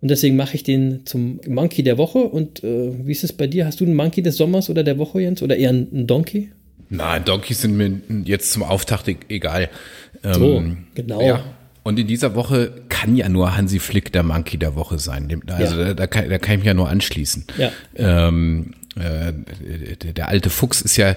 Und 0.01 0.11
deswegen 0.11 0.37
mache 0.37 0.55
ich 0.55 0.63
den 0.63 1.05
zum 1.05 1.41
Monkey 1.47 1.83
der 1.83 1.99
Woche. 1.99 2.19
Und 2.21 2.65
äh, 2.65 2.93
wie 3.07 3.13
ist 3.13 3.25
es 3.25 3.33
bei 3.35 3.47
dir? 3.47 3.67
Hast 3.67 3.81
du 3.81 3.85
einen 3.85 3.95
Monkey 3.95 4.23
des 4.23 4.37
Sommers 4.39 4.71
oder 4.71 4.83
der 4.85 4.97
Woche, 4.99 5.21
Jens? 5.21 5.43
Oder 5.43 5.57
eher 5.57 5.69
einen 5.71 6.07
Donkey? 6.07 6.51
Nein, 6.89 7.25
Donkeys 7.27 7.61
sind 7.63 7.77
mir 7.77 8.01
jetzt 8.25 8.53
zum 8.53 8.63
Auftakt 8.63 9.09
e- 9.09 9.17
egal. 9.29 9.69
So, 10.23 10.57
Ähm, 10.59 10.79
genau. 10.95 11.21
Ja. 11.21 11.45
Und 11.83 11.99
in 11.99 12.07
dieser 12.07 12.35
Woche 12.35 12.73
kann 12.89 13.17
ja 13.17 13.29
nur 13.29 13.57
Hansi 13.57 13.79
Flick 13.81 14.13
der 14.13 14.23
Monkey 14.23 14.57
der 14.57 14.77
Woche 14.77 14.99
sein. 14.99 15.43
Also 15.47 15.77
Ja. 15.79 15.85
da, 15.89 15.95
da, 15.95 16.07
kann, 16.07 16.29
da 16.31 16.39
kann 16.39 16.55
ich 16.55 16.59
mich 16.61 16.67
ja 16.67 16.75
nur 16.75 16.89
anschließen. 16.89 17.45
Ja. 17.59 17.71
Ähm, 17.97 18.73
äh, 18.75 18.86
der, 18.97 20.13
der 20.15 20.29
alte 20.29 20.49
Fuchs 20.51 20.81
ist 20.81 20.97
ja 20.97 21.17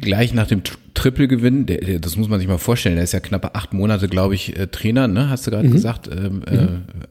gleich 0.00 0.32
nach 0.34 0.46
dem 0.46 0.62
Tr- 0.62 0.76
Triple-Gewinn, 0.94 1.66
das 2.00 2.16
muss 2.16 2.28
man 2.28 2.40
sich 2.40 2.48
mal 2.48 2.58
vorstellen, 2.58 2.96
der 2.96 3.04
ist 3.04 3.12
ja 3.12 3.20
knappe 3.20 3.54
acht 3.54 3.72
Monate, 3.72 4.08
glaube 4.08 4.34
ich, 4.34 4.56
äh, 4.56 4.66
Trainer, 4.66 5.06
ne? 5.06 5.28
Hast 5.30 5.46
du 5.46 5.50
Mhm. 5.50 5.54
gerade 5.54 5.68
gesagt? 5.68 6.08
Ähm, 6.08 6.42
äh, 6.44 6.66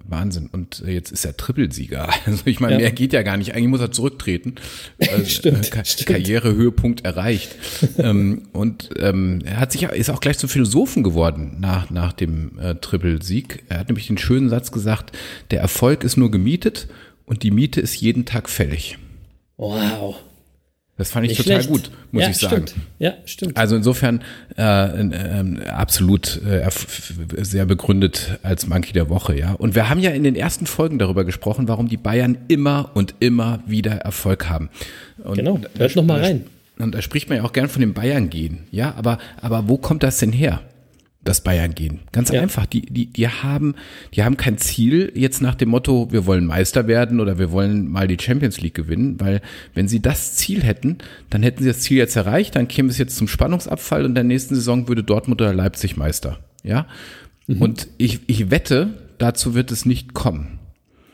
Wahnsinn. 0.05 0.49
Und 0.51 0.83
äh, 0.85 0.91
jetzt 0.91 1.11
ist 1.11 1.23
er 1.25 1.35
Trippelsieger. 1.37 2.09
Also 2.25 2.41
ich 2.45 2.59
meine, 2.59 2.73
Ja. 2.75 2.79
mehr 2.79 2.91
geht 2.91 3.13
ja 3.13 3.21
gar 3.21 3.37
nicht. 3.37 3.53
Eigentlich 3.53 3.67
muss 3.69 3.79
er 3.81 3.91
zurücktreten. 3.91 4.55
Also, 5.11 5.25
Stimmt, 5.25 5.67
äh, 5.67 5.69
Ka 5.69 5.85
stimmt. 5.85 6.07
Karrierehöhepunkt 6.07 7.05
erreicht. 7.05 7.55
ähm, 7.97 8.43
und 8.51 8.89
ähm, 8.99 9.39
er 9.45 9.57
hat 9.57 9.71
sich 9.71 9.83
ist 9.83 10.09
auch 10.09 10.19
gleich 10.19 10.37
zum 10.37 10.49
Philosophen 10.49 11.03
geworden 11.03 11.57
nach, 11.59 11.89
nach 11.89 12.11
dem 12.13 12.59
äh, 12.59 12.75
Triple-Sieg. 12.75 13.63
Er 13.69 13.79
hat 13.79 13.87
nämlich 13.87 14.07
den 14.07 14.17
schönen 14.17 14.49
Satz 14.49 14.71
gesagt, 14.73 15.17
der 15.51 15.61
Erfolg 15.61 16.03
ist 16.03 16.17
nur 16.17 16.29
gemietet 16.31 16.87
und 17.25 17.43
die 17.43 17.51
Miete 17.51 17.79
ist 17.79 17.95
jeden 18.01 18.25
Tag 18.25 18.49
fällig. 18.49 18.97
Wow. 19.57 20.15
Das 20.97 21.11
fand 21.11 21.25
ich 21.25 21.31
Nicht 21.37 21.43
total 21.45 21.61
schlecht. 21.61 21.69
gut, 21.69 21.91
muss 22.11 22.23
ja, 22.23 22.29
ich 22.31 22.37
sagen. 22.37 22.67
Stimmt. 22.67 22.75
Ja, 22.97 23.13
stimmt. 23.25 23.57
Also 23.57 23.75
insofern 23.75 24.23
äh, 24.57 24.63
äh, 24.63 25.67
absolut 25.67 26.41
äh, 26.43 26.67
sehr 27.43 27.67
begründet 27.67 28.39
als 28.41 28.65
Monkey 28.65 28.93
der 28.93 29.07
Woche, 29.09 29.37
ja. 29.37 29.51
Und 29.53 29.75
wir 29.75 29.89
haben 29.89 29.99
ja 29.99 30.09
in 30.09 30.23
den 30.23 30.35
ersten 30.35 30.65
Folgen 30.65 30.97
darüber 30.97 31.23
gesprochen, 31.23 31.67
warum 31.67 31.87
die 31.87 31.97
Bayern 31.97 32.39
immer 32.47 32.89
und 32.95 33.13
immer 33.19 33.59
wieder 33.67 33.91
Erfolg 33.97 34.49
haben. 34.49 34.69
Und 35.23 35.35
Genau, 35.35 35.59
da- 35.59 35.69
hört 35.79 35.95
noch 35.95 36.03
mal 36.03 36.19
da- 36.19 36.25
rein. 36.27 36.45
Und 36.79 36.95
da 36.95 37.01
spricht 37.03 37.29
man 37.29 37.37
ja 37.39 37.43
auch 37.43 37.53
gern 37.53 37.69
von 37.69 37.81
den 37.81 37.93
Bayern 37.93 38.29
gehen, 38.31 38.63
ja. 38.71 38.95
Aber 38.97 39.19
aber 39.39 39.67
wo 39.67 39.77
kommt 39.77 40.01
das 40.01 40.17
denn 40.17 40.31
her? 40.31 40.61
Das 41.27 41.41
Bayern 41.41 41.75
gehen. 41.75 41.99
Ganz 42.11 42.29
Ja. 42.31 42.41
einfach. 42.41 42.65
Die, 42.65 42.81
die, 42.81 43.07
die 43.07 43.27
haben, 43.27 43.75
die 44.13 44.23
haben 44.23 44.37
kein 44.37 44.57
Ziel 44.57 45.11
jetzt 45.15 45.41
nach 45.41 45.55
dem 45.55 45.69
Motto, 45.69 46.11
wir 46.11 46.25
wollen 46.25 46.45
Meister 46.45 46.87
werden 46.87 47.19
oder 47.19 47.37
wir 47.37 47.51
wollen 47.51 47.87
mal 47.89 48.07
die 48.07 48.17
Champions 48.19 48.61
League 48.61 48.73
gewinnen, 48.75 49.19
weil 49.19 49.41
wenn 49.73 49.87
sie 49.87 50.01
das 50.01 50.35
Ziel 50.35 50.63
hätten, 50.63 50.97
dann 51.29 51.43
hätten 51.43 51.63
sie 51.63 51.69
das 51.69 51.81
Ziel 51.81 51.97
jetzt 51.97 52.15
erreicht, 52.15 52.55
dann 52.55 52.67
käme 52.67 52.89
es 52.89 52.97
jetzt 52.97 53.15
zum 53.17 53.27
Spannungsabfall 53.27 54.01
und 54.01 54.11
in 54.11 54.15
der 54.15 54.23
nächsten 54.23 54.55
Saison 54.55 54.87
würde 54.87 55.03
Dortmund 55.03 55.41
oder 55.41 55.53
Leipzig 55.53 55.97
Meister. 55.97 56.39
Ja. 56.63 56.87
Mhm. 57.47 57.61
Und 57.61 57.87
ich, 57.97 58.21
ich 58.27 58.51
wette, 58.51 58.93
dazu 59.17 59.53
wird 59.55 59.71
es 59.71 59.85
nicht 59.85 60.13
kommen. 60.13 60.59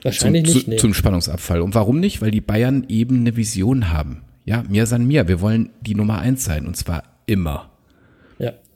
Zum, 0.02 0.06
Wahrscheinlich 0.06 0.43
nicht. 0.43 0.63
zu, 0.65 0.69
nee. 0.69 0.76
zum 0.78 0.93
Spannungsabfall. 0.93 1.62
Und 1.62 1.76
warum 1.76 1.99
nicht? 1.99 2.21
Weil 2.21 2.32
die 2.32 2.41
Bayern 2.41 2.86
eben 2.89 3.19
eine 3.21 3.36
Vision 3.38 3.91
haben. 3.91 4.21
Ja, 4.45 4.63
mir 4.67 4.86
san 4.86 5.06
mir. 5.08 5.28
Wir 5.28 5.39
wollen 5.39 5.69
die 5.82 5.95
Nummer 5.95 6.19
eins 6.19 6.43
sein 6.43 6.67
und 6.67 6.76
zwar 6.76 7.04
immer. 7.26 7.69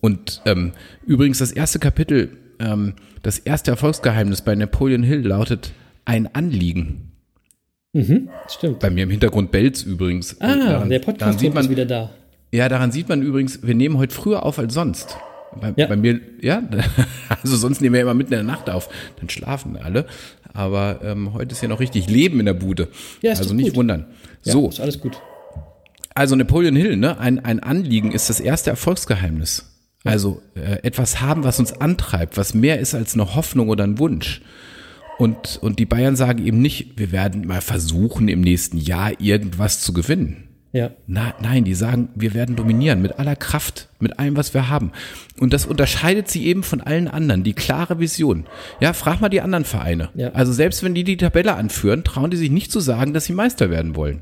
Und 0.01 0.41
ähm, 0.45 0.73
übrigens 1.05 1.39
das 1.39 1.51
erste 1.51 1.79
Kapitel, 1.79 2.37
ähm, 2.59 2.93
das 3.23 3.39
erste 3.39 3.71
Erfolgsgeheimnis 3.71 4.41
bei 4.41 4.55
Napoleon 4.55 5.03
Hill 5.03 5.25
lautet 5.27 5.71
ein 6.05 6.33
Anliegen. 6.33 7.11
Mhm, 7.93 8.29
stimmt. 8.49 8.79
Bei 8.79 8.89
mir 8.89 9.03
im 9.03 9.09
Hintergrund 9.09 9.51
Bells 9.51 9.83
übrigens. 9.83 10.39
Ah, 10.39 10.55
daran- 10.55 10.89
der 10.89 10.99
Podcast 10.99 11.39
sieht 11.39 11.53
man, 11.53 11.63
ist 11.65 11.69
wieder 11.71 11.85
da. 11.85 12.11
Ja, 12.51 12.69
daran 12.69 12.91
sieht 12.91 13.09
man 13.09 13.21
übrigens, 13.21 13.65
wir 13.65 13.75
nehmen 13.75 13.97
heute 13.97 14.13
früher 14.13 14.43
auf 14.43 14.59
als 14.59 14.73
sonst. 14.73 15.17
Bei, 15.59 15.73
Ja. 15.75 15.87
bei 15.87 15.95
mir, 15.95 16.19
ja, 16.41 16.61
also 17.41 17.55
sonst 17.55 17.81
nehmen 17.81 17.95
wir 17.95 18.01
immer 18.01 18.13
mitten 18.13 18.33
in 18.33 18.37
der 18.39 18.43
Nacht 18.55 18.69
auf. 18.69 18.89
Dann 19.19 19.29
schlafen 19.29 19.77
alle. 19.77 20.05
Aber 20.53 20.99
ähm, 21.03 21.33
heute 21.33 21.53
ist 21.53 21.61
ja 21.61 21.67
noch 21.67 21.79
richtig 21.79 22.09
Leben 22.09 22.39
in 22.39 22.45
der 22.45 22.53
Bude. 22.53 22.87
Ja, 23.21 23.31
ist 23.31 23.39
also 23.39 23.53
nicht 23.53 23.67
gut. 23.69 23.75
wundern. 23.77 24.05
Ja, 24.43 24.53
so, 24.53 24.69
Ist 24.69 24.79
alles 24.79 24.99
gut. 24.99 25.17
also 26.15 26.35
Napoleon 26.35 26.75
Hill, 26.75 26.97
ne? 26.97 27.17
Ein, 27.19 27.43
ein 27.43 27.59
Anliegen 27.61 28.11
ist 28.11 28.29
das 28.29 28.39
erste 28.39 28.69
Erfolgsgeheimnis. 28.69 29.76
Also 30.07 30.41
äh, 30.55 30.83
etwas 30.83 31.21
haben, 31.21 31.43
was 31.43 31.59
uns 31.59 31.73
antreibt, 31.73 32.37
was 32.37 32.53
mehr 32.53 32.79
ist 32.79 32.95
als 32.95 33.13
eine 33.13 33.35
Hoffnung 33.35 33.69
oder 33.69 33.83
ein 33.83 33.99
Wunsch. 33.99 34.41
Und, 35.17 35.57
und 35.61 35.79
die 35.79 35.85
Bayern 35.85 36.15
sagen 36.15 36.45
eben 36.45 36.61
nicht, 36.61 36.97
wir 36.97 37.11
werden 37.11 37.47
mal 37.47 37.61
versuchen, 37.61 38.27
im 38.27 38.41
nächsten 38.41 38.77
Jahr 38.77 39.19
irgendwas 39.19 39.81
zu 39.81 39.93
gewinnen. 39.93 40.47
Ja. 40.73 40.91
Na, 41.07 41.33
nein, 41.41 41.63
die 41.63 41.73
sagen, 41.73 42.09
wir 42.13 42.33
werden 42.33 42.55
dominieren 42.55 43.01
mit 43.01 43.17
aller 43.17 43.35
Kraft, 43.35 43.89
mit 43.99 44.19
allem, 44.19 44.35
was 44.35 44.53
wir 44.53 44.69
haben. 44.69 44.91
Und 45.39 45.53
das 45.53 45.65
unterscheidet 45.65 46.29
sie 46.29 46.45
eben 46.45 46.61
von 46.61 46.81
allen 46.81 47.07
anderen, 47.07 47.43
die 47.43 47.53
klare 47.53 47.99
Vision. 47.99 48.45
Ja, 48.79 48.93
frag 48.93 49.21
mal 49.21 49.29
die 49.29 49.41
anderen 49.41 49.65
Vereine. 49.65 50.09
Ja. 50.13 50.29
Also 50.33 50.53
selbst 50.53 50.83
wenn 50.83 50.93
die 50.93 51.03
die 51.03 51.17
Tabelle 51.17 51.55
anführen, 51.55 52.03
trauen 52.03 52.29
die 52.29 52.37
sich 52.37 52.51
nicht 52.51 52.71
zu 52.71 52.79
sagen, 52.79 53.13
dass 53.13 53.25
sie 53.25 53.33
Meister 53.33 53.69
werden 53.69 53.95
wollen. 53.95 54.21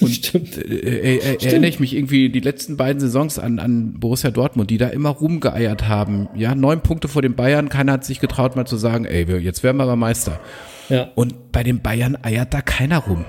Und 0.00 0.10
Stimmt. 0.10 0.56
äh, 0.58 1.16
äh, 1.16 1.44
erinnere 1.44 1.68
ich 1.68 1.80
mich 1.80 1.94
irgendwie 1.94 2.28
die 2.30 2.40
letzten 2.40 2.76
beiden 2.76 3.00
Saisons 3.00 3.38
an, 3.38 3.58
an 3.58 3.94
Borussia 4.00 4.30
Dortmund, 4.30 4.70
die 4.70 4.78
da 4.78 4.88
immer 4.88 5.10
rumgeeiert 5.10 5.88
haben. 5.88 6.28
Ja, 6.34 6.54
neun 6.54 6.80
Punkte 6.80 7.08
vor 7.08 7.22
den 7.22 7.34
Bayern, 7.34 7.68
keiner 7.68 7.92
hat 7.92 8.04
sich 8.04 8.20
getraut, 8.20 8.56
mal 8.56 8.66
zu 8.66 8.76
sagen, 8.76 9.04
ey, 9.04 9.28
wir, 9.28 9.40
jetzt 9.40 9.62
werden 9.62 9.76
wir 9.76 9.84
aber 9.84 9.96
Meister. 9.96 10.40
Ja. 10.88 11.10
Und 11.14 11.52
bei 11.52 11.62
den 11.62 11.80
Bayern 11.80 12.16
eiert 12.22 12.52
da 12.54 12.60
keiner 12.62 12.98
rum. 12.98 13.24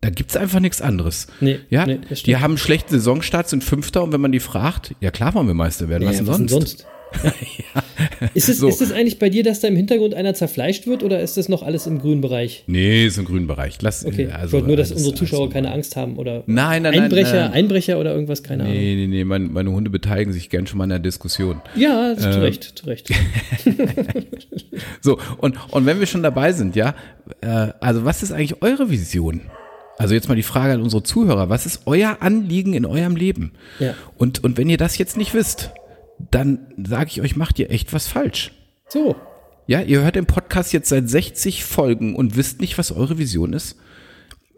Da 0.00 0.10
gibt's 0.10 0.36
einfach 0.36 0.58
nichts 0.58 0.82
anderes. 0.82 1.28
Nee, 1.40 1.60
ja, 1.70 1.86
nee, 1.86 2.00
stimmt. 2.06 2.26
die 2.26 2.36
haben 2.38 2.50
einen 2.52 2.58
schlechten 2.58 2.90
Saisonstart, 2.94 3.48
sind 3.48 3.62
Fünfter 3.62 4.02
und 4.02 4.12
wenn 4.12 4.20
man 4.20 4.32
die 4.32 4.40
fragt, 4.40 4.96
ja 5.00 5.12
klar 5.12 5.32
wollen 5.34 5.46
wir 5.46 5.54
Meister 5.54 5.88
werden, 5.88 6.08
was 6.08 6.18
Ja, 6.18 6.24
denn 6.24 6.48
sonst? 6.48 6.86
Ist, 8.34 8.48
es, 8.48 8.58
So. 8.58 8.68
ist 8.68 8.80
es 8.80 8.92
eigentlich 8.92 9.18
bei 9.18 9.28
dir, 9.30 9.42
dass 9.42 9.60
da 9.60 9.68
im 9.68 9.74
Hintergrund 9.76 10.14
einer 10.14 10.32
zerfleischt 10.34 10.86
wird 10.86 11.02
oder 11.02 11.20
ist 11.20 11.36
das 11.36 11.48
noch 11.48 11.62
alles 11.64 11.86
im 11.88 11.98
grünen 11.98 12.20
Bereich? 12.20 12.62
Nee, 12.68 13.06
ist 13.06 13.18
im 13.18 13.24
grünen 13.24 13.46
Bereich. 13.48 13.78
Lass, 13.82 14.04
Okay, 14.06 14.24
äh, 14.24 14.30
also, 14.32 14.46
ich 14.46 14.52
wollte 14.52 14.66
nur, 14.68 14.76
dass 14.76 14.90
alles- 14.92 15.02
unsere 15.02 15.16
Zuschauer 15.16 15.50
keine 15.50 15.72
Angst 15.72 15.96
haben 15.96 16.16
oder 16.18 16.44
Nein, 16.46 16.82
nein, 16.84 16.94
Einbrecher, 17.00 17.48
nein. 17.48 17.52
Einbrecher 17.52 17.98
oder 17.98 18.12
irgendwas, 18.14 18.42
keine 18.44 18.62
Ahnung. 18.64 18.76
Nee, 18.76 18.94
nee, 18.94 19.06
nee, 19.08 19.24
meine, 19.24 19.46
meine 19.48 19.72
Hunde 19.72 19.90
beteiligen 19.90 20.32
sich 20.32 20.50
gern 20.50 20.66
schon 20.68 20.78
mal 20.78 20.84
in 20.84 20.90
der 20.90 20.98
Diskussion. 21.00 21.60
Ja, 21.74 22.14
zu 22.16 22.28
Ähm, 22.28 22.40
Recht, 22.40 22.72
zu 22.76 22.86
Recht. 22.86 23.10
So, 25.00 25.18
und, 25.38 25.56
und 25.72 25.86
wenn 25.86 25.98
wir 26.00 26.06
schon 26.06 26.22
dabei 26.22 26.52
sind, 26.52 26.76
ja, 26.76 26.94
äh, 27.40 27.46
also 27.80 28.04
was 28.04 28.22
ist 28.22 28.32
eigentlich 28.32 28.62
eure 28.62 28.90
Vision? 28.90 29.42
Also 29.98 30.14
jetzt 30.14 30.28
mal 30.28 30.34
die 30.34 30.42
Frage 30.42 30.72
an 30.74 30.80
unsere 30.82 31.02
Zuhörer, 31.02 31.48
was 31.48 31.66
ist 31.66 31.82
euer 31.86 32.18
Anliegen 32.20 32.72
in 32.72 32.86
eurem 32.86 33.16
Leben? 33.16 33.52
Ja. 33.78 33.94
Und, 34.16 34.42
und 34.42 34.56
wenn 34.58 34.68
ihr 34.68 34.78
das 34.78 34.96
jetzt 34.98 35.16
nicht 35.16 35.34
wisst, 35.34 35.70
dann 36.30 36.58
sage 36.86 37.10
ich 37.10 37.20
euch, 37.22 37.36
macht 37.36 37.58
ihr 37.58 37.70
echt 37.70 37.92
was 37.92 38.08
falsch. 38.08 38.52
So, 38.88 39.16
Ja, 39.66 39.80
ihr 39.80 40.02
hört 40.02 40.16
den 40.16 40.26
Podcast 40.26 40.72
jetzt 40.72 40.88
seit 40.88 41.08
60 41.08 41.64
Folgen 41.64 42.14
und 42.16 42.36
wisst 42.36 42.60
nicht, 42.60 42.78
was 42.78 42.92
eure 42.92 43.18
Vision 43.18 43.52
ist. 43.52 43.76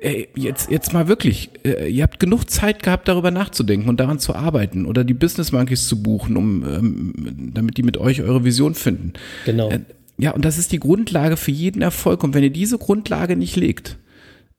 Ey, 0.00 0.29
jetzt, 0.35 0.70
jetzt 0.70 0.92
mal 0.92 1.09
wirklich, 1.09 1.50
äh, 1.64 1.88
ihr 1.88 2.03
habt 2.03 2.20
genug 2.20 2.50
Zeit 2.50 2.83
gehabt, 2.83 3.09
darüber 3.09 3.31
nachzudenken 3.31 3.88
und 3.88 4.00
daran 4.00 4.18
zu 4.18 4.35
arbeiten 4.35 4.87
oder 4.87 5.05
die 5.05 5.14
Business 5.14 5.53
Monkeys 5.53 5.88
zu 5.88 6.03
buchen, 6.03 6.37
um, 6.37 6.62
ähm, 6.64 7.53
damit 7.55 7.77
die 7.77 7.83
mit 7.83 7.96
euch 7.96 8.20
eure 8.22 8.44
Vision 8.44 8.74
finden. 8.74 9.12
genau. 9.44 9.70
Äh, 9.70 9.81
Ja, 10.18 10.31
und 10.33 10.44
das 10.44 10.59
ist 10.59 10.72
die 10.72 10.79
Grundlage 10.79 11.37
für 11.37 11.50
jeden 11.50 11.83
Erfolg. 11.83 12.22
Und 12.22 12.35
wenn 12.35 12.44
ihr 12.44 12.50
diese 12.50 12.79
Grundlage 12.79 13.35
nicht 13.37 13.57
legt, 13.57 13.96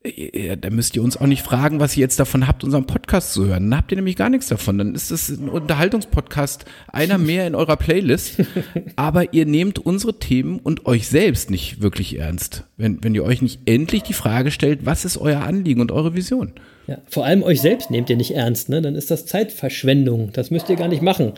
äh, 0.06 0.58
dann 0.58 0.76
müsst 0.76 0.96
ihr 0.96 1.04
uns 1.04 1.18
auch 1.18 1.28
nicht 1.28 1.42
fragen, 1.42 1.80
was 1.80 1.96
ihr 1.98 2.02
jetzt 2.02 2.20
davon 2.20 2.48
habt, 2.48 2.64
unseren 2.64 2.86
Podcast 2.86 3.34
zu 3.34 3.46
hören. 3.46 3.70
Dann 3.70 3.80
habt 3.80 3.92
ihr 3.92 3.98
nämlich 3.98 4.16
gar 4.16 4.30
nichts 4.30 4.48
davon. 4.48 4.78
Dann 4.78 4.96
ist 4.96 5.12
es 5.12 5.30
ein 5.30 5.50
Unterhaltungspodcast, 5.50 6.66
einer 6.88 7.18
mehr 7.18 7.48
in 7.48 7.56
eurer 7.56 7.78
Playlist. 7.78 8.44
Aber 8.96 9.34
ihr 9.34 9.46
nehmt 9.46 9.80
unsere 9.80 10.20
Themen 10.20 10.60
und 10.60 10.86
euch 10.86 11.08
selbst 11.08 11.50
nicht 11.50 11.82
wirklich 11.82 12.18
ernst. 12.20 12.64
Wenn, 12.78 13.04
wenn 13.04 13.16
ihr 13.16 13.24
euch 13.24 13.42
nicht 13.42 13.62
endlich 13.66 14.04
die 14.04 14.14
Frage 14.14 14.52
stellt, 14.52 14.86
was 14.86 15.06
ist 15.06 15.18
euer 15.18 15.42
Anliegen 15.42 15.82
und 15.82 15.92
eure 15.92 16.16
Vision? 16.16 16.54
Ja, 16.88 17.00
vor 17.08 17.26
allem 17.26 17.42
euch 17.42 17.62
selbst 17.62 17.90
nehmt 17.90 18.10
ihr 18.12 18.18
nicht 18.18 18.36
ernst, 18.36 18.70
ne? 18.70 18.82
Dann 18.82 18.94
ist 18.94 19.10
das 19.10 19.26
Zeitverschwendung. 19.26 20.32
Das 20.34 20.52
müsst 20.52 20.70
ihr 20.70 20.76
gar 20.76 20.88
nicht 20.88 21.02
machen. 21.02 21.34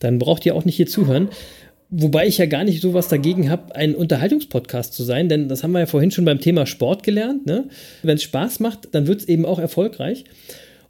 Dann 0.00 0.18
braucht 0.18 0.44
ihr 0.44 0.56
auch 0.56 0.64
nicht 0.64 0.76
hier 0.76 0.88
zuhören. 0.88 1.28
Wobei 1.90 2.26
ich 2.26 2.36
ja 2.36 2.46
gar 2.46 2.64
nicht 2.64 2.82
so 2.82 2.92
was 2.92 3.08
dagegen 3.08 3.48
habe, 3.48 3.74
ein 3.74 3.94
Unterhaltungspodcast 3.94 4.92
zu 4.92 5.04
sein, 5.04 5.28
denn 5.28 5.48
das 5.48 5.62
haben 5.62 5.72
wir 5.72 5.80
ja 5.80 5.86
vorhin 5.86 6.10
schon 6.10 6.26
beim 6.26 6.40
Thema 6.40 6.66
Sport 6.66 7.02
gelernt. 7.02 7.46
Ne? 7.46 7.68
Wenn 8.02 8.16
es 8.16 8.22
Spaß 8.24 8.60
macht, 8.60 8.88
dann 8.92 9.06
wird 9.06 9.20
es 9.20 9.28
eben 9.28 9.46
auch 9.46 9.58
erfolgreich. 9.58 10.24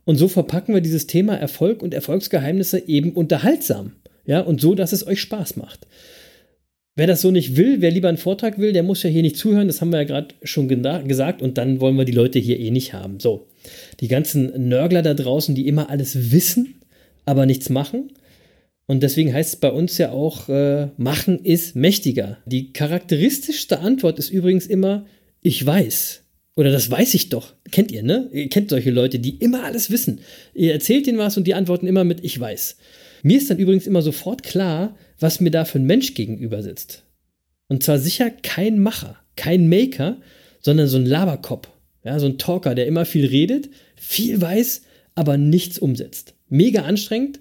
Und 0.05 0.17
so 0.17 0.27
verpacken 0.27 0.75
wir 0.75 0.81
dieses 0.81 1.07
Thema 1.07 1.37
Erfolg 1.37 1.83
und 1.83 1.95
Erfolgsgeheimnisse 1.95 2.89
eben 2.89 3.13
unterhaltsam. 3.13 3.93
Ja, 4.27 4.41
und 4.41 4.61
so, 4.61 4.75
dass 4.75 4.93
es 4.93 5.07
euch 5.07 5.21
Spaß 5.21 5.57
macht. 5.57 5.87
Wer 6.97 7.07
das 7.07 7.21
so 7.21 7.31
nicht 7.31 7.57
will, 7.57 7.81
wer 7.81 7.93
lieber 7.93 8.09
einen 8.09 8.19
Vortrag 8.19 8.59
will, 8.59 8.73
der 8.73 8.83
muss 8.83 9.05
ja 9.05 9.11
hier 9.11 9.23
nicht 9.23 9.37
zuhören. 9.37 9.69
Das 9.69 9.81
haben 9.81 9.91
wir 9.91 9.99
ja 9.99 10.05
gerade 10.05 10.35
schon 10.43 10.67
gesagt. 10.67 11.43
Und 11.43 11.57
dann 11.57 11.81
wollen 11.81 11.97
wir 11.97 12.05
die 12.05 12.13
Leute 12.13 12.41
hier 12.41 12.59
eh 12.59 12.73
nicht 12.73 12.93
haben. 12.93 13.21
So, 13.21 13.47
die 14.01 14.09
ganzen 14.09 14.69
Nörgler 14.69 15.03
da 15.03 15.15
draußen, 15.15 15.55
die 15.55 15.69
immer 15.69 15.91
alles 15.91 16.33
wissen, 16.33 16.75
aber 17.25 17.47
nichts 17.47 17.71
machen. 17.71 18.11
Und 18.89 19.03
deswegen 19.03 19.35
heißt 19.35 19.55
es 19.55 19.61
bei 19.61 19.71
uns 19.71 19.99
ja 19.99 20.13
auch, 20.13 20.49
äh, 20.49 20.89
machen 20.97 21.45
ist 21.45 21.77
mächtiger. 21.77 22.39
Die 22.47 22.73
charakteristischste 22.73 23.81
Antwort 23.81 24.19
ist 24.19 24.31
übrigens 24.31 24.67
immer, 24.67 25.05
ich 25.43 25.65
weiß. 25.65 26.23
Oder 26.57 26.73
das 26.73 26.91
weiß 26.91 27.13
ich 27.13 27.29
doch. 27.29 27.55
Kennt 27.71 27.93
ihr, 27.93 28.03
ne? 28.03 28.31
Ihr 28.33 28.49
kennt 28.49 28.71
solche 28.71 28.91
Leute, 28.91 29.19
die 29.19 29.37
immer 29.37 29.65
alles 29.65 29.91
wissen. 29.91 30.21
Ihr 30.55 30.73
erzählt 30.73 31.07
ihnen 31.07 31.19
was 31.19 31.37
und 31.37 31.47
die 31.47 31.53
antworten 31.53 31.87
immer 31.87 32.05
mit, 32.05 32.25
ich 32.25 32.41
weiß. 32.41 32.79
Mir 33.23 33.37
ist 33.37 33.51
dann 33.51 33.59
übrigens 33.59 33.87
immer 33.87 34.01
sofort 34.01 34.43
klar, 34.43 34.97
was 35.21 35.39
mir 35.41 35.51
da 35.51 35.67
für 35.67 35.79
ein 35.79 35.85
Mensch 35.85 36.15
gegenüber 36.15 36.63
sitzt. 36.63 37.05
Und 37.69 37.83
zwar 37.83 37.99
sicher 37.99 38.31
kein 38.31 38.81
Macher, 38.81 39.19
kein 39.37 39.69
Maker, 39.69 40.17
sondern 40.61 40.89
so 40.89 40.97
ein 40.97 41.05
Laberkopf. 41.05 41.69
Ja, 42.05 42.19
so 42.19 42.27
ein 42.27 42.39
Talker, 42.39 42.75
der 42.75 42.87
immer 42.87 43.05
viel 43.05 43.27
redet, 43.27 43.69
viel 43.97 44.41
weiß, 44.41 44.81
aber 45.15 45.37
nichts 45.37 45.79
umsetzt. 45.79 46.35
Mega 46.49 46.85
anstrengend 46.85 47.39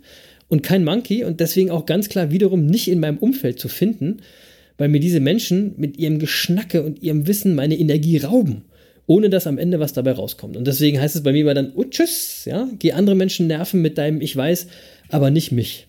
und 0.47 0.63
kein 0.63 0.83
Monkey 0.83 1.23
und 1.23 1.39
deswegen 1.39 1.71
auch 1.71 1.85
ganz 1.85 2.09
klar 2.09 2.31
wiederum 2.31 2.65
nicht 2.65 2.87
in 2.87 2.99
meinem 2.99 3.17
Umfeld 3.17 3.59
zu 3.59 3.67
finden, 3.67 4.17
weil 4.77 4.89
mir 4.89 4.99
diese 4.99 5.19
Menschen 5.19 5.73
mit 5.77 5.97
ihrem 5.97 6.19
Geschnacke 6.19 6.83
und 6.83 7.01
ihrem 7.01 7.27
Wissen 7.27 7.55
meine 7.55 7.77
Energie 7.77 8.17
rauben, 8.17 8.65
ohne 9.07 9.29
dass 9.29 9.47
am 9.47 9.57
Ende 9.57 9.79
was 9.79 9.93
dabei 9.93 10.11
rauskommt. 10.11 10.55
Und 10.55 10.67
deswegen 10.67 11.01
heißt 11.01 11.15
es 11.15 11.23
bei 11.23 11.31
mir 11.31 11.41
immer 11.41 11.53
dann, 11.53 11.73
oh 11.75 11.83
tschüss, 11.83 12.45
ja, 12.45 12.69
geh 12.79 12.91
andere 12.91 13.15
Menschen 13.15 13.47
nerven 13.47 13.81
mit 13.81 13.97
deinem 13.97 14.21
Ich 14.21 14.35
weiß, 14.35 14.67
aber 15.09 15.31
nicht 15.31 15.51
mich. 15.51 15.87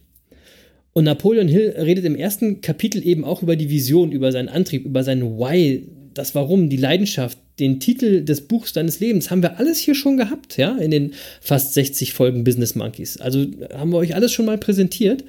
Und 0.93 1.05
Napoleon 1.05 1.49
Hill 1.49 1.75
redet 1.79 2.05
im 2.05 2.17
ersten 2.17 2.61
Kapitel 2.61 3.07
eben 3.07 3.25
auch 3.25 3.43
über 3.43 3.57
die 3.57 3.71
Vision, 3.71 4.11
über 4.11 4.33
seinen 4.33 4.49
Antrieb, 4.49 4.85
über 4.85 5.05
sein 5.05 5.23
Why, 5.23 5.87
das 6.15 6.35
Warum, 6.35 6.71
die 6.71 6.77
Leidenschaft, 6.77 7.39
den 7.61 7.81
Titel 7.81 8.25
des 8.25 8.43
Buchs 8.43 8.73
deines 8.73 9.01
Lebens. 9.01 9.31
Haben 9.31 9.43
wir 9.43 9.59
alles 9.59 9.79
hier 9.79 9.95
schon 9.95 10.17
gehabt, 10.17 10.57
ja, 10.57 10.77
in 10.77 10.91
den 10.91 11.13
fast 11.41 11.75
60 11.75 12.13
Folgen 12.13 12.45
Business 12.45 12.75
Monkeys. 12.75 13.19
Also 13.19 13.47
haben 13.73 13.91
wir 13.91 13.99
euch 13.99 14.15
alles 14.15 14.33
schon 14.33 14.47
mal 14.47 14.59
präsentiert. 14.59 15.25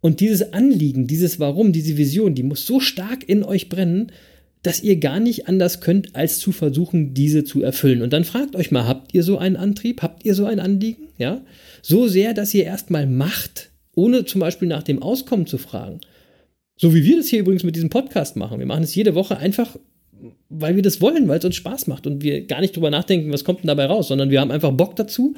Und 0.00 0.20
dieses 0.20 0.52
Anliegen, 0.52 1.06
dieses 1.06 1.38
Warum, 1.38 1.72
diese 1.72 1.96
Vision, 1.96 2.34
die 2.34 2.42
muss 2.42 2.66
so 2.66 2.80
stark 2.80 3.28
in 3.28 3.44
euch 3.44 3.68
brennen, 3.68 4.12
dass 4.62 4.82
ihr 4.82 4.96
gar 4.96 5.20
nicht 5.20 5.48
anders 5.48 5.80
könnt, 5.80 6.14
als 6.14 6.38
zu 6.38 6.52
versuchen, 6.52 7.14
diese 7.14 7.44
zu 7.44 7.62
erfüllen. 7.62 8.02
Und 8.02 8.12
dann 8.12 8.24
fragt 8.24 8.56
euch 8.56 8.70
mal, 8.70 8.86
habt 8.86 9.14
ihr 9.14 9.22
so 9.22 9.38
einen 9.38 9.56
Antrieb? 9.56 10.02
Habt 10.02 10.24
ihr 10.24 10.34
so 10.34 10.44
ein 10.44 10.60
Anliegen? 10.60 11.08
Ja? 11.18 11.42
So 11.82 12.08
sehr, 12.08 12.34
dass 12.34 12.52
ihr 12.52 12.64
erstmal 12.64 13.06
macht, 13.06 13.70
ohne 13.94 14.24
zum 14.24 14.40
Beispiel 14.40 14.68
nach 14.68 14.82
dem 14.82 15.02
Auskommen 15.02 15.46
zu 15.46 15.58
fragen. 15.58 16.00
So 16.76 16.94
wie 16.94 17.04
wir 17.04 17.16
das 17.18 17.28
hier 17.28 17.40
übrigens 17.40 17.62
mit 17.62 17.76
diesem 17.76 17.90
Podcast 17.90 18.36
machen. 18.36 18.58
Wir 18.58 18.66
machen 18.66 18.84
es 18.84 18.94
jede 18.94 19.14
Woche 19.14 19.36
einfach, 19.36 19.78
weil 20.48 20.76
wir 20.76 20.82
das 20.82 21.00
wollen, 21.00 21.28
weil 21.28 21.38
es 21.38 21.44
uns 21.44 21.56
Spaß 21.56 21.86
macht 21.86 22.06
und 22.06 22.22
wir 22.22 22.46
gar 22.46 22.60
nicht 22.60 22.76
drüber 22.76 22.90
nachdenken, 22.90 23.32
was 23.32 23.44
kommt 23.44 23.60
denn 23.60 23.68
dabei 23.68 23.86
raus, 23.86 24.08
sondern 24.08 24.30
wir 24.30 24.40
haben 24.40 24.50
einfach 24.50 24.72
Bock 24.72 24.96
dazu 24.96 25.34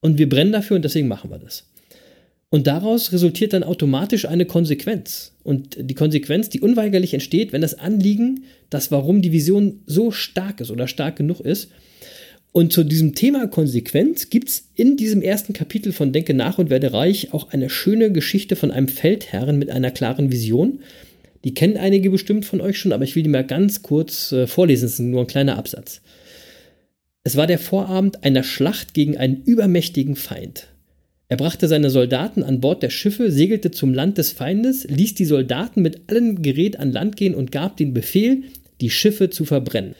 und 0.00 0.18
wir 0.18 0.28
brennen 0.28 0.52
dafür 0.52 0.76
und 0.76 0.84
deswegen 0.84 1.08
machen 1.08 1.30
wir 1.30 1.38
das. 1.38 1.64
Und 2.50 2.66
daraus 2.66 3.12
resultiert 3.12 3.52
dann 3.52 3.62
automatisch 3.62 4.24
eine 4.24 4.46
Konsequenz. 4.46 5.32
Und 5.42 5.76
die 5.78 5.94
Konsequenz, 5.94 6.48
die 6.48 6.60
unweigerlich 6.60 7.12
entsteht, 7.12 7.52
wenn 7.52 7.60
das 7.60 7.78
Anliegen, 7.78 8.44
das 8.70 8.90
Warum 8.90 9.20
die 9.20 9.32
Vision 9.32 9.82
so 9.86 10.10
stark 10.10 10.60
ist 10.60 10.70
oder 10.70 10.88
stark 10.88 11.16
genug 11.16 11.40
ist. 11.40 11.70
Und 12.50 12.72
zu 12.72 12.84
diesem 12.84 13.14
Thema 13.14 13.46
Konsequenz 13.48 14.30
gibt 14.30 14.48
es 14.48 14.70
in 14.74 14.96
diesem 14.96 15.20
ersten 15.20 15.52
Kapitel 15.52 15.92
von 15.92 16.12
Denke 16.12 16.32
nach 16.32 16.58
und 16.58 16.70
werde 16.70 16.94
reich 16.94 17.34
auch 17.34 17.50
eine 17.50 17.68
schöne 17.68 18.10
Geschichte 18.10 18.56
von 18.56 18.70
einem 18.70 18.88
Feldherren 18.88 19.58
mit 19.58 19.68
einer 19.68 19.90
klaren 19.90 20.32
Vision. 20.32 20.80
Die 21.44 21.54
kennen 21.54 21.76
einige 21.76 22.10
bestimmt 22.10 22.44
von 22.44 22.60
euch 22.60 22.78
schon, 22.78 22.92
aber 22.92 23.04
ich 23.04 23.14
will 23.14 23.22
die 23.22 23.28
mal 23.28 23.44
ganz 23.44 23.82
kurz 23.82 24.32
äh, 24.32 24.46
vorlesen. 24.46 24.86
Es 24.86 24.94
ist 24.94 25.00
nur 25.00 25.20
ein 25.20 25.26
kleiner 25.26 25.56
Absatz. 25.56 26.00
Es 27.24 27.36
war 27.36 27.46
der 27.46 27.58
Vorabend 27.58 28.24
einer 28.24 28.42
Schlacht 28.42 28.94
gegen 28.94 29.16
einen 29.16 29.42
übermächtigen 29.44 30.16
Feind. 30.16 30.68
Er 31.28 31.36
brachte 31.36 31.68
seine 31.68 31.90
Soldaten 31.90 32.42
an 32.42 32.60
Bord 32.60 32.82
der 32.82 32.88
Schiffe, 32.88 33.30
segelte 33.30 33.70
zum 33.70 33.92
Land 33.92 34.16
des 34.16 34.32
Feindes, 34.32 34.84
ließ 34.84 35.14
die 35.14 35.26
Soldaten 35.26 35.82
mit 35.82 36.10
allem 36.10 36.40
Gerät 36.40 36.80
an 36.80 36.90
Land 36.90 37.16
gehen 37.16 37.34
und 37.34 37.52
gab 37.52 37.76
den 37.76 37.92
Befehl, 37.92 38.44
die 38.80 38.88
Schiffe 38.88 39.28
zu 39.28 39.44
verbrennen. 39.44 39.94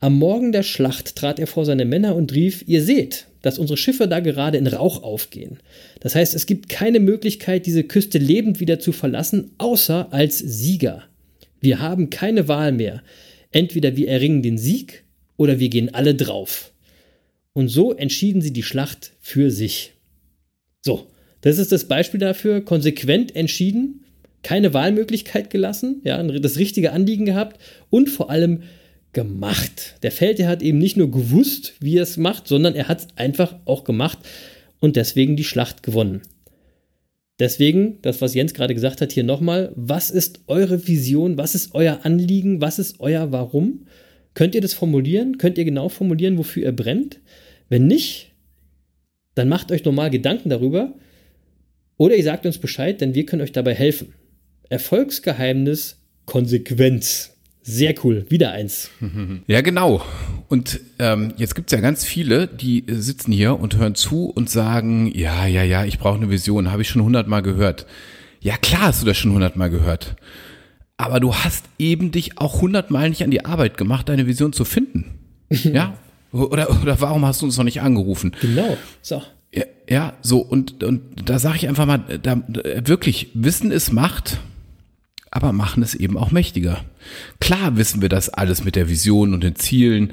Am 0.00 0.18
Morgen 0.18 0.50
der 0.50 0.64
Schlacht 0.64 1.14
trat 1.14 1.38
er 1.38 1.46
vor 1.46 1.64
seine 1.64 1.84
Männer 1.84 2.16
und 2.16 2.34
rief, 2.34 2.64
ihr 2.66 2.82
seht, 2.82 3.26
dass 3.42 3.60
unsere 3.60 3.76
Schiffe 3.76 4.08
da 4.08 4.18
gerade 4.18 4.58
in 4.58 4.66
Rauch 4.66 5.04
aufgehen. 5.04 5.58
Das 6.02 6.16
heißt, 6.16 6.34
es 6.34 6.46
gibt 6.46 6.68
keine 6.68 6.98
Möglichkeit, 6.98 7.64
diese 7.64 7.84
Küste 7.84 8.18
lebend 8.18 8.58
wieder 8.58 8.80
zu 8.80 8.90
verlassen, 8.90 9.52
außer 9.58 10.12
als 10.12 10.36
Sieger. 10.36 11.04
Wir 11.60 11.78
haben 11.78 12.10
keine 12.10 12.48
Wahl 12.48 12.72
mehr. 12.72 13.04
Entweder 13.52 13.96
wir 13.96 14.08
erringen 14.08 14.42
den 14.42 14.58
Sieg 14.58 15.04
oder 15.36 15.60
wir 15.60 15.68
gehen 15.68 15.94
alle 15.94 16.16
drauf. 16.16 16.72
Und 17.52 17.68
so 17.68 17.92
entschieden 17.92 18.42
sie 18.42 18.52
die 18.52 18.64
Schlacht 18.64 19.12
für 19.20 19.52
sich. 19.52 19.92
So, 20.80 21.06
das 21.40 21.58
ist 21.58 21.70
das 21.70 21.84
Beispiel 21.84 22.18
dafür, 22.18 22.62
konsequent 22.62 23.36
entschieden, 23.36 24.04
keine 24.42 24.74
Wahlmöglichkeit 24.74 25.50
gelassen, 25.50 26.00
ja, 26.02 26.20
das 26.20 26.58
richtige 26.58 26.90
Anliegen 26.90 27.26
gehabt 27.26 27.60
und 27.90 28.10
vor 28.10 28.28
allem 28.28 28.64
gemacht. 29.12 29.94
Der 30.02 30.10
Feldherr 30.10 30.48
hat 30.48 30.62
eben 30.62 30.78
nicht 30.78 30.96
nur 30.96 31.12
gewusst, 31.12 31.74
wie 31.78 31.98
er 31.98 32.02
es 32.02 32.16
macht, 32.16 32.48
sondern 32.48 32.74
er 32.74 32.88
hat 32.88 32.98
es 32.98 33.06
einfach 33.14 33.54
auch 33.66 33.84
gemacht 33.84 34.18
und 34.82 34.96
deswegen 34.96 35.36
die 35.36 35.44
Schlacht 35.44 35.82
gewonnen. 35.84 36.22
Deswegen, 37.38 38.02
das, 38.02 38.20
was 38.20 38.34
Jens 38.34 38.52
gerade 38.52 38.74
gesagt 38.74 39.00
hat, 39.00 39.12
hier 39.12 39.22
nochmal, 39.22 39.72
was 39.76 40.10
ist 40.10 40.40
eure 40.48 40.86
Vision, 40.86 41.38
was 41.38 41.54
ist 41.54 41.74
euer 41.74 42.00
Anliegen, 42.02 42.60
was 42.60 42.78
ist 42.78 43.00
euer 43.00 43.32
Warum? 43.32 43.86
Könnt 44.34 44.54
ihr 44.54 44.60
das 44.60 44.74
formulieren? 44.74 45.38
Könnt 45.38 45.56
ihr 45.56 45.64
genau 45.64 45.88
formulieren, 45.88 46.36
wofür 46.36 46.64
ihr 46.64 46.72
brennt? 46.72 47.20
Wenn 47.68 47.86
nicht, 47.86 48.32
dann 49.34 49.48
macht 49.48 49.70
euch 49.70 49.84
nochmal 49.84 50.10
Gedanken 50.10 50.50
darüber 50.50 50.94
oder 51.96 52.16
ihr 52.16 52.24
sagt 52.24 52.44
uns 52.44 52.58
Bescheid, 52.58 53.00
denn 53.00 53.14
wir 53.14 53.24
können 53.24 53.42
euch 53.42 53.52
dabei 53.52 53.74
helfen. 53.74 54.14
Erfolgsgeheimnis 54.68 56.02
Konsequenz. 56.26 57.36
Sehr 57.62 57.94
cool, 58.02 58.26
wieder 58.28 58.50
eins. 58.52 58.90
Ja, 59.46 59.60
genau. 59.60 60.02
Und 60.48 60.80
ähm, 60.98 61.32
jetzt 61.36 61.54
gibt's 61.54 61.72
ja 61.72 61.80
ganz 61.80 62.04
viele, 62.04 62.48
die 62.48 62.84
sitzen 62.88 63.30
hier 63.32 63.58
und 63.58 63.76
hören 63.76 63.94
zu 63.94 64.26
und 64.26 64.50
sagen, 64.50 65.10
ja, 65.14 65.46
ja, 65.46 65.62
ja, 65.62 65.84
ich 65.84 65.98
brauche 65.98 66.16
eine 66.16 66.28
Vision, 66.28 66.72
habe 66.72 66.82
ich 66.82 66.88
schon 66.88 67.02
hundertmal 67.02 67.42
gehört. 67.42 67.86
Ja, 68.40 68.56
klar 68.56 68.82
hast 68.82 69.02
du 69.02 69.06
das 69.06 69.16
schon 69.16 69.32
hundertmal 69.32 69.70
gehört. 69.70 70.16
Aber 70.96 71.20
du 71.20 71.34
hast 71.34 71.64
eben 71.78 72.10
dich 72.10 72.38
auch 72.38 72.60
hundertmal 72.60 73.08
nicht 73.08 73.22
an 73.22 73.30
die 73.30 73.44
Arbeit 73.44 73.76
gemacht, 73.76 74.08
deine 74.08 74.26
Vision 74.26 74.52
zu 74.52 74.64
finden. 74.64 75.18
ja? 75.48 75.94
Oder, 76.32 76.68
oder 76.82 77.00
warum 77.00 77.24
hast 77.24 77.42
du 77.42 77.46
uns 77.46 77.56
noch 77.56 77.64
nicht 77.64 77.80
angerufen? 77.80 78.32
Genau. 78.40 78.76
So. 79.02 79.22
Ja, 79.54 79.64
ja 79.88 80.12
so, 80.22 80.40
und, 80.40 80.82
und 80.82 81.28
da 81.28 81.38
sage 81.38 81.56
ich 81.56 81.68
einfach 81.68 81.86
mal, 81.86 81.98
da, 82.22 82.42
wirklich, 82.84 83.30
Wissen 83.34 83.70
ist 83.70 83.92
Macht 83.92 84.40
aber 85.32 85.52
machen 85.52 85.82
es 85.82 85.94
eben 85.94 86.16
auch 86.16 86.30
mächtiger. 86.30 86.84
Klar 87.40 87.76
wissen 87.76 88.02
wir 88.02 88.08
das 88.08 88.28
alles 88.28 88.62
mit 88.62 88.76
der 88.76 88.88
Vision 88.88 89.34
und 89.34 89.42
den 89.42 89.56
Zielen, 89.56 90.12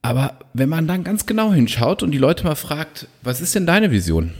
aber 0.00 0.38
wenn 0.54 0.68
man 0.68 0.86
dann 0.86 1.02
ganz 1.02 1.26
genau 1.26 1.52
hinschaut 1.52 2.02
und 2.02 2.12
die 2.12 2.18
Leute 2.18 2.44
mal 2.44 2.54
fragt, 2.54 3.08
was 3.22 3.40
ist 3.40 3.54
denn 3.54 3.66
deine 3.66 3.90
Vision? 3.90 4.30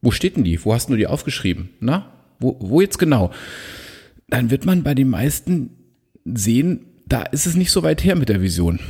Wo 0.00 0.10
steht 0.10 0.36
denn 0.36 0.44
die? 0.44 0.64
Wo 0.64 0.72
hast 0.72 0.88
du 0.88 0.96
die 0.96 1.06
aufgeschrieben? 1.06 1.70
Na, 1.80 2.10
wo, 2.40 2.56
wo 2.60 2.80
jetzt 2.80 2.98
genau? 2.98 3.30
Dann 4.28 4.50
wird 4.50 4.64
man 4.64 4.82
bei 4.82 4.94
den 4.94 5.08
meisten 5.08 5.70
sehen, 6.24 6.86
da 7.06 7.22
ist 7.22 7.46
es 7.46 7.54
nicht 7.54 7.70
so 7.70 7.82
weit 7.82 8.02
her 8.02 8.16
mit 8.16 8.30
der 8.30 8.40
Vision. 8.40 8.80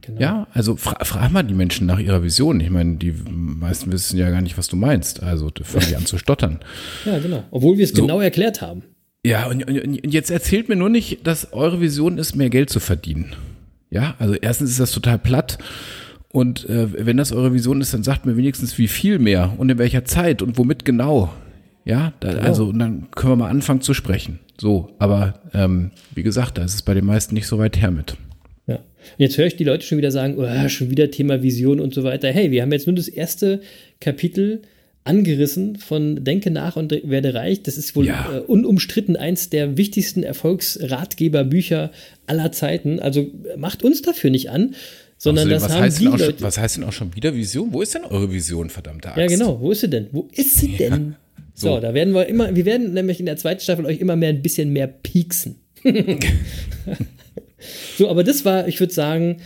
Genau. 0.00 0.20
Ja, 0.20 0.46
also 0.52 0.76
fra 0.76 1.04
frag 1.04 1.30
mal 1.30 1.42
die 1.42 1.54
Menschen 1.54 1.86
nach 1.86 1.98
ihrer 1.98 2.22
Vision. 2.22 2.60
Ich 2.60 2.70
meine, 2.70 2.96
die 2.96 3.12
meisten 3.12 3.92
wissen 3.92 4.18
ja 4.18 4.30
gar 4.30 4.40
nicht, 4.40 4.56
was 4.56 4.68
du 4.68 4.76
meinst. 4.76 5.22
Also 5.22 5.50
fangen 5.62 5.86
die 5.88 5.96
an 5.96 6.06
zu 6.06 6.18
stottern. 6.18 6.60
Ja, 7.04 7.18
genau. 7.18 7.44
Obwohl 7.50 7.76
wir 7.76 7.84
es 7.84 7.90
so. 7.90 8.02
genau 8.02 8.20
erklärt 8.20 8.62
haben. 8.62 8.84
Ja, 9.24 9.46
und, 9.46 9.68
und, 9.68 9.78
und 9.78 10.12
jetzt 10.12 10.30
erzählt 10.30 10.68
mir 10.68 10.76
nur 10.76 10.88
nicht, 10.88 11.26
dass 11.26 11.52
eure 11.52 11.80
Vision 11.80 12.18
ist, 12.18 12.34
mehr 12.34 12.50
Geld 12.50 12.70
zu 12.70 12.80
verdienen. 12.80 13.34
Ja, 13.90 14.16
also 14.18 14.34
erstens 14.34 14.70
ist 14.70 14.80
das 14.80 14.90
total 14.90 15.18
platt. 15.18 15.58
Und 16.30 16.68
äh, 16.68 17.06
wenn 17.06 17.18
das 17.18 17.32
eure 17.32 17.52
Vision 17.52 17.80
ist, 17.80 17.94
dann 17.94 18.02
sagt 18.02 18.26
mir 18.26 18.36
wenigstens, 18.36 18.78
wie 18.78 18.88
viel 18.88 19.18
mehr 19.18 19.54
und 19.58 19.70
in 19.70 19.78
welcher 19.78 20.04
Zeit 20.04 20.42
und 20.42 20.58
womit 20.58 20.84
genau. 20.84 21.32
Ja, 21.84 22.12
da, 22.20 22.32
genau. 22.32 22.42
also 22.42 22.66
und 22.66 22.78
dann 22.78 23.08
können 23.10 23.32
wir 23.32 23.36
mal 23.36 23.50
anfangen 23.50 23.80
zu 23.80 23.92
sprechen. 23.94 24.40
So, 24.58 24.94
aber 24.98 25.40
ähm, 25.52 25.90
wie 26.14 26.22
gesagt, 26.22 26.58
da 26.58 26.64
ist 26.64 26.74
es 26.74 26.82
bei 26.82 26.94
den 26.94 27.04
meisten 27.04 27.34
nicht 27.34 27.46
so 27.46 27.58
weit 27.58 27.80
her 27.80 27.90
mit. 27.90 28.16
Ja. 28.66 28.78
Jetzt 29.18 29.36
höre 29.36 29.46
ich 29.46 29.56
die 29.56 29.64
Leute 29.64 29.84
schon 29.84 29.98
wieder 29.98 30.10
sagen, 30.10 30.36
oh, 30.38 30.68
schon 30.68 30.90
wieder 30.90 31.10
Thema 31.10 31.42
Vision 31.42 31.80
und 31.80 31.92
so 31.92 32.02
weiter. 32.02 32.28
Hey, 32.28 32.50
wir 32.50 32.62
haben 32.62 32.72
jetzt 32.72 32.86
nur 32.86 32.96
das 32.96 33.08
erste 33.08 33.60
Kapitel 34.00 34.62
angerissen 35.04 35.76
von 35.76 36.24
Denke 36.24 36.50
nach 36.50 36.76
und 36.76 36.92
werde 36.92 37.34
reich. 37.34 37.62
Das 37.62 37.76
ist 37.76 37.96
wohl 37.96 38.06
ja. 38.06 38.36
äh, 38.36 38.38
unumstritten 38.40 39.16
eins 39.16 39.50
der 39.50 39.76
wichtigsten 39.76 40.22
Erfolgsratgeberbücher 40.22 41.90
aller 42.26 42.52
Zeiten. 42.52 43.00
Also 43.00 43.30
macht 43.56 43.82
uns 43.82 44.02
dafür 44.02 44.30
nicht 44.30 44.50
an, 44.50 44.74
sondern 45.18 45.48
Außerdem, 45.48 45.54
das 45.54 45.62
was 45.62 45.72
haben 45.72 45.82
heißt 45.82 46.00
die 46.00 46.04
Leute. 46.04 46.24
Schon, 46.24 46.34
was 46.40 46.58
heißt 46.58 46.76
denn 46.76 46.84
auch 46.84 46.92
schon 46.92 47.14
wieder 47.16 47.34
Vision? 47.34 47.72
Wo 47.72 47.82
ist 47.82 47.94
denn 47.94 48.04
eure 48.04 48.32
Vision, 48.32 48.70
verdammte 48.70 49.08
Axt? 49.08 49.18
Ja, 49.18 49.26
genau. 49.26 49.60
Wo 49.60 49.72
ist 49.72 49.80
sie 49.80 49.90
denn? 49.90 50.06
Wo 50.12 50.28
ist 50.32 50.56
sie 50.56 50.76
denn? 50.76 50.92
Ja. 50.92 51.18
So. 51.54 51.74
so, 51.74 51.80
da 51.80 51.94
werden 51.94 52.14
wir 52.14 52.26
immer, 52.26 52.54
wir 52.54 52.64
werden 52.64 52.94
nämlich 52.94 53.20
in 53.20 53.26
der 53.26 53.36
zweiten 53.36 53.60
Staffel 53.60 53.84
euch 53.84 53.98
immer 53.98 54.16
mehr 54.16 54.30
ein 54.30 54.42
bisschen 54.42 54.72
mehr 54.72 54.86
pieksen. 54.86 55.56
so, 57.98 58.08
aber 58.08 58.24
das 58.24 58.44
war, 58.44 58.68
ich 58.68 58.80
würde 58.80 58.94
sagen, 58.94 59.38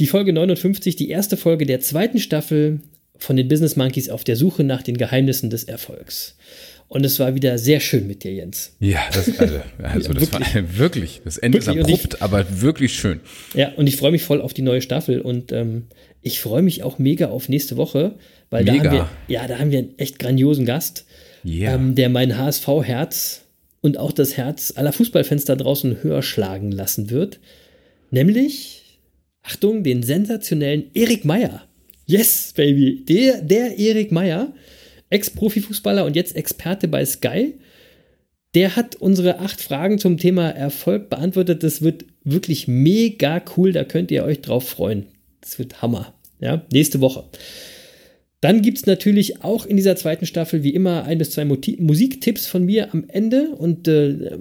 die 0.00 0.06
Folge 0.06 0.32
59, 0.32 0.96
die 0.96 1.08
erste 1.08 1.36
Folge 1.36 1.66
der 1.66 1.80
zweiten 1.80 2.18
Staffel 2.18 2.80
von 3.20 3.36
den 3.36 3.48
Business 3.48 3.76
Monkeys 3.76 4.08
auf 4.08 4.24
der 4.24 4.36
Suche 4.36 4.64
nach 4.64 4.82
den 4.82 4.96
Geheimnissen 4.96 5.50
des 5.50 5.64
Erfolgs. 5.64 6.36
Und 6.88 7.06
es 7.06 7.20
war 7.20 7.36
wieder 7.36 7.56
sehr 7.56 7.78
schön 7.78 8.08
mit 8.08 8.24
dir, 8.24 8.32
Jens. 8.32 8.74
Ja, 8.80 8.98
das, 9.12 9.38
also, 9.38 9.54
also 9.54 9.54
ja, 9.80 9.94
das 9.94 10.08
wirklich. 10.08 10.54
war 10.54 10.78
wirklich, 10.78 11.20
das 11.24 11.38
Ende 11.38 11.64
wirklich. 11.64 11.76
ist 11.76 11.84
abrupt, 11.84 12.14
ich, 12.14 12.22
aber 12.22 12.60
wirklich 12.62 12.94
schön. 12.94 13.20
Ja, 13.54 13.72
und 13.76 13.86
ich 13.86 13.96
freue 13.96 14.10
mich 14.10 14.24
voll 14.24 14.40
auf 14.40 14.54
die 14.54 14.62
neue 14.62 14.82
Staffel 14.82 15.20
und 15.20 15.52
ähm, 15.52 15.84
ich 16.20 16.40
freue 16.40 16.62
mich 16.62 16.82
auch 16.82 16.98
mega 16.98 17.28
auf 17.28 17.48
nächste 17.48 17.76
Woche, 17.76 18.16
weil 18.50 18.64
mega. 18.64 18.82
da 18.82 18.90
haben 18.90 18.96
wir, 18.96 19.08
ja, 19.28 19.46
da 19.46 19.58
haben 19.60 19.70
wir 19.70 19.78
einen 19.78 19.98
echt 19.98 20.18
grandiosen 20.18 20.66
Gast, 20.66 21.06
yeah. 21.44 21.76
ähm, 21.76 21.94
der 21.94 22.08
mein 22.08 22.36
HSV-Herz 22.36 23.42
und 23.82 23.96
auch 23.96 24.10
das 24.10 24.36
Herz 24.36 24.72
aller 24.74 24.92
Fußballfans 24.92 25.44
da 25.44 25.54
draußen 25.54 26.02
höher 26.02 26.22
schlagen 26.22 26.72
lassen 26.72 27.10
wird. 27.10 27.38
Nämlich, 28.10 28.98
Achtung, 29.42 29.84
den 29.84 30.02
sensationellen 30.02 30.90
Erik 30.94 31.24
Meyer. 31.24 31.62
Yes, 32.10 32.52
Baby. 32.56 33.04
Der, 33.04 33.40
der 33.40 33.78
Erik 33.78 34.10
Meyer, 34.10 34.52
Ex-Profifußballer 35.10 36.04
und 36.04 36.16
jetzt 36.16 36.34
Experte 36.34 36.88
bei 36.88 37.04
Sky, 37.04 37.54
der 38.56 38.74
hat 38.74 38.96
unsere 38.96 39.38
acht 39.38 39.60
Fragen 39.60 39.98
zum 39.98 40.16
Thema 40.16 40.50
Erfolg 40.50 41.08
beantwortet. 41.08 41.62
Das 41.62 41.82
wird 41.82 42.04
wirklich 42.24 42.66
mega 42.66 43.40
cool. 43.56 43.70
Da 43.70 43.84
könnt 43.84 44.10
ihr 44.10 44.24
euch 44.24 44.40
drauf 44.40 44.68
freuen. 44.68 45.06
Das 45.40 45.60
wird 45.60 45.82
Hammer. 45.82 46.12
Ja, 46.40 46.66
nächste 46.72 47.00
Woche. 47.00 47.24
Dann 48.40 48.60
gibt 48.62 48.78
es 48.78 48.86
natürlich 48.86 49.44
auch 49.44 49.64
in 49.64 49.76
dieser 49.76 49.94
zweiten 49.94 50.26
Staffel 50.26 50.64
wie 50.64 50.74
immer 50.74 51.04
ein 51.04 51.18
bis 51.18 51.30
zwei 51.30 51.44
Musiktipps 51.44 52.48
von 52.48 52.64
mir 52.64 52.92
am 52.92 53.04
Ende 53.06 53.50
und 53.50 53.86
äh, 53.86 54.36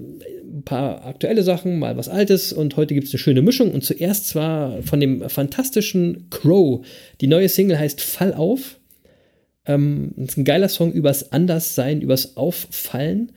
ein 0.60 0.64
paar 0.64 1.06
aktuelle 1.06 1.44
Sachen, 1.44 1.80
mal 1.80 1.98
was 1.98 2.10
Altes 2.10 2.54
und 2.54 2.76
heute 2.76 2.94
gibt 2.94 3.08
es 3.08 3.14
eine 3.14 3.20
schöne 3.20 3.42
Mischung 3.42 3.72
und 3.72 3.84
zuerst 3.84 4.28
zwar 4.28 4.84
von 4.84 5.00
dem 5.00 5.30
fantastischen 5.30 6.28
Crow. 6.30 6.86
Die 7.22 7.28
neue 7.28 7.50
Single 7.50 7.80
heißt 7.80 8.02
Fall 8.02 8.34
auf. 8.34 8.80
Ähm, 9.66 10.14
ist 10.18 10.38
ein 10.38 10.46
geiler 10.46 10.70
Song 10.70 10.92
übers 10.92 11.32
Anderssein, 11.32 12.02
übers 12.02 12.36
Auffallen 12.38 13.32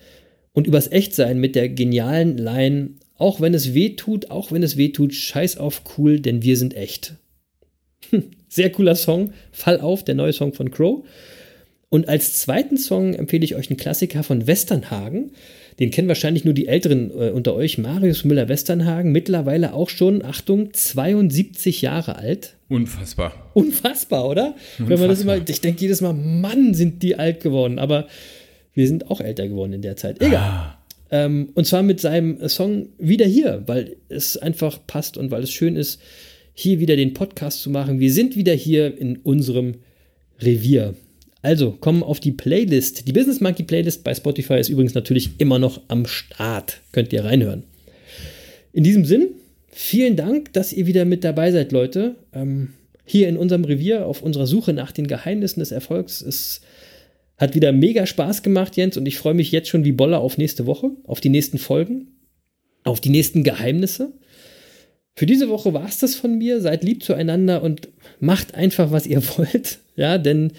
und 0.52 0.66
übers 0.66 0.90
Echtsein 0.90 1.38
mit 1.38 1.54
der 1.54 1.68
genialen 1.68 2.38
Line, 2.38 2.90
auch 3.16 3.40
wenn 3.40 3.54
es 3.54 3.74
weh 3.74 3.90
tut, 3.90 4.30
auch 4.30 4.50
wenn 4.50 4.62
es 4.62 4.76
weh 4.76 4.88
tut, 4.88 5.14
scheiß 5.14 5.58
auf 5.58 5.82
cool, 5.96 6.20
denn 6.20 6.42
wir 6.42 6.56
sind 6.56 6.74
echt. 6.74 7.14
Sehr 8.48 8.70
cooler 8.70 8.96
Song, 8.96 9.32
Fall 9.52 9.80
auf, 9.80 10.04
der 10.04 10.14
neue 10.14 10.32
Song 10.32 10.52
von 10.52 10.70
Crow. 10.70 11.04
Und 11.88 12.08
als 12.08 12.38
zweiten 12.40 12.78
Song 12.78 13.14
empfehle 13.14 13.44
ich 13.44 13.54
euch 13.54 13.70
einen 13.70 13.76
Klassiker 13.76 14.22
von 14.22 14.46
Westernhagen. 14.46 15.32
Den 15.78 15.90
kennen 15.90 16.08
wahrscheinlich 16.08 16.44
nur 16.44 16.54
die 16.54 16.68
Älteren 16.68 17.10
äh, 17.10 17.30
unter 17.30 17.54
euch. 17.54 17.78
Marius 17.78 18.24
Müller-Westernhagen, 18.24 19.12
mittlerweile 19.12 19.74
auch 19.74 19.88
schon, 19.88 20.24
Achtung, 20.24 20.72
72 20.72 21.82
Jahre 21.82 22.16
alt. 22.16 22.56
Unfassbar. 22.68 23.50
Unfassbar, 23.54 24.28
oder? 24.28 24.46
Unfassbar. 24.46 24.88
Wenn 24.88 25.00
man 25.00 25.08
das 25.08 25.20
immer, 25.22 25.36
ich 25.48 25.60
denke 25.60 25.80
jedes 25.80 26.00
Mal, 26.00 26.12
Mann, 26.12 26.74
sind 26.74 27.02
die 27.02 27.16
alt 27.16 27.40
geworden. 27.40 27.78
Aber 27.78 28.06
wir 28.74 28.86
sind 28.86 29.10
auch 29.10 29.20
älter 29.20 29.48
geworden 29.48 29.72
in 29.72 29.82
der 29.82 29.96
Zeit. 29.96 30.20
Egal. 30.22 30.40
Ah. 30.40 30.78
Ähm, 31.10 31.50
und 31.54 31.66
zwar 31.66 31.82
mit 31.82 32.00
seinem 32.00 32.48
Song 32.48 32.88
Wieder 32.98 33.26
hier, 33.26 33.62
weil 33.66 33.96
es 34.08 34.38
einfach 34.38 34.78
passt 34.86 35.18
und 35.18 35.30
weil 35.30 35.42
es 35.42 35.52
schön 35.52 35.76
ist, 35.76 36.00
hier 36.54 36.80
wieder 36.80 36.96
den 36.96 37.14
Podcast 37.14 37.62
zu 37.62 37.70
machen. 37.70 38.00
Wir 38.00 38.12
sind 38.12 38.36
wieder 38.36 38.54
hier 38.54 38.96
in 38.98 39.18
unserem 39.18 39.76
Revier. 40.40 40.94
Also, 41.42 41.72
kommen 41.72 42.04
auf 42.04 42.20
die 42.20 42.30
Playlist. 42.30 43.06
Die 43.08 43.12
Business 43.12 43.40
Monkey 43.40 43.64
Playlist 43.64 44.04
bei 44.04 44.14
Spotify 44.14 44.60
ist 44.60 44.68
übrigens 44.68 44.94
natürlich 44.94 45.30
immer 45.38 45.58
noch 45.58 45.80
am 45.88 46.06
Start. 46.06 46.80
Könnt 46.92 47.12
ihr 47.12 47.24
reinhören. 47.24 47.64
In 48.72 48.84
diesem 48.84 49.04
Sinn, 49.04 49.28
vielen 49.68 50.16
Dank, 50.16 50.52
dass 50.52 50.72
ihr 50.72 50.86
wieder 50.86 51.04
mit 51.04 51.24
dabei 51.24 51.50
seid, 51.50 51.72
Leute. 51.72 52.14
Ähm, 52.32 52.74
hier 53.04 53.28
in 53.28 53.36
unserem 53.36 53.64
Revier 53.64 54.06
auf 54.06 54.22
unserer 54.22 54.46
Suche 54.46 54.72
nach 54.72 54.92
den 54.92 55.08
Geheimnissen 55.08 55.60
des 55.60 55.72
Erfolgs. 55.72 56.22
Es 56.22 56.60
hat 57.36 57.56
wieder 57.56 57.72
mega 57.72 58.06
Spaß 58.06 58.44
gemacht, 58.44 58.76
Jens, 58.76 58.96
und 58.96 59.06
ich 59.06 59.18
freue 59.18 59.34
mich 59.34 59.50
jetzt 59.50 59.68
schon 59.68 59.84
wie 59.84 59.92
Boller 59.92 60.20
auf 60.20 60.38
nächste 60.38 60.66
Woche, 60.66 60.92
auf 61.04 61.20
die 61.20 61.28
nächsten 61.28 61.58
Folgen, 61.58 62.06
auf 62.84 63.00
die 63.00 63.10
nächsten 63.10 63.42
Geheimnisse. 63.42 64.12
Für 65.14 65.26
diese 65.26 65.48
Woche 65.48 65.74
war 65.74 65.86
es 65.86 65.98
das 65.98 66.14
von 66.14 66.38
mir. 66.38 66.60
Seid 66.60 66.84
lieb 66.84 67.02
zueinander 67.02 67.62
und 67.62 67.88
macht 68.20 68.54
einfach, 68.54 68.92
was 68.92 69.06
ihr 69.06 69.22
wollt. 69.36 69.80
Ja, 69.96 70.18
denn 70.18 70.52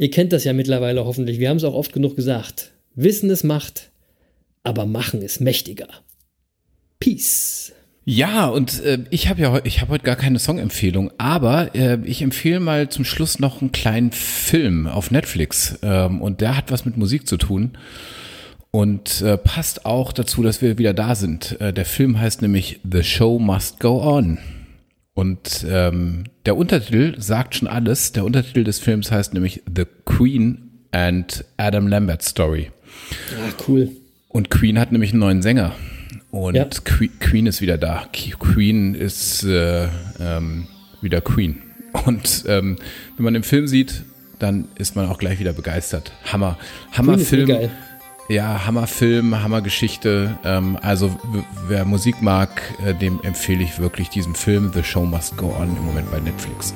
ihr 0.00 0.10
kennt 0.10 0.32
das 0.32 0.44
ja 0.44 0.52
mittlerweile 0.52 1.04
hoffentlich. 1.04 1.38
Wir 1.38 1.50
haben 1.50 1.58
es 1.58 1.64
auch 1.64 1.74
oft 1.74 1.92
genug 1.92 2.16
gesagt. 2.16 2.72
Wissen 2.94 3.28
ist 3.28 3.44
Macht, 3.44 3.90
aber 4.64 4.86
Machen 4.86 5.20
ist 5.20 5.40
mächtiger. 5.40 5.88
Peace. 6.98 7.72
Ja, 8.06 8.46
und 8.46 8.82
äh, 8.82 9.00
ich 9.10 9.28
habe 9.28 9.42
ja 9.42 9.60
ich 9.62 9.82
habe 9.82 9.92
heute 9.92 10.04
gar 10.04 10.16
keine 10.16 10.38
Songempfehlung, 10.38 11.12
aber 11.18 11.74
äh, 11.74 11.98
ich 12.04 12.22
empfehle 12.22 12.60
mal 12.60 12.88
zum 12.88 13.04
Schluss 13.04 13.38
noch 13.38 13.60
einen 13.60 13.72
kleinen 13.72 14.10
Film 14.10 14.86
auf 14.86 15.10
Netflix 15.10 15.78
ähm, 15.82 16.22
und 16.22 16.40
der 16.40 16.56
hat 16.56 16.72
was 16.72 16.86
mit 16.86 16.96
Musik 16.96 17.28
zu 17.28 17.36
tun 17.36 17.76
und 18.70 19.20
äh, 19.20 19.36
passt 19.36 19.84
auch 19.84 20.12
dazu, 20.12 20.42
dass 20.42 20.62
wir 20.62 20.78
wieder 20.78 20.94
da 20.94 21.14
sind. 21.14 21.60
Äh, 21.60 21.74
der 21.74 21.84
Film 21.84 22.18
heißt 22.18 22.40
nämlich 22.40 22.80
The 22.90 23.02
Show 23.02 23.38
Must 23.38 23.80
Go 23.80 24.02
On. 24.02 24.38
Und 25.20 25.66
ähm, 25.68 26.24
der 26.46 26.56
Untertitel 26.56 27.20
sagt 27.20 27.54
schon 27.54 27.68
alles. 27.68 28.12
Der 28.12 28.24
Untertitel 28.24 28.64
des 28.64 28.78
Films 28.78 29.12
heißt 29.12 29.34
nämlich 29.34 29.62
The 29.66 29.84
Queen 30.06 30.70
and 30.92 31.44
Adam 31.58 31.88
Lambert 31.88 32.22
Story. 32.22 32.70
Ah, 33.36 33.52
cool. 33.68 33.90
Und 34.28 34.48
Queen 34.48 34.78
hat 34.78 34.92
nämlich 34.92 35.10
einen 35.10 35.20
neuen 35.20 35.42
Sänger. 35.42 35.74
Und 36.30 36.54
ja. 36.54 36.64
Queen 36.64 37.44
ist 37.44 37.60
wieder 37.60 37.76
da. 37.76 38.06
Queen 38.12 38.94
ist 38.94 39.44
äh, 39.44 39.88
ähm, 40.18 40.68
wieder 41.02 41.20
Queen. 41.20 41.58
Und 42.06 42.44
ähm, 42.48 42.76
wenn 43.18 43.24
man 43.24 43.34
den 43.34 43.42
Film 43.42 43.66
sieht, 43.66 44.04
dann 44.38 44.68
ist 44.76 44.96
man 44.96 45.06
auch 45.10 45.18
gleich 45.18 45.38
wieder 45.38 45.52
begeistert. 45.52 46.12
Hammer. 46.32 46.56
Hammerfilm. 46.92 47.46
Film 47.46 47.70
ja, 48.30 48.64
Hammerfilm, 48.64 49.42
Hammergeschichte. 49.42 50.38
Ähm, 50.44 50.78
also 50.80 51.10
wer 51.66 51.84
Musik 51.84 52.22
mag, 52.22 52.62
äh, 52.84 52.94
dem 52.94 53.20
empfehle 53.22 53.62
ich 53.64 53.80
wirklich 53.80 54.08
diesen 54.08 54.34
Film 54.34 54.70
The 54.72 54.84
Show 54.84 55.04
Must 55.04 55.36
Go 55.36 55.54
On 55.58 55.76
im 55.76 55.84
Moment 55.84 56.10
bei 56.12 56.20
Netflix. 56.20 56.72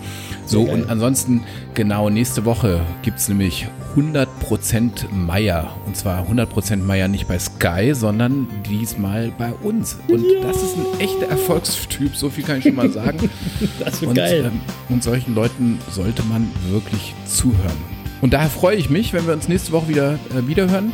So, 0.46 0.62
und 0.62 0.90
ansonsten, 0.90 1.44
genau, 1.74 2.10
nächste 2.10 2.44
Woche 2.44 2.80
gibt 3.02 3.18
es 3.18 3.28
nämlich 3.28 3.68
100% 3.96 5.10
Meier. 5.12 5.76
Und 5.86 5.96
zwar 5.96 6.26
100% 6.26 6.78
Meier 6.78 7.06
nicht 7.06 7.28
bei 7.28 7.38
Sky, 7.38 7.94
sondern 7.94 8.48
diesmal 8.68 9.32
bei 9.38 9.52
uns. 9.52 9.96
Und 10.08 10.24
ja. 10.24 10.40
das 10.42 10.56
ist 10.56 10.76
ein 10.76 11.00
echter 11.00 11.28
Erfolgstyp, 11.28 12.16
so 12.16 12.30
viel 12.30 12.44
kann 12.44 12.58
ich 12.58 12.64
schon 12.64 12.74
mal 12.74 12.90
sagen. 12.90 13.30
das 13.78 14.02
wird 14.02 14.16
geil. 14.16 14.50
Ähm, 14.52 14.60
und 14.88 15.04
solchen 15.04 15.36
Leuten 15.36 15.78
sollte 15.90 16.24
man 16.24 16.50
wirklich 16.68 17.14
zuhören. 17.26 17.94
Und 18.20 18.32
daher 18.32 18.50
freue 18.50 18.76
ich 18.76 18.90
mich, 18.90 19.12
wenn 19.12 19.26
wir 19.26 19.34
uns 19.34 19.48
nächste 19.48 19.72
Woche 19.72 19.88
wieder 19.88 20.14
äh, 20.14 20.46
wiederhören. 20.48 20.92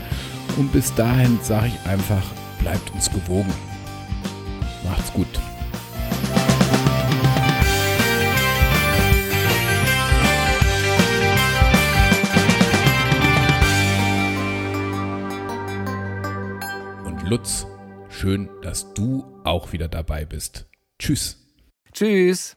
Und 0.57 0.73
bis 0.73 0.95
dahin 0.95 1.39
sage 1.43 1.69
ich 1.69 1.87
einfach, 1.89 2.23
bleibt 2.59 2.93
uns 2.93 3.11
gewogen. 3.11 3.53
Macht's 4.85 5.13
gut. 5.13 5.27
Und 17.05 17.23
Lutz, 17.29 17.67
schön, 18.09 18.49
dass 18.63 18.93
du 18.95 19.25
auch 19.45 19.73
wieder 19.73 19.89
dabei 19.89 20.25
bist. 20.25 20.67
Tschüss. 20.99 21.39
Tschüss. 21.93 22.57